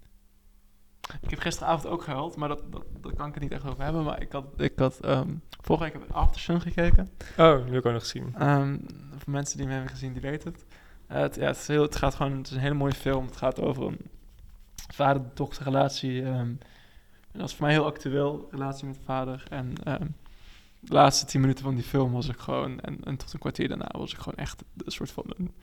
[1.20, 3.82] Ik heb gisteravond ook gehuild, maar dat, dat, daar kan ik het niet echt over
[3.82, 4.04] hebben.
[4.04, 7.10] Maar ik had, ik had ehm, vorige week heb ik After Sun gekeken.
[7.36, 8.34] Oh, die heb ik ook nog gezien.
[8.38, 8.78] Ehm,
[9.16, 10.64] voor mensen die hem hebben gezien, die weten het.
[11.06, 13.26] Eh, het, ja, het, is heel, het gaat gewoon, het is een hele mooie film.
[13.26, 13.98] Het gaat over een
[14.92, 16.22] vader-dochter relatie.
[16.22, 16.54] ehm,
[17.32, 19.46] en dat is voor mij heel actueel, relatie met vader.
[19.50, 19.74] En
[20.80, 23.68] de laatste tien minuten van die film was ik gewoon, en, en tot een kwartier
[23.68, 25.54] daarna was ik gewoon echt een soort van een,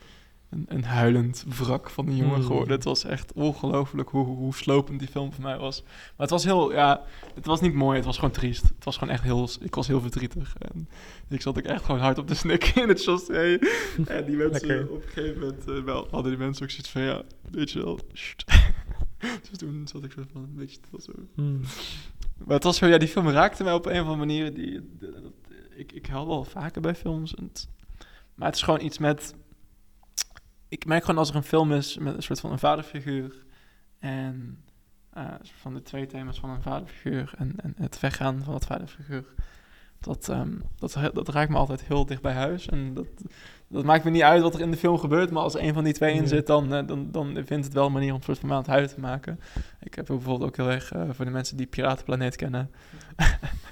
[0.54, 2.46] een, een huilend wrak van een jongen Mm.
[2.46, 2.76] geworden.
[2.76, 5.82] Het was echt ongelooflijk hoe, hoe slopend die film voor mij was.
[5.84, 7.04] Maar het was heel, ja,
[7.36, 8.64] het was niet mooi, het was gewoon triest.
[8.64, 10.56] Het was gewoon echt heel, ik was heel verdrietig.
[10.58, 10.90] En
[11.30, 13.58] ik zat ook echt gewoon hard op de snikken in het chassé.
[14.06, 14.90] En die mensen Lekker.
[14.92, 17.22] op een gegeven moment, eh, wel, hadden die mensen ook zoiets van, ja,
[17.52, 18.00] weet je wel,
[19.50, 21.12] dus toen zat ik zo van, een beetje, het was zo.
[21.36, 21.60] Hmm.
[22.46, 24.54] Maar het was zo, ja, die film raakte mij op een of andere manier.
[24.54, 24.80] Die,
[25.76, 27.36] ik, ik huil wel vaker bij films.
[27.36, 27.68] En het-
[28.36, 29.36] maar het is gewoon iets met...
[30.74, 33.46] Ik merk gewoon als er een film is met een soort van een vaderfiguur...
[34.00, 34.64] en
[35.10, 37.34] eh, van de twee thema's van een vaderfiguur...
[37.38, 39.26] en, en het weggaan van dat vaderfiguur...
[40.00, 42.68] Dat, ehm, dat, dat raakt me altijd heel dicht bij huis.
[42.68, 43.08] En dat,
[43.68, 45.32] dat maakt me niet uit wat er in de film gebeurt...
[45.32, 46.48] maar als er een van die twee in zit...
[46.48, 48.90] dan, eh, dan, dan vindt het wel een manier om een soort van het huilen
[48.94, 49.40] te maken.
[49.80, 50.92] Ik heb ook bijvoorbeeld ook heel erg...
[50.92, 52.72] eh, voor de mensen die Piratenplaneet kennen...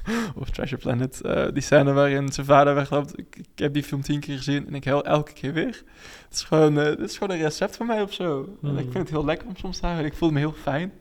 [0.40, 1.22] of Treasure Planet.
[1.22, 3.20] eh, die scène waarin zijn vader wegloopt.
[3.20, 5.84] Ik, ik heb die film tien keer gezien en ik huil elke keer weer.
[6.28, 8.42] Het is gewoon, het is gewoon een recept van mij of zo.
[8.64, 8.78] En Hmm.
[8.78, 10.06] ik vind het heel lekker om soms te huilen.
[10.06, 10.92] Ik voel me heel fijn.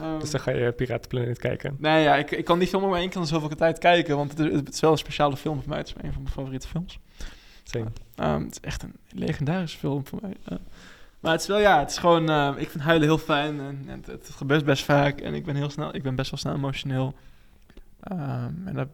[0.00, 1.76] Ehm, Dus dan ga je Piratenplaneet kijken.
[1.78, 4.16] Nee, ja, ik, ik kan die film maar één keer in zoveel tijd kijken.
[4.16, 5.78] Want het is, het is wel een speciale film voor mij.
[5.78, 6.98] Het is een van mijn favoriete films.
[7.64, 7.86] Same.
[8.14, 10.36] Ehm, het is echt een legendarische film voor mij.
[11.20, 12.30] maar het is wel, ja, het is gewoon...
[12.30, 13.60] eh, ik vind huilen heel fijn.
[13.60, 15.20] En, en het, het gebeurt best vaak.
[15.20, 15.94] En ik ben heel snel...
[15.94, 17.14] Ik ben best wel snel emotioneel.
[18.00, 18.88] Ehm, en dat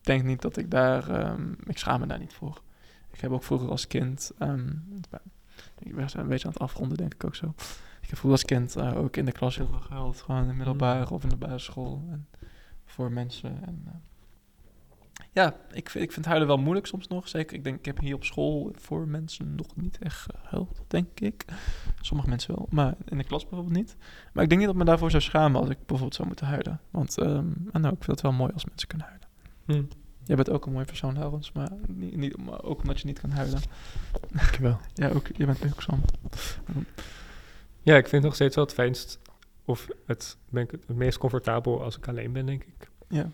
[0.00, 1.08] denk niet dat ik daar...
[1.08, 2.62] ehm, ik schaam me daar niet voor.
[3.12, 4.32] Ik heb ook vroeger als kind...
[4.38, 4.68] ehm,
[5.78, 7.54] ik ben een beetje aan het afronden, denk ik ook zo.
[8.00, 10.22] Ik heb vroeger als kind eh, ook in de klas heel veel gehuild.
[10.22, 12.04] Gewoon in de middelbare of in de basisschool.
[12.10, 12.28] En
[12.84, 13.64] voor mensen.
[13.64, 13.92] En, eh,
[15.34, 17.28] ja, ik, vind- ik vind huilen wel moeilijk soms nog.
[17.28, 21.20] Zeker, ik denk, ik heb hier op school voor mensen nog niet echt gehuild, denk
[21.20, 21.44] ik.
[22.00, 23.96] Sommige mensen wel, maar in de klas bijvoorbeeld niet.
[24.32, 26.46] Maar ik denk niet dat ik me daarvoor zou schamen als ik bijvoorbeeld zou moeten
[26.46, 26.80] huilen.
[26.90, 29.28] Want ehm, nou, ik vind het wel mooi als mensen kunnen huilen.
[29.66, 29.96] Hm.
[30.24, 33.20] Jij bent ook een mooi persoon, Laurens, maar, niet, niet, maar ook omdat je niet
[33.20, 33.60] kan huilen.
[34.30, 34.78] Dankjewel.
[34.94, 36.00] Ja, ook, je bent ook Sam.
[37.82, 39.18] Ja, ik vind het nog steeds wel het fijnst,
[39.64, 42.90] of het ben ik het meest comfortabel als ik alleen ben, denk ik.
[43.08, 43.30] Ja.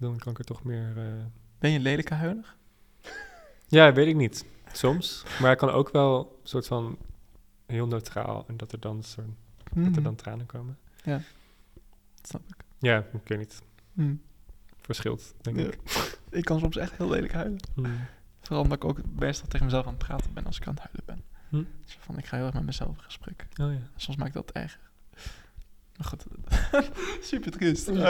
[0.00, 0.92] Dan kan ik er toch meer...
[0.96, 1.24] eh,
[1.58, 2.54] Ben je een lelijke huiler?
[3.68, 4.44] Ja, weet ik niet.
[4.72, 5.22] Soms.
[5.40, 6.98] Maar ik kan ook wel een soort van
[7.66, 9.26] heel neutraal en dat er dan, soort,
[9.64, 10.78] dat er Mhm, dan tranen komen.
[12.22, 12.64] snap ik.
[12.78, 13.62] Ja, ik weet niet.
[13.92, 14.14] Mhm.
[14.80, 15.64] Verschilt, denk Ja.
[15.66, 15.78] ik.
[16.30, 17.58] Ik kan soms echt heel lelijk huilen.
[17.74, 17.86] Hm.
[18.40, 20.82] Vooral omdat ik ook meestal tegen mezelf aan het praten ben als ik aan het
[20.82, 21.22] huilen ben.
[21.48, 21.64] Hm.
[21.84, 23.46] Dus van, ik ga heel erg met mezelf in gesprek.
[23.60, 23.78] Oh ja.
[23.96, 24.89] Soms maakt dat erger.
[26.04, 26.24] Goed,
[27.20, 27.88] super triest.
[27.88, 28.02] Eh,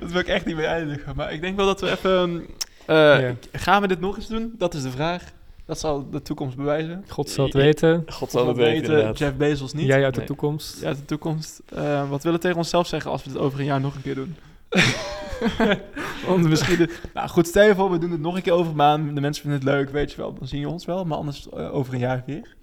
[0.00, 1.16] dat wil ik echt niet mee eindigen.
[1.16, 2.46] Maar ik denk wel dat we even...
[2.86, 3.34] eh, Ja.
[3.52, 4.54] Gaan we dit nog eens doen?
[4.58, 5.32] Dat is de vraag.
[5.66, 7.04] Dat zal de toekomst bewijzen.
[7.08, 8.02] God zal het weten.
[8.06, 9.12] God zal het weten.
[9.12, 9.86] Jeff Bezos niet.
[9.86, 10.28] Jij uit de Nee.
[10.28, 10.80] toekomst.
[10.80, 11.62] Ja, de toekomst.
[11.74, 14.02] Eh, wat willen we tegen onszelf zeggen als we dit over een jaar nog een
[14.02, 14.36] keer doen?
[16.26, 16.76] Want misschien...
[16.76, 19.14] De, nou goed, stel je voor, we doen het nog een keer over een maand.
[19.14, 20.34] De mensen vinden het leuk, weet je wel.
[20.34, 21.04] Dan zien je ons wel.
[21.04, 22.56] Maar anders eh, over een jaar weer.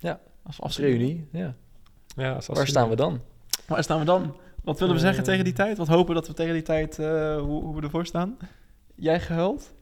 [0.00, 0.20] Ja.
[0.58, 1.54] Als reunie, ja.
[2.16, 3.20] Ja, als Waar staan we dan?
[3.76, 4.36] Waar staan we dan?
[4.64, 5.06] Wat willen we Eh.
[5.06, 5.78] zeggen tegen die tijd?
[5.78, 8.36] Wat hopen we dat we tegen die tijd, eh, hoe, hoe we ervoor staan?
[8.94, 9.72] Jij gehuild?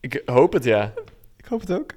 [0.00, 0.92] Ik hoop het, ja.
[1.36, 1.92] Ik hoop het ook.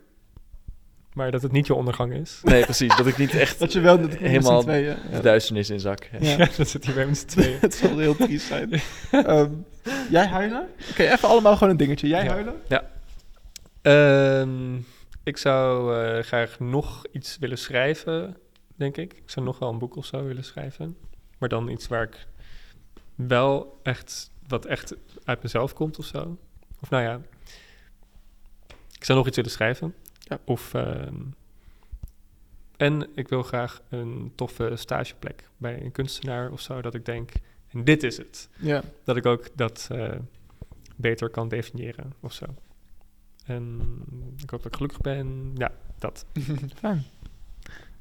[1.13, 2.39] Maar dat het niet je ondergang is.
[2.43, 2.95] Nee, precies.
[2.97, 4.95] Dat ik niet echt Dat je wel dat Helemaal tweeën...
[4.95, 5.19] de Ja.
[5.21, 6.03] duisternis in zak.
[6.19, 6.29] Ja.
[6.37, 7.57] Ja, dat zit hier bij met z'n tweeën.
[7.59, 8.71] het zal heel triest zijn.
[9.11, 9.51] Ehm,
[10.09, 10.67] jij huilen?
[10.91, 12.07] Oké, even allemaal gewoon een dingetje.
[12.07, 12.29] Jij Ja.
[12.31, 12.55] huilen?
[13.81, 14.75] Ehm,
[15.23, 18.37] ik zou eh, graag nog iets willen schrijven,
[18.79, 19.13] denk ik.
[19.13, 20.97] Ik zou nog wel een boek of zo willen schrijven.
[21.37, 22.27] Maar dan iets waar ik
[23.15, 26.37] wel echt, wat echt uit mezelf komt of zo.
[26.81, 27.21] Of nou ja,
[28.91, 29.95] ik zou nog iets willen schrijven.
[30.19, 30.39] Ja.
[30.43, 31.15] Of, ehm,
[32.77, 36.81] en ik wil graag een toffe stageplek bij een kunstenaar of zo.
[36.81, 37.31] Dat ik denk,
[37.67, 38.49] en dit is het.
[38.57, 38.83] Ja.
[39.03, 40.15] Dat ik ook dat eh,
[40.95, 42.45] beter kan definiëren of zo.
[43.45, 43.81] En
[44.37, 45.51] ik hoop dat ik gelukkig ben.
[45.55, 46.25] Ja, dat.
[46.75, 47.05] Fijn.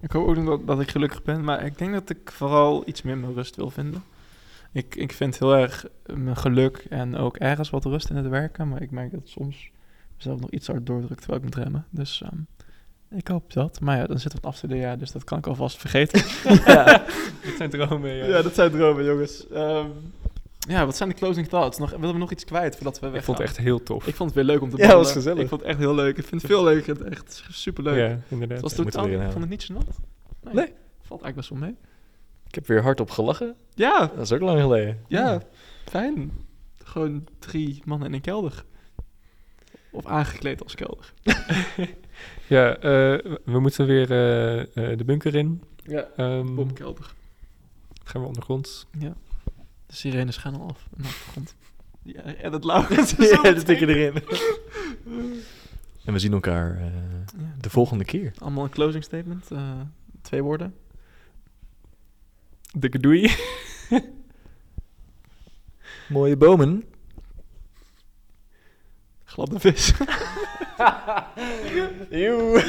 [0.00, 3.02] Ik hoop ook dat, dat ik gelukkig ben, maar ik denk dat ik vooral iets
[3.02, 4.02] meer mijn rust wil vinden.
[4.72, 8.68] Ik, ik vind heel erg mijn geluk en ook ergens wat rust in het werken,
[8.68, 9.70] maar ik merk dat soms
[10.16, 11.86] mezelf nog iets hard doordrukt terwijl ik moet remmen.
[11.90, 12.40] Dus ehm,
[13.10, 13.80] ik hoop dat.
[13.80, 16.22] Maar ja, dan zitten we het afstudeerjaar, dus dat kan ik alvast vergeten.
[16.66, 17.04] Ja.
[17.42, 18.24] Dit zijn dromen, ja.
[18.24, 19.48] ja, dat zijn dromen, jongens.
[19.48, 19.86] Ehm,
[20.68, 21.78] ja, wat zijn de closing thoughts?
[21.78, 23.18] Nog, willen we nog iets kwijt voordat we weggaan?
[23.18, 24.06] ik vond het echt heel tof.
[24.06, 25.22] Ik vond het weer leuk om te Ja, het was babbelen.
[25.22, 25.42] gezellig.
[25.42, 26.16] Ik vond het echt heel leuk.
[26.18, 27.02] Ik vind het veel leuker.
[27.06, 27.96] Echt superleuk.
[27.96, 28.56] Ja, inderdaad.
[28.62, 29.96] Het was totaal, ik vond het niet gênant.
[30.42, 30.54] Nee.
[30.54, 30.72] Nee.
[31.02, 31.76] Valt eigenlijk best wel mee.
[32.46, 33.54] Ik heb weer hardop gelachen.
[33.74, 34.98] Ja, Dat is ook lang geleden.
[35.08, 35.42] ja,
[35.84, 36.32] fijn.
[36.84, 38.64] Gewoon drie mannen in een kelder.
[39.90, 41.12] Of aangekleed als kelder.
[42.46, 42.82] Ja, eh,
[43.44, 45.62] we moeten weer eh, eh, de bunker in.
[45.82, 47.14] Ja, Ehm, bomkelder.
[48.04, 48.86] gaan we ondergronds.
[48.98, 49.12] Ja.
[49.88, 50.86] De sirenes gaan al af.
[50.96, 51.54] de achtergrond.
[52.02, 53.10] Ja, en het Laurens.
[53.32, 54.22] ja, dat tikken erin.
[56.04, 56.84] En we zien elkaar eh,
[57.38, 57.54] Ja.
[57.60, 58.32] de volgende keer.
[58.38, 59.50] Allemaal een closing statement.
[59.50, 59.80] eh,
[60.22, 60.74] twee woorden.
[62.78, 63.34] Dikke doei.
[66.08, 66.84] Mooie bomen.
[69.24, 69.92] Gladde vis.
[72.10, 72.62] Joe.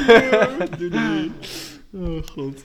[0.78, 1.32] Doei, doei.
[1.94, 2.64] Oh god.